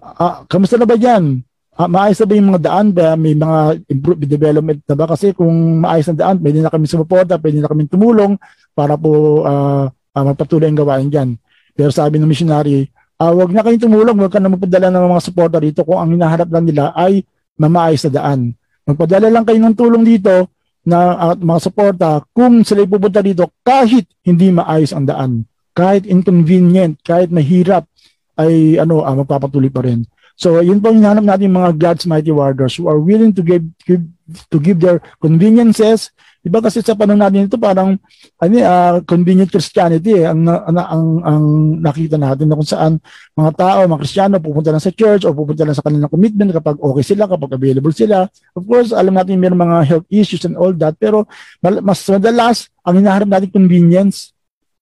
uh, 0.01 0.35
kamusta 0.49 0.81
na 0.81 0.89
ba 0.89 0.97
yan? 0.97 1.45
Uh, 1.79 1.87
maayos 1.87 2.19
na 2.19 2.27
ba 2.27 2.35
yung 2.35 2.49
mga 2.51 2.61
daan 2.67 2.87
ba? 2.91 3.15
May 3.15 3.39
mga 3.39 3.59
improve 3.87 4.27
development 4.27 4.83
na 4.83 4.95
ba? 4.99 5.05
Kasi 5.15 5.31
kung 5.31 5.79
maayos 5.79 6.11
na 6.11 6.27
daan, 6.27 6.35
pwede 6.43 6.59
na 6.59 6.67
kami 6.67 6.91
sumuporta, 6.91 7.39
pwede 7.39 7.63
na 7.63 7.71
kami 7.71 7.87
tumulong 7.87 8.35
para 8.75 8.99
po 8.99 9.47
uh, 9.47 9.87
uh, 9.87 10.23
magpatuloy 10.27 10.67
ang 10.67 10.75
gawain 10.75 11.07
dyan. 11.07 11.39
Pero 11.71 11.87
sabi 11.95 12.19
ng 12.19 12.27
missionary, 12.27 12.91
uh, 13.23 13.31
wag 13.31 13.55
na 13.55 13.63
kayong 13.63 13.87
tumulong, 13.87 14.11
wag 14.19 14.27
ka 14.27 14.43
na 14.43 14.51
magpadala 14.51 14.91
ng 14.91 15.07
mga 15.07 15.23
suporta 15.23 15.57
dito 15.63 15.87
kung 15.87 16.03
ang 16.03 16.11
hinaharap 16.11 16.51
lang 16.51 16.67
nila 16.67 16.91
ay 16.99 17.23
mamaayos 17.55 18.03
na 18.07 18.11
daan. 18.11 18.39
Magpadala 18.83 19.31
lang 19.31 19.47
kayo 19.47 19.59
ng 19.63 19.75
tulong 19.79 20.03
dito 20.03 20.51
na 20.83 21.31
uh, 21.31 21.35
mga 21.39 21.59
suporta 21.63 22.19
kung 22.35 22.59
sila 22.67 22.83
pupunta 22.83 23.23
dito 23.23 23.47
kahit 23.63 24.03
hindi 24.27 24.51
maayos 24.51 24.91
ang 24.91 25.07
daan, 25.07 25.47
kahit 25.71 26.03
inconvenient, 26.11 26.99
kahit 27.07 27.31
mahirap 27.31 27.87
ay 28.35 28.75
ano 28.75 28.99
uh, 28.99 29.15
magpapatuloy 29.15 29.71
pa 29.71 29.87
rin. 29.87 30.03
So 30.39 30.63
yun 30.63 30.79
po 30.79 30.95
hinahanap 30.95 31.27
natin 31.27 31.51
mga 31.51 31.75
God's 31.75 32.07
mighty 32.07 32.31
warriors 32.31 32.79
who 32.79 32.87
are 32.87 32.95
willing 32.95 33.35
to 33.35 33.43
give, 33.43 33.67
give 33.83 34.07
to 34.47 34.55
give 34.55 34.79
their 34.79 35.03
conveniences. 35.19 36.15
Diba 36.39 36.63
kasi 36.63 36.79
sa 36.79 36.95
panahon 36.95 37.19
natin 37.19 37.51
ito 37.51 37.59
parang 37.59 37.99
ano 38.39 38.53
uh, 38.63 39.03
convenient 39.03 39.51
Christianity 39.51 40.23
eh, 40.23 40.31
ang, 40.31 40.47
ang, 40.47 40.79
ang, 40.79 41.05
ang 41.27 41.43
nakita 41.83 42.15
natin 42.15 42.47
na 42.47 42.55
kung 42.55 42.63
saan 42.63 43.03
mga 43.35 43.51
tao, 43.59 43.79
mga 43.83 43.99
Kristiyano 43.99 44.39
pupunta 44.39 44.71
lang 44.71 44.79
sa 44.79 44.95
church 44.95 45.27
o 45.27 45.35
pupunta 45.35 45.67
lang 45.67 45.75
sa 45.75 45.83
kanilang 45.83 46.07
commitment 46.07 46.55
kapag 46.55 46.79
okay 46.79 47.03
sila, 47.03 47.27
kapag 47.27 47.59
available 47.59 47.91
sila. 47.91 48.23
Of 48.55 48.63
course, 48.63 48.95
alam 48.95 49.19
natin 49.19 49.35
may 49.35 49.51
mga 49.51 49.83
health 49.83 50.07
issues 50.07 50.47
and 50.47 50.55
all 50.55 50.71
that 50.79 50.95
pero 50.95 51.27
mas 51.59 51.99
madalas 52.07 52.71
ang 52.87 53.03
hinaharap 53.03 53.27
natin 53.27 53.51
convenience 53.51 54.31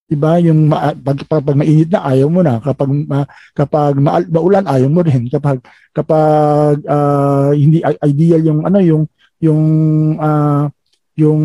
'di 0.08 0.16
ba? 0.16 0.40
Yung 0.40 0.72
ma- 0.72 0.96
pag, 0.96 1.20
pag, 1.28 1.44
pag 1.44 1.56
mainit 1.56 1.92
na 1.92 2.00
ayaw 2.08 2.28
mo 2.32 2.40
na, 2.40 2.58
kapag 2.64 2.88
ma, 2.88 3.28
kapag 3.52 3.94
ma, 4.00 4.18
maulan 4.24 4.64
ayaw 4.64 4.88
mo 4.88 5.04
rin, 5.04 5.28
kapag 5.28 5.60
kapag 5.92 6.80
uh, 6.88 7.52
hindi 7.52 7.84
ideal 7.84 8.42
yung 8.48 8.60
ano 8.64 8.78
yung 8.80 9.04
yung 9.38 9.62
uh, 10.18 10.66
yung 11.20 11.42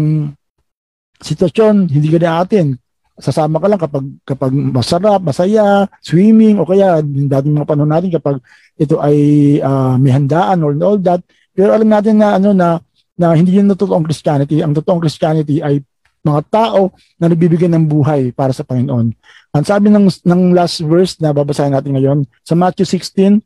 sitwasyon 1.19 1.91
hindi 1.91 2.07
ka 2.09 2.47
atin 2.47 2.79
sasama 3.19 3.61
ka 3.61 3.67
lang 3.69 3.81
kapag 3.81 4.05
kapag 4.25 4.51
masarap, 4.51 5.21
masaya, 5.21 5.85
swimming 6.01 6.57
o 6.57 6.65
kaya 6.65 6.97
yung 7.03 7.29
dating 7.29 7.53
mga 7.53 7.69
panahon 7.69 7.91
natin 7.91 8.09
kapag 8.09 8.41
ito 8.73 8.97
ay 8.97 9.17
uh, 9.61 9.95
may 10.01 10.09
handaan 10.09 10.65
or 10.65 10.73
all 10.81 10.97
that. 10.97 11.21
Pero 11.53 11.77
alam 11.77 11.85
natin 11.85 12.17
na 12.17 12.41
ano 12.41 12.57
na 12.57 12.81
na 13.13 13.37
hindi 13.37 13.53
yun 13.53 13.69
na 13.69 13.77
totoong 13.77 14.09
Christianity. 14.09 14.65
Ang 14.65 14.73
totoong 14.73 15.01
Christianity 15.05 15.61
ay 15.61 15.85
mga 16.23 16.41
tao 16.47 16.95
na 17.19 17.27
nagbibigay 17.27 17.67
ng 17.67 17.85
buhay 17.85 18.31
para 18.31 18.55
sa 18.55 18.63
Panginoon. 18.63 19.11
Ang 19.53 19.65
sabi 19.67 19.91
ng, 19.91 20.07
ng 20.07 20.41
last 20.55 20.79
verse 20.81 21.19
na 21.19 21.35
babasahin 21.35 21.75
natin 21.75 21.93
ngayon, 21.99 22.19
sa 22.41 22.55
Matthew 22.55 22.87
16, 22.87 23.43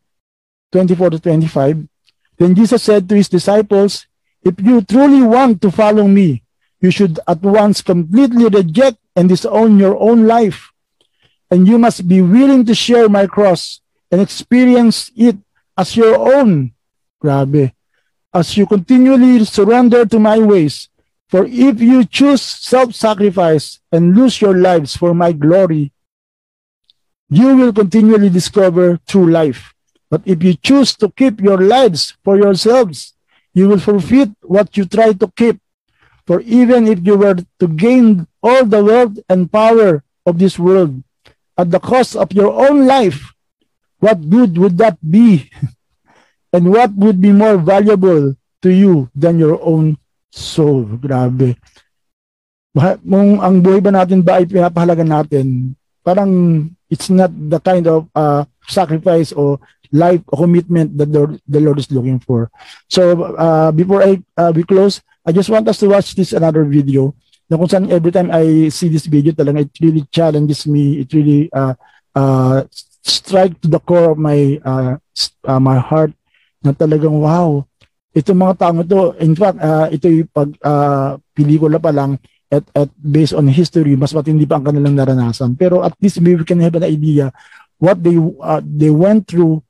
24 0.71 1.17
to 1.17 1.19
25, 1.19 1.89
Then 2.37 2.53
Jesus 2.53 2.85
said 2.85 3.09
to 3.09 3.17
his 3.17 3.29
disciples, 3.29 4.05
If 4.45 4.61
you 4.61 4.81
truly 4.85 5.25
want 5.25 5.61
to 5.65 5.73
follow 5.73 6.07
me, 6.07 6.45
you 6.79 6.93
should 6.93 7.19
at 7.27 7.41
once 7.41 7.81
completely 7.81 8.45
reject 8.45 9.01
and 9.17 9.27
disown 9.27 9.81
your 9.81 9.97
own 9.97 10.29
life. 10.29 10.71
And 11.49 11.67
you 11.67 11.81
must 11.81 12.07
be 12.07 12.21
willing 12.21 12.65
to 12.69 12.75
share 12.77 13.09
my 13.09 13.25
cross 13.25 13.81
and 14.11 14.21
experience 14.21 15.09
it 15.17 15.37
as 15.75 15.97
your 15.97 16.15
own. 16.15 16.77
Grabe. 17.17 17.73
As 18.33 18.55
you 18.55 18.67
continually 18.69 19.43
surrender 19.45 20.05
to 20.05 20.19
my 20.19 20.37
ways, 20.37 20.89
For 21.29 21.45
if 21.45 21.81
you 21.81 22.05
choose 22.05 22.41
self-sacrifice 22.41 23.79
and 23.91 24.15
lose 24.15 24.39
your 24.39 24.55
lives 24.55 24.95
for 24.95 25.13
my 25.13 25.33
glory, 25.33 25.91
you 27.29 27.55
will 27.57 27.73
continually 27.73 28.29
discover 28.29 28.97
true 29.07 29.29
life. 29.29 29.73
But 30.09 30.21
if 30.23 30.41
you 30.41 30.55
choose 30.55 30.95
to 31.03 31.11
keep 31.11 31.41
your 31.41 31.59
lives 31.59 32.15
for 32.23 32.37
yourselves, 32.37 33.13
you 33.53 33.67
will 33.67 33.79
forfeit 33.79 34.31
what 34.41 34.77
you 34.77 34.85
try 34.85 35.11
to 35.11 35.27
keep. 35.35 35.59
For 36.25 36.39
even 36.41 36.87
if 36.87 37.03
you 37.03 37.17
were 37.17 37.35
to 37.59 37.67
gain 37.67 38.27
all 38.41 38.63
the 38.63 38.83
wealth 38.83 39.19
and 39.27 39.51
power 39.51 40.03
of 40.25 40.39
this 40.39 40.57
world 40.57 41.03
at 41.57 41.71
the 41.71 41.79
cost 41.79 42.15
of 42.15 42.31
your 42.31 42.55
own 42.55 42.87
life, 42.87 43.33
what 43.99 44.29
good 44.29 44.57
would 44.57 44.77
that 44.77 44.97
be? 45.03 45.51
and 46.53 46.71
what 46.71 46.93
would 46.95 47.19
be 47.19 47.31
more 47.31 47.57
valuable 47.57 48.35
to 48.61 48.69
you 48.71 49.09
than 49.15 49.39
your 49.39 49.59
own 49.61 49.97
So, 50.31 50.85
grabe. 50.99 51.57
Kung 52.77 53.41
ang 53.41 53.55
buhay 53.63 53.81
ba 53.81 53.91
natin 53.91 54.21
ba 54.21 54.37
ay 54.37 54.45
pinapahalaga 54.45 55.01
natin, 55.01 55.73
parang 56.05 56.31
it's 56.87 57.09
not 57.09 57.33
the 57.33 57.59
kind 57.59 57.89
of 57.89 58.05
uh, 58.13 58.45
sacrifice 58.69 59.33
or 59.33 59.57
life 59.91 60.21
or 60.29 60.45
commitment 60.45 60.93
that 60.99 61.11
the, 61.11 61.39
the 61.47 61.59
Lord 61.59 61.79
is 61.79 61.89
looking 61.91 62.19
for. 62.19 62.51
So, 62.87 63.33
uh, 63.35 63.71
before 63.71 64.03
I 64.03 64.21
uh, 64.37 64.51
we 64.53 64.63
close, 64.63 65.01
I 65.25 65.31
just 65.31 65.49
want 65.49 65.67
us 65.67 65.79
to 65.83 65.89
watch 65.89 66.15
this 66.15 66.31
another 66.31 66.63
video 66.63 67.15
na 67.47 67.55
kung 67.55 67.71
saan 67.71 67.87
every 67.87 68.11
time 68.11 68.27
I 68.27 68.67
see 68.67 68.91
this 68.91 69.07
video 69.07 69.31
talaga 69.31 69.63
it 69.63 69.71
really 69.79 70.03
challenges 70.11 70.67
me, 70.67 71.03
it 71.03 71.09
really 71.15 71.47
uh, 71.55 71.75
uh, 72.11 72.67
strike 73.03 73.59
to 73.63 73.67
the 73.71 73.79
core 73.79 74.11
of 74.11 74.19
my 74.19 74.59
uh, 74.63 74.99
uh, 75.47 75.59
my 75.59 75.79
heart 75.79 76.11
na 76.59 76.75
talagang 76.75 77.23
wow, 77.23 77.63
itong 78.17 78.39
mga 78.41 78.55
taong 78.57 78.81
ito, 78.81 79.13
in 79.21 79.33
fact, 79.37 79.57
uh, 79.61 79.87
ito 79.93 80.09
yung 80.09 80.29
pag 80.33 80.49
uh, 80.65 81.21
pelikula 81.37 81.77
pa 81.77 81.93
lang 81.93 82.17
at, 82.49 82.65
at 82.73 82.89
based 82.97 83.37
on 83.37 83.45
history, 83.45 83.93
mas 83.93 84.15
matindi 84.15 84.49
pa 84.49 84.57
ang 84.57 84.65
kanilang 84.65 84.97
naranasan. 84.97 85.53
Pero 85.53 85.85
at 85.85 85.93
least 86.01 86.17
maybe 86.23 86.41
we 86.41 86.47
can 86.47 86.63
have 86.63 86.73
an 86.73 86.87
idea 86.87 87.29
what 87.77 88.01
they 88.01 88.17
uh, 88.17 88.61
they 88.63 88.89
went 88.89 89.29
through 89.29 89.61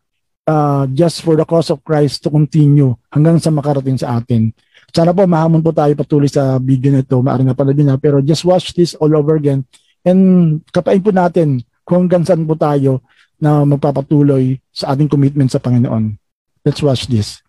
uh, 0.47 0.87
just 0.95 1.21
for 1.21 1.35
the 1.35 1.43
cause 1.43 1.67
of 1.67 1.83
Christ 1.83 2.23
to 2.23 2.31
continue 2.31 2.95
hanggang 3.11 3.37
sa 3.37 3.51
makarating 3.51 3.99
sa 3.99 4.21
atin. 4.21 4.55
Sana 4.95 5.11
po 5.11 5.27
mahamon 5.27 5.61
po 5.61 5.75
tayo 5.75 5.91
patuloy 5.93 6.31
sa 6.31 6.57
video 6.57 6.95
na 6.95 7.03
ito. 7.03 7.19
Maaari 7.19 7.43
na 7.43 7.53
pala 7.53 7.75
din 7.75 7.91
na. 7.91 7.99
Pero 7.99 8.23
just 8.23 8.47
watch 8.47 8.71
this 8.73 8.95
all 8.97 9.11
over 9.11 9.35
again. 9.35 9.67
And 10.07 10.63
kapain 10.71 11.03
po 11.03 11.11
natin 11.11 11.61
kung 11.83 12.07
hanggang 12.07 12.23
saan 12.23 12.47
po 12.47 12.55
tayo 12.55 13.03
na 13.37 13.67
magpapatuloy 13.67 14.57
sa 14.71 14.95
ating 14.95 15.11
commitment 15.11 15.51
sa 15.51 15.61
Panginoon. 15.61 16.15
Let's 16.63 16.81
watch 16.81 17.11
this. 17.11 17.46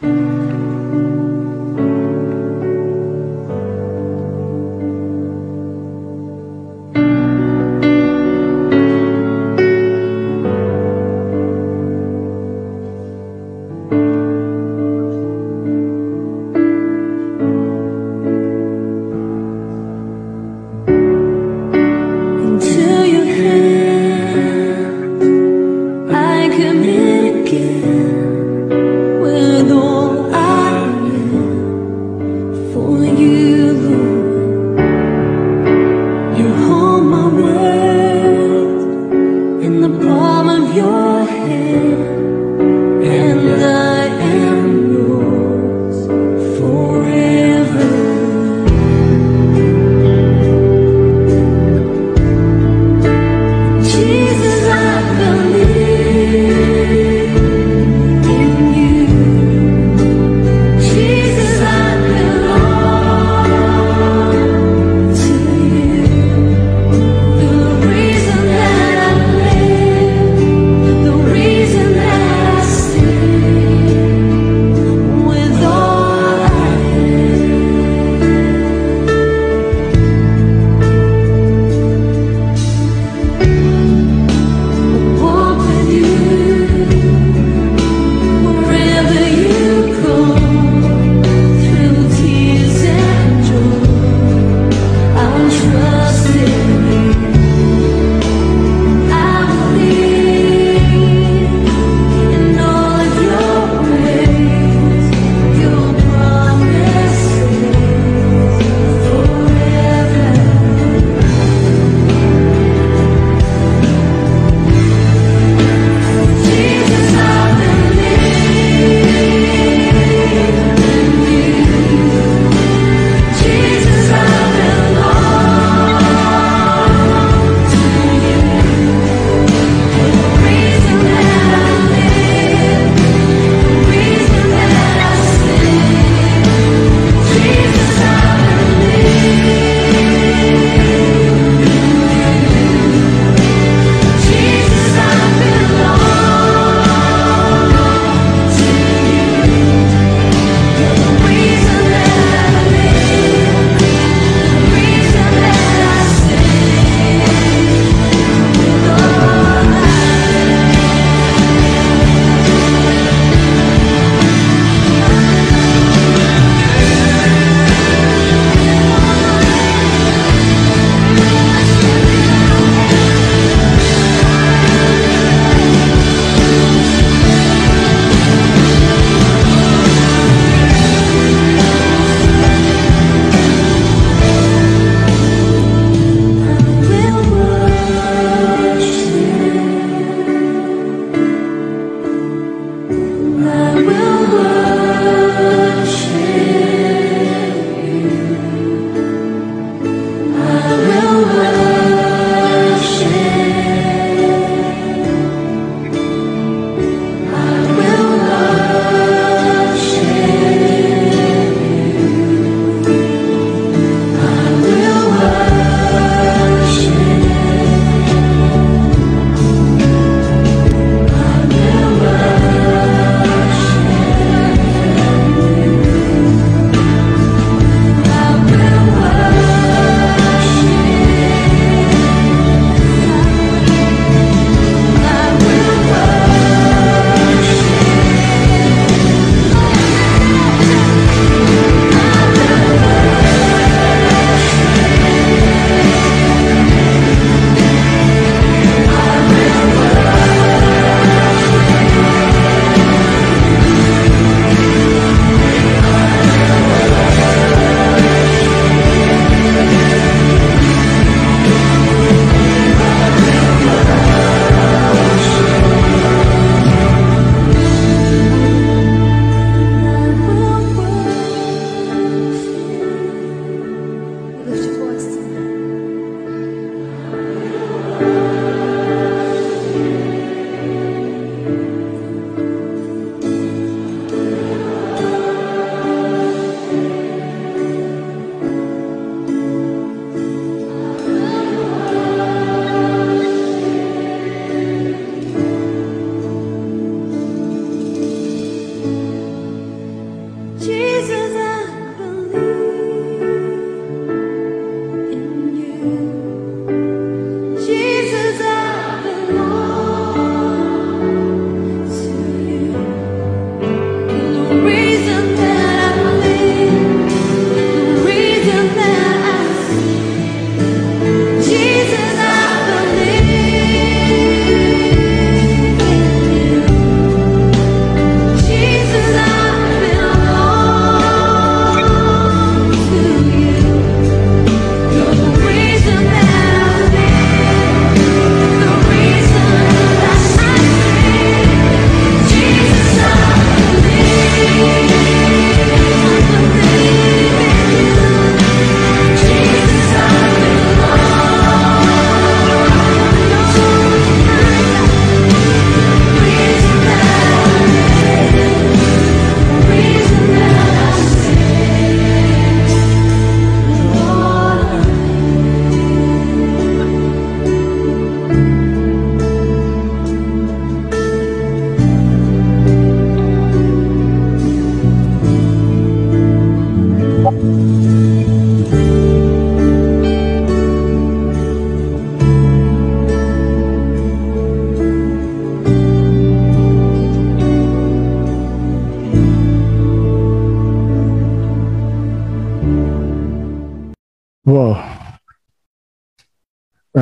With 0.00 0.77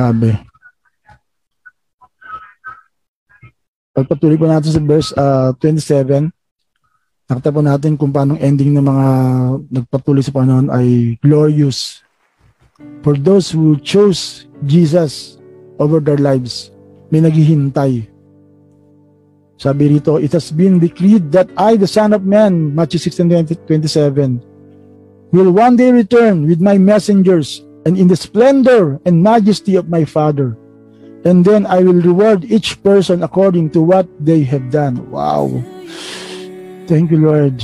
Grabe. 0.07 0.39
Pagpatuloy 3.91 4.39
po 4.39 4.47
natin 4.47 4.71
sa 4.71 4.79
verse 4.79 5.11
uh, 5.19 5.51
27, 5.59 6.31
nakita 7.27 7.51
po 7.51 7.59
natin 7.59 7.99
kung 7.99 8.15
paano 8.15 8.39
ending 8.39 8.71
ng 8.79 8.87
mga 8.87 9.07
nagpatuloy 9.67 10.23
sa 10.23 10.31
Panginoon 10.31 10.71
ay 10.71 11.19
glorious. 11.19 12.07
For 13.03 13.19
those 13.19 13.51
who 13.51 13.75
chose 13.83 14.47
Jesus 14.63 15.43
over 15.75 15.99
their 15.99 16.23
lives, 16.23 16.71
may 17.11 17.19
naghihintay. 17.19 18.07
Sabi 19.59 19.99
rito, 19.99 20.23
it 20.23 20.31
has 20.31 20.55
been 20.55 20.79
decreed 20.79 21.35
that 21.35 21.51
I, 21.59 21.75
the 21.75 21.89
Son 21.89 22.15
of 22.15 22.23
Man, 22.23 22.71
Matthew 22.71 23.03
16, 23.03 23.67
27, 23.67 25.35
will 25.35 25.51
one 25.51 25.75
day 25.75 25.91
return 25.91 26.47
with 26.47 26.63
my 26.63 26.79
messengers 26.79 27.66
and 27.87 27.95
in 27.95 28.11
the 28.11 28.19
splendor 28.19 28.99
and 29.07 29.23
majesty 29.23 29.79
of 29.79 29.87
my 29.87 30.03
Father. 30.03 30.59
And 31.23 31.47
then 31.47 31.63
I 31.63 31.79
will 31.87 32.03
reward 32.03 32.43
each 32.43 32.83
person 32.83 33.23
according 33.23 33.71
to 33.71 33.81
what 33.81 34.11
they 34.19 34.43
have 34.43 34.67
done. 34.67 35.07
Wow. 35.07 35.63
Thank 36.91 37.15
you, 37.15 37.23
Lord. 37.23 37.63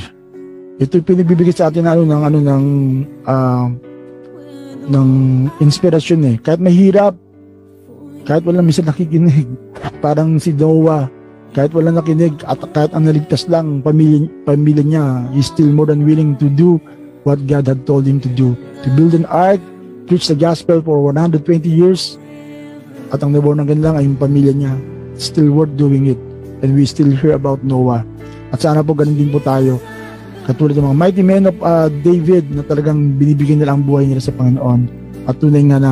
Ito 0.80 1.04
pinibibigay 1.04 1.52
sa 1.52 1.68
atin 1.68 1.86
ano 1.86 2.08
ng 2.08 2.22
ano 2.24 2.40
ng 2.40 2.66
uh, 3.28 3.68
ng 4.88 5.10
inspirasyon 5.60 6.22
eh. 6.34 6.36
Kahit 6.40 6.64
mahirap, 6.64 7.16
kahit 8.24 8.48
walang 8.48 8.68
minsan 8.68 8.88
nakikinig, 8.88 9.48
parang 10.04 10.40
si 10.40 10.56
Noah, 10.56 11.12
kahit 11.54 11.72
wala 11.76 11.94
nakinig 11.94 12.36
at 12.48 12.60
kahit 12.74 12.92
ang 12.96 13.06
naligtas 13.06 13.46
lang 13.52 13.84
pamilya, 13.84 14.28
pamilya 14.48 14.84
niya, 14.84 15.06
he's 15.36 15.52
still 15.52 15.70
more 15.70 15.88
than 15.88 16.08
willing 16.08 16.36
to 16.40 16.48
do 16.52 16.82
what 17.24 17.40
God 17.48 17.68
had 17.70 17.88
told 17.88 18.10
him 18.10 18.20
to 18.20 18.32
do. 18.32 18.58
To 18.84 18.88
build 18.98 19.16
an 19.16 19.30
ark, 19.30 19.62
preach 20.06 20.28
the 20.28 20.38
gospel 20.38 20.84
for 20.84 21.02
120 21.02 21.68
years, 21.68 22.18
at 23.14 23.22
ang 23.22 23.30
nabornagan 23.38 23.78
lang 23.78 23.94
ay 23.94 24.10
yung 24.10 24.18
pamilya 24.18 24.54
niya. 24.58 24.74
Still 25.22 25.54
worth 25.54 25.78
doing 25.78 26.10
it. 26.10 26.18
And 26.66 26.74
we 26.74 26.90
still 26.90 27.14
hear 27.14 27.38
about 27.38 27.62
Noah. 27.62 28.02
At 28.50 28.66
sana 28.66 28.82
po 28.82 28.98
ganun 28.98 29.14
din 29.14 29.30
po 29.30 29.38
tayo. 29.38 29.78
Katulad 30.50 30.76
ng 30.76 30.90
mga 30.90 30.98
mighty 30.98 31.24
men 31.24 31.46
of 31.46 31.56
uh, 31.62 31.94
David 32.02 32.50
na 32.50 32.66
talagang 32.66 33.16
binibigyan 33.22 33.62
nila 33.62 33.78
ang 33.78 33.86
buhay 33.86 34.10
nila 34.10 34.20
sa 34.20 34.34
Panginoon. 34.34 34.90
At 35.30 35.38
tunay 35.38 35.62
nga 35.70 35.78
na 35.78 35.92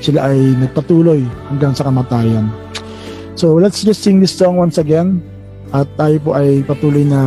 sila 0.00 0.32
ay 0.32 0.56
nagpatuloy 0.58 1.22
hanggang 1.52 1.76
sa 1.76 1.86
kamatayan. 1.86 2.48
So 3.36 3.60
let's 3.60 3.84
just 3.84 4.00
sing 4.00 4.18
this 4.18 4.32
song 4.32 4.56
once 4.56 4.80
again. 4.80 5.20
At 5.76 5.88
tayo 6.00 6.16
po 6.24 6.30
ay 6.34 6.64
patuloy 6.64 7.04
na 7.04 7.20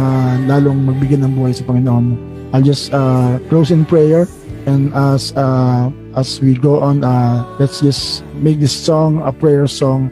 lalong 0.49 0.89
magbigyan 0.89 1.21
ng 1.21 1.33
buhay 1.38 1.53
sa 1.53 1.65
Panginoon. 1.69 2.17
I'll 2.51 2.65
just 2.65 2.89
uh, 2.91 3.38
close 3.47 3.69
in 3.69 3.86
prayer 3.86 4.25
and 4.65 4.89
as 4.93 5.33
uh, 5.38 5.89
as 6.16 6.39
we 6.39 6.55
go 6.55 6.80
on, 6.80 7.03
uh, 7.03 7.43
let's 7.59 7.84
just 7.84 8.24
make 8.39 8.59
this 8.59 8.74
song 8.74 9.20
a 9.22 9.32
prayer 9.36 9.68
song 9.68 10.07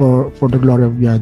for 0.00 0.32
for 0.40 0.48
the 0.48 0.56
glory 0.56 0.88
of 0.88 0.96
God. 0.96 1.20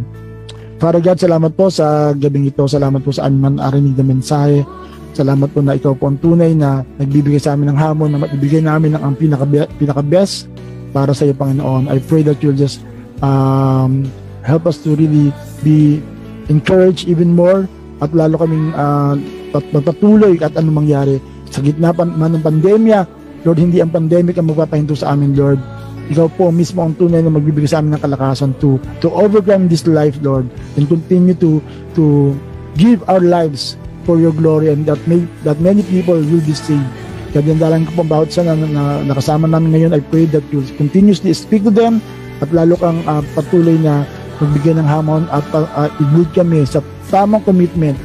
Father 0.78 1.02
God, 1.02 1.18
salamat 1.18 1.58
po 1.58 1.66
sa 1.74 2.14
gabing 2.14 2.46
ito. 2.46 2.62
Salamat 2.70 3.02
po 3.02 3.10
sa 3.10 3.26
aming 3.26 3.58
man 3.58 3.58
na 3.58 4.04
mensahe. 4.06 4.62
Salamat 5.10 5.50
po 5.50 5.58
na 5.58 5.74
ikaw 5.74 5.98
po 5.98 6.06
ang 6.06 6.22
tunay 6.22 6.54
na 6.54 6.86
nagbibigay 7.02 7.42
sa 7.42 7.58
amin 7.58 7.74
ng 7.74 7.78
hamon 7.78 8.14
na 8.14 8.22
maibigay 8.22 8.62
namin 8.62 8.94
ng 8.94 9.02
ang 9.02 9.14
pinaka, 9.18 9.66
pinaka 9.74 9.98
best 10.06 10.46
para 10.94 11.10
sa 11.10 11.26
iyo, 11.26 11.34
Panginoon. 11.34 11.90
I 11.90 11.98
pray 11.98 12.22
that 12.22 12.38
you'll 12.38 12.54
just 12.54 12.78
um, 13.18 14.06
help 14.46 14.70
us 14.70 14.78
to 14.86 14.94
really 14.94 15.34
be 15.66 15.98
encouraged 16.46 17.10
even 17.10 17.34
more 17.34 17.66
at 17.98 18.14
lalo 18.14 18.38
kaming 18.38 18.70
uh, 18.78 19.18
magpatuloy 19.50 20.38
at 20.38 20.54
anong 20.54 20.86
mangyari. 20.86 21.18
Sa 21.50 21.58
gitna 21.58 21.90
pa 21.90 22.06
man 22.06 22.38
ng 22.38 22.44
pandemya, 22.46 23.17
Lord, 23.46 23.58
hindi 23.62 23.78
ang 23.78 23.94
pandemic 23.94 24.38
ang 24.38 24.50
magpapahinto 24.50 24.98
sa 24.98 25.14
amin, 25.14 25.34
Lord. 25.34 25.60
Ikaw 26.08 26.26
po 26.40 26.48
mismo 26.48 26.80
ang 26.80 26.96
tunay 26.96 27.20
na 27.20 27.28
magbibigay 27.28 27.68
sa 27.68 27.84
amin 27.84 27.94
ng 27.94 28.02
kalakasan 28.02 28.56
to 28.64 28.80
to 29.04 29.12
overcome 29.12 29.68
this 29.68 29.84
life, 29.84 30.16
Lord, 30.24 30.48
and 30.80 30.88
continue 30.88 31.36
to 31.36 31.60
to 31.92 32.32
give 32.80 33.04
our 33.06 33.20
lives 33.20 33.76
for 34.08 34.16
your 34.16 34.32
glory 34.32 34.72
and 34.72 34.88
that 34.88 34.96
may, 35.04 35.20
that 35.44 35.60
many 35.60 35.84
people 35.84 36.16
will 36.16 36.40
be 36.40 36.56
saved. 36.56 36.88
Kaya 37.36 37.44
dindalan 37.44 37.84
ko 37.92 38.00
po 38.00 38.02
bawat 38.08 38.32
sa 38.32 38.40
na, 38.40 38.56
na, 38.56 39.04
nakasama 39.04 39.44
namin 39.44 39.76
ngayon, 39.76 39.92
I 39.92 40.00
pray 40.00 40.24
that 40.32 40.48
you 40.48 40.64
continuously 40.80 41.36
speak 41.36 41.60
to 41.68 41.72
them 41.74 42.00
at 42.40 42.48
lalo 42.56 42.80
kang 42.80 43.04
uh, 43.04 43.20
patuloy 43.36 43.76
na 43.76 44.08
magbigay 44.40 44.80
ng 44.80 44.88
hamon 44.88 45.28
at 45.28 45.44
uh, 45.52 45.68
uh, 45.76 45.92
i-build 46.00 46.32
kami 46.32 46.64
sa 46.64 46.80
tamang 47.12 47.44
commitment 47.44 48.00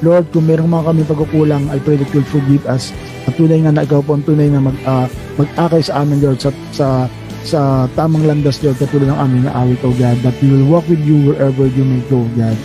Lord, 0.00 0.30
kung 0.30 0.46
meron 0.46 0.70
mga 0.70 0.94
kami 0.94 1.02
pagkukulang, 1.06 1.64
I 1.74 1.82
pray 1.82 1.98
that 1.98 2.10
you'll 2.14 2.26
forgive 2.30 2.62
us. 2.70 2.94
At 3.26 3.34
tunay 3.34 3.66
nga 3.66 3.74
na 3.74 3.82
ikaw 3.82 4.02
po 4.02 4.14
ang 4.14 4.22
tunay 4.22 4.46
na 4.46 4.62
mag, 4.62 4.78
uh, 4.86 5.10
mag-akay 5.34 5.82
sa 5.82 6.06
amin, 6.06 6.22
Lord, 6.22 6.38
sa, 6.38 6.54
sa, 6.70 7.10
sa 7.42 7.90
tamang 7.98 8.22
landas, 8.26 8.62
Lord, 8.62 8.78
katulad 8.78 9.10
ng 9.10 9.18
aming 9.18 9.44
naawit, 9.50 9.80
O 9.82 9.90
God, 9.94 10.18
that 10.22 10.36
we 10.38 10.54
will 10.54 10.68
walk 10.70 10.86
with 10.86 11.02
you 11.02 11.34
wherever 11.34 11.66
you 11.66 11.82
may 11.82 12.02
go, 12.06 12.22
God. 12.38 12.58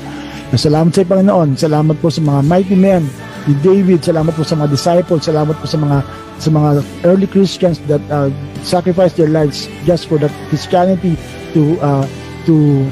Salamat 0.53 0.93
sa 0.93 1.01
iyo, 1.01 1.09
Panginoon. 1.09 1.49
Salamat 1.57 1.97
po 1.97 2.13
sa 2.13 2.21
mga 2.21 2.45
mighty 2.45 2.77
men 2.77 3.09
ni 3.49 3.57
David. 3.65 4.05
Salamat 4.05 4.37
po 4.37 4.45
sa 4.45 4.53
mga 4.53 4.69
disciples. 4.69 5.25
Salamat 5.25 5.57
po 5.57 5.65
sa 5.65 5.81
mga 5.81 5.97
sa 6.37 6.49
mga 6.53 6.69
early 7.09 7.25
Christians 7.25 7.81
that 7.89 8.03
uh, 8.13 8.29
sacrificed 8.61 9.17
their 9.17 9.33
lives 9.33 9.65
just 9.89 10.05
for 10.05 10.21
that 10.21 10.29
Christianity 10.53 11.17
to 11.57 11.73
uh, 11.81 12.05
to 12.45 12.85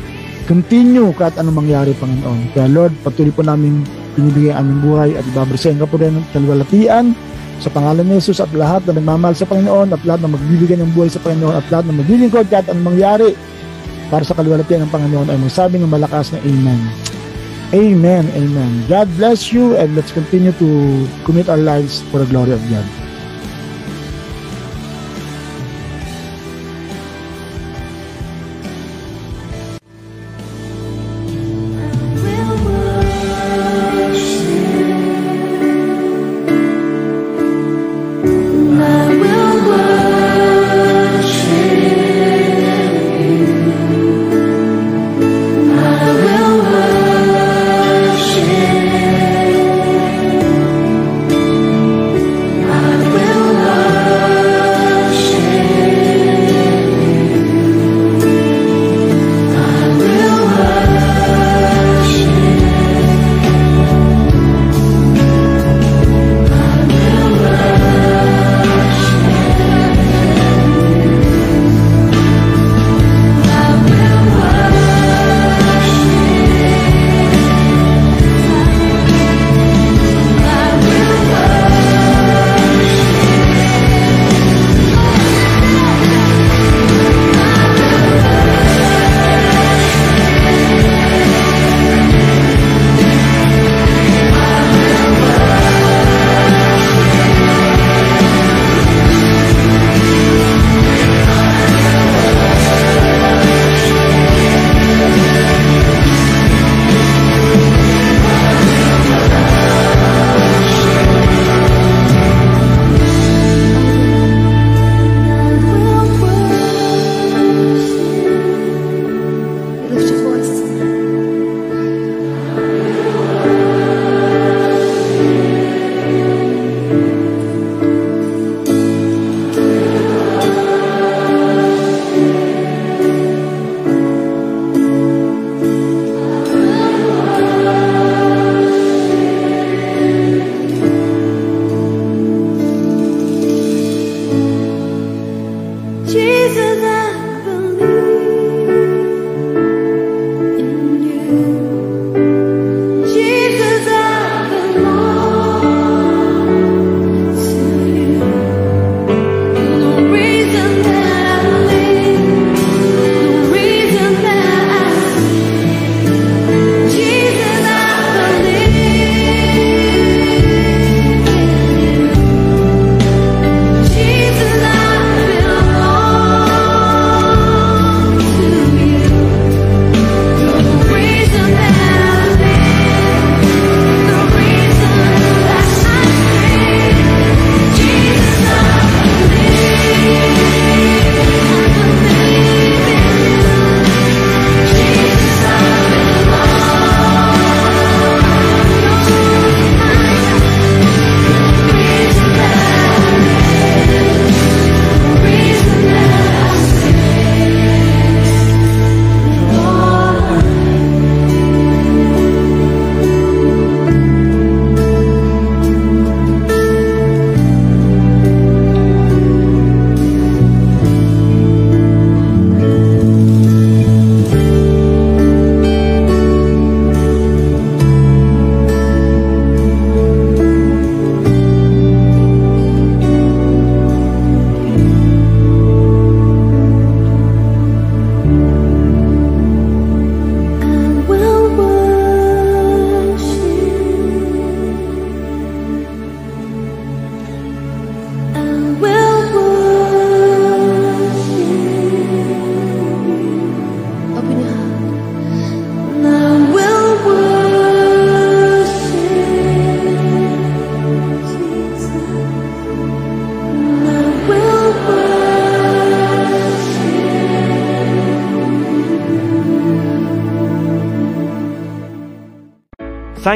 continue 0.50 1.14
kahit 1.14 1.38
anong 1.38 1.62
mangyari, 1.62 1.94
Panginoon. 2.02 2.50
Kaya 2.58 2.66
Lord, 2.66 2.98
patuloy 3.06 3.30
po 3.30 3.46
namin 3.46 3.86
binibigay 4.22 4.54
ang 4.54 4.70
aming 4.70 4.80
buhay 4.86 5.10
at 5.18 5.26
ibabrisahin 5.26 5.82
ka 5.82 5.90
po 5.90 5.98
rin 5.98 6.22
ng 6.22 6.26
kalwalatian 6.30 7.18
sa 7.58 7.70
pangalan 7.74 8.06
ni 8.06 8.22
Jesus 8.22 8.42
at 8.42 8.54
lahat 8.54 8.86
na 8.86 9.02
nagmamahal 9.02 9.34
sa 9.34 9.50
Panginoon 9.50 9.90
at 9.94 10.02
lahat 10.06 10.22
na 10.22 10.30
magbibigay 10.30 10.78
ng 10.78 10.94
buhay 10.94 11.10
sa 11.10 11.22
Panginoon 11.22 11.58
at 11.58 11.66
lahat 11.74 11.90
na 11.90 11.98
maglilingkod 11.98 12.46
kahit 12.50 12.70
anong 12.70 12.94
mangyari 12.94 13.34
para 14.14 14.22
sa 14.22 14.38
kalwalatian 14.38 14.86
ng 14.86 14.92
Panginoon 14.94 15.30
ay 15.30 15.38
magsabi 15.42 15.82
ng 15.82 15.90
malakas 15.90 16.30
na 16.30 16.40
Amen. 16.46 16.82
Amen, 17.72 18.26
Amen. 18.38 18.72
God 18.86 19.08
bless 19.18 19.50
you 19.50 19.80
and 19.80 19.98
let's 19.98 20.14
continue 20.14 20.54
to 20.62 20.70
commit 21.26 21.48
our 21.50 21.62
lives 21.62 22.06
for 22.14 22.20
the 22.22 22.28
glory 22.30 22.52
of 22.54 22.62
God. 22.68 23.01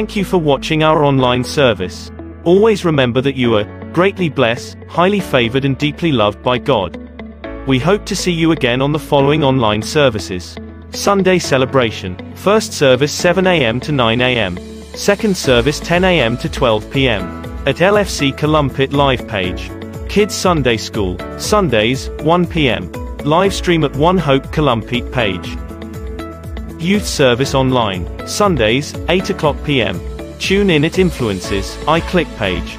Thank 0.06 0.14
you 0.14 0.24
for 0.24 0.38
watching 0.38 0.84
our 0.84 1.02
online 1.02 1.42
service. 1.42 2.12
Always 2.44 2.84
remember 2.84 3.20
that 3.22 3.34
you 3.34 3.56
are 3.56 3.64
greatly 3.90 4.28
blessed, 4.28 4.78
highly 4.86 5.18
favored 5.18 5.64
and 5.64 5.76
deeply 5.76 6.12
loved 6.12 6.44
by 6.44 6.58
God. 6.58 6.96
We 7.66 7.80
hope 7.80 8.06
to 8.06 8.14
see 8.14 8.30
you 8.30 8.52
again 8.52 8.80
on 8.80 8.92
the 8.92 9.00
following 9.00 9.42
online 9.42 9.82
services. 9.82 10.56
Sunday 10.92 11.40
celebration. 11.40 12.16
First 12.36 12.72
service 12.72 13.12
7 13.12 13.48
a.m. 13.48 13.80
to 13.80 13.90
9 13.90 14.20
a.m. 14.20 14.56
Second 14.94 15.36
service 15.36 15.80
10 15.80 16.04
a.m. 16.04 16.36
to 16.36 16.48
12 16.48 16.88
p.m. 16.92 17.24
At 17.66 17.78
LFC 17.78 18.32
Columpit 18.32 18.92
live 18.92 19.26
page. 19.26 19.72
Kids 20.08 20.36
Sunday 20.36 20.76
School, 20.76 21.18
Sundays, 21.40 22.10
1 22.20 22.46
p.m. 22.46 22.92
Live 23.24 23.52
stream 23.52 23.82
at 23.82 23.96
One 23.96 24.18
Hope 24.18 24.44
Columpit 24.52 25.12
page. 25.12 25.65
Youth 26.86 27.04
service 27.04 27.52
online, 27.52 28.06
Sundays, 28.28 28.94
8 29.08 29.30
o'clock 29.30 29.56
p.m. 29.64 30.00
Tune 30.38 30.70
in 30.70 30.84
at 30.84 31.00
Influences, 31.00 31.74
iClick 31.78 32.32
page. 32.36 32.78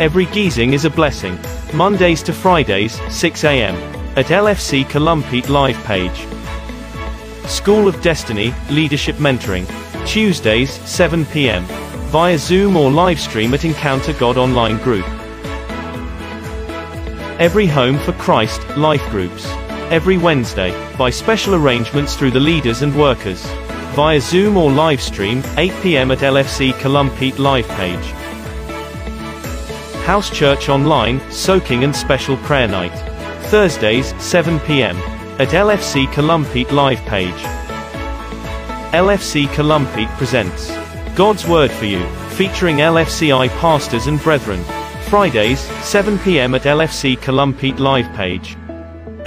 Every 0.00 0.24
geezing 0.24 0.72
is 0.72 0.86
a 0.86 0.90
blessing. 0.90 1.38
Mondays 1.74 2.22
to 2.22 2.32
Fridays, 2.32 2.98
6 3.14 3.44
a.m. 3.44 3.74
At 4.16 4.28
LFC 4.28 4.86
Columpit 4.86 5.50
live 5.50 5.76
page. 5.84 6.26
School 7.46 7.86
of 7.86 8.00
Destiny, 8.00 8.54
Leadership 8.70 9.16
Mentoring. 9.16 9.66
Tuesdays, 10.06 10.70
7 10.88 11.26
p.m. 11.26 11.62
Via 12.08 12.38
Zoom 12.38 12.74
or 12.74 12.90
live 12.90 13.20
stream 13.20 13.52
at 13.52 13.66
Encounter 13.66 14.14
God 14.14 14.38
Online 14.38 14.78
Group. 14.78 15.06
Every 17.38 17.66
Home 17.66 17.98
for 17.98 18.14
Christ, 18.14 18.66
Life 18.78 19.06
Groups. 19.10 19.46
Every 19.90 20.18
Wednesday, 20.18 20.72
by 20.98 21.10
special 21.10 21.54
arrangements 21.54 22.16
through 22.16 22.32
the 22.32 22.40
leaders 22.40 22.82
and 22.82 22.92
workers. 22.98 23.46
Via 23.94 24.20
Zoom 24.20 24.56
or 24.56 24.68
live 24.68 25.00
stream, 25.00 25.44
8 25.56 25.72
p.m. 25.80 26.10
at 26.10 26.18
LFC 26.18 26.72
Columpit 26.72 27.38
live 27.38 27.68
page. 27.68 28.04
House 30.04 30.28
Church 30.28 30.68
Online, 30.68 31.20
Soaking 31.30 31.84
and 31.84 31.94
Special 31.94 32.36
Prayer 32.38 32.66
Night. 32.66 32.92
Thursdays, 33.44 34.12
7 34.20 34.58
p.m. 34.60 34.96
at 35.38 35.50
LFC 35.50 36.06
Columpit 36.08 36.72
live 36.72 37.00
page. 37.02 37.30
LFC 38.92 39.46
Columpit 39.54 40.08
presents 40.16 40.68
God's 41.14 41.46
Word 41.46 41.70
for 41.70 41.84
You, 41.84 42.04
featuring 42.30 42.78
LFCI 42.78 43.48
pastors 43.60 44.08
and 44.08 44.20
brethren. 44.20 44.64
Fridays, 45.04 45.60
7 45.84 46.18
p.m. 46.18 46.56
at 46.56 46.62
LFC 46.62 47.16
Columpit 47.18 47.78
live 47.78 48.12
page. 48.16 48.56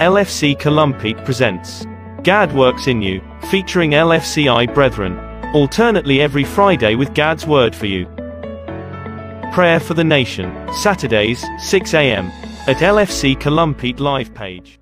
LFC 0.00 0.58
Columpit 0.58 1.22
presents 1.26 1.84
Gad 2.22 2.54
Works 2.54 2.86
in 2.86 3.02
You, 3.02 3.20
featuring 3.50 3.90
LFCI 3.90 4.72
brethren. 4.72 5.18
Alternately 5.54 6.22
every 6.22 6.42
Friday 6.42 6.94
with 6.94 7.12
Gad's 7.12 7.46
Word 7.46 7.76
for 7.76 7.84
You. 7.84 8.06
Prayer 9.52 9.78
for 9.78 9.92
the 9.92 10.02
Nation, 10.02 10.50
Saturdays, 10.72 11.44
6 11.58 11.92
a.m. 11.92 12.28
at 12.66 12.78
LFC 12.78 13.36
Columpit 13.36 14.00
live 14.00 14.32
page. 14.32 14.79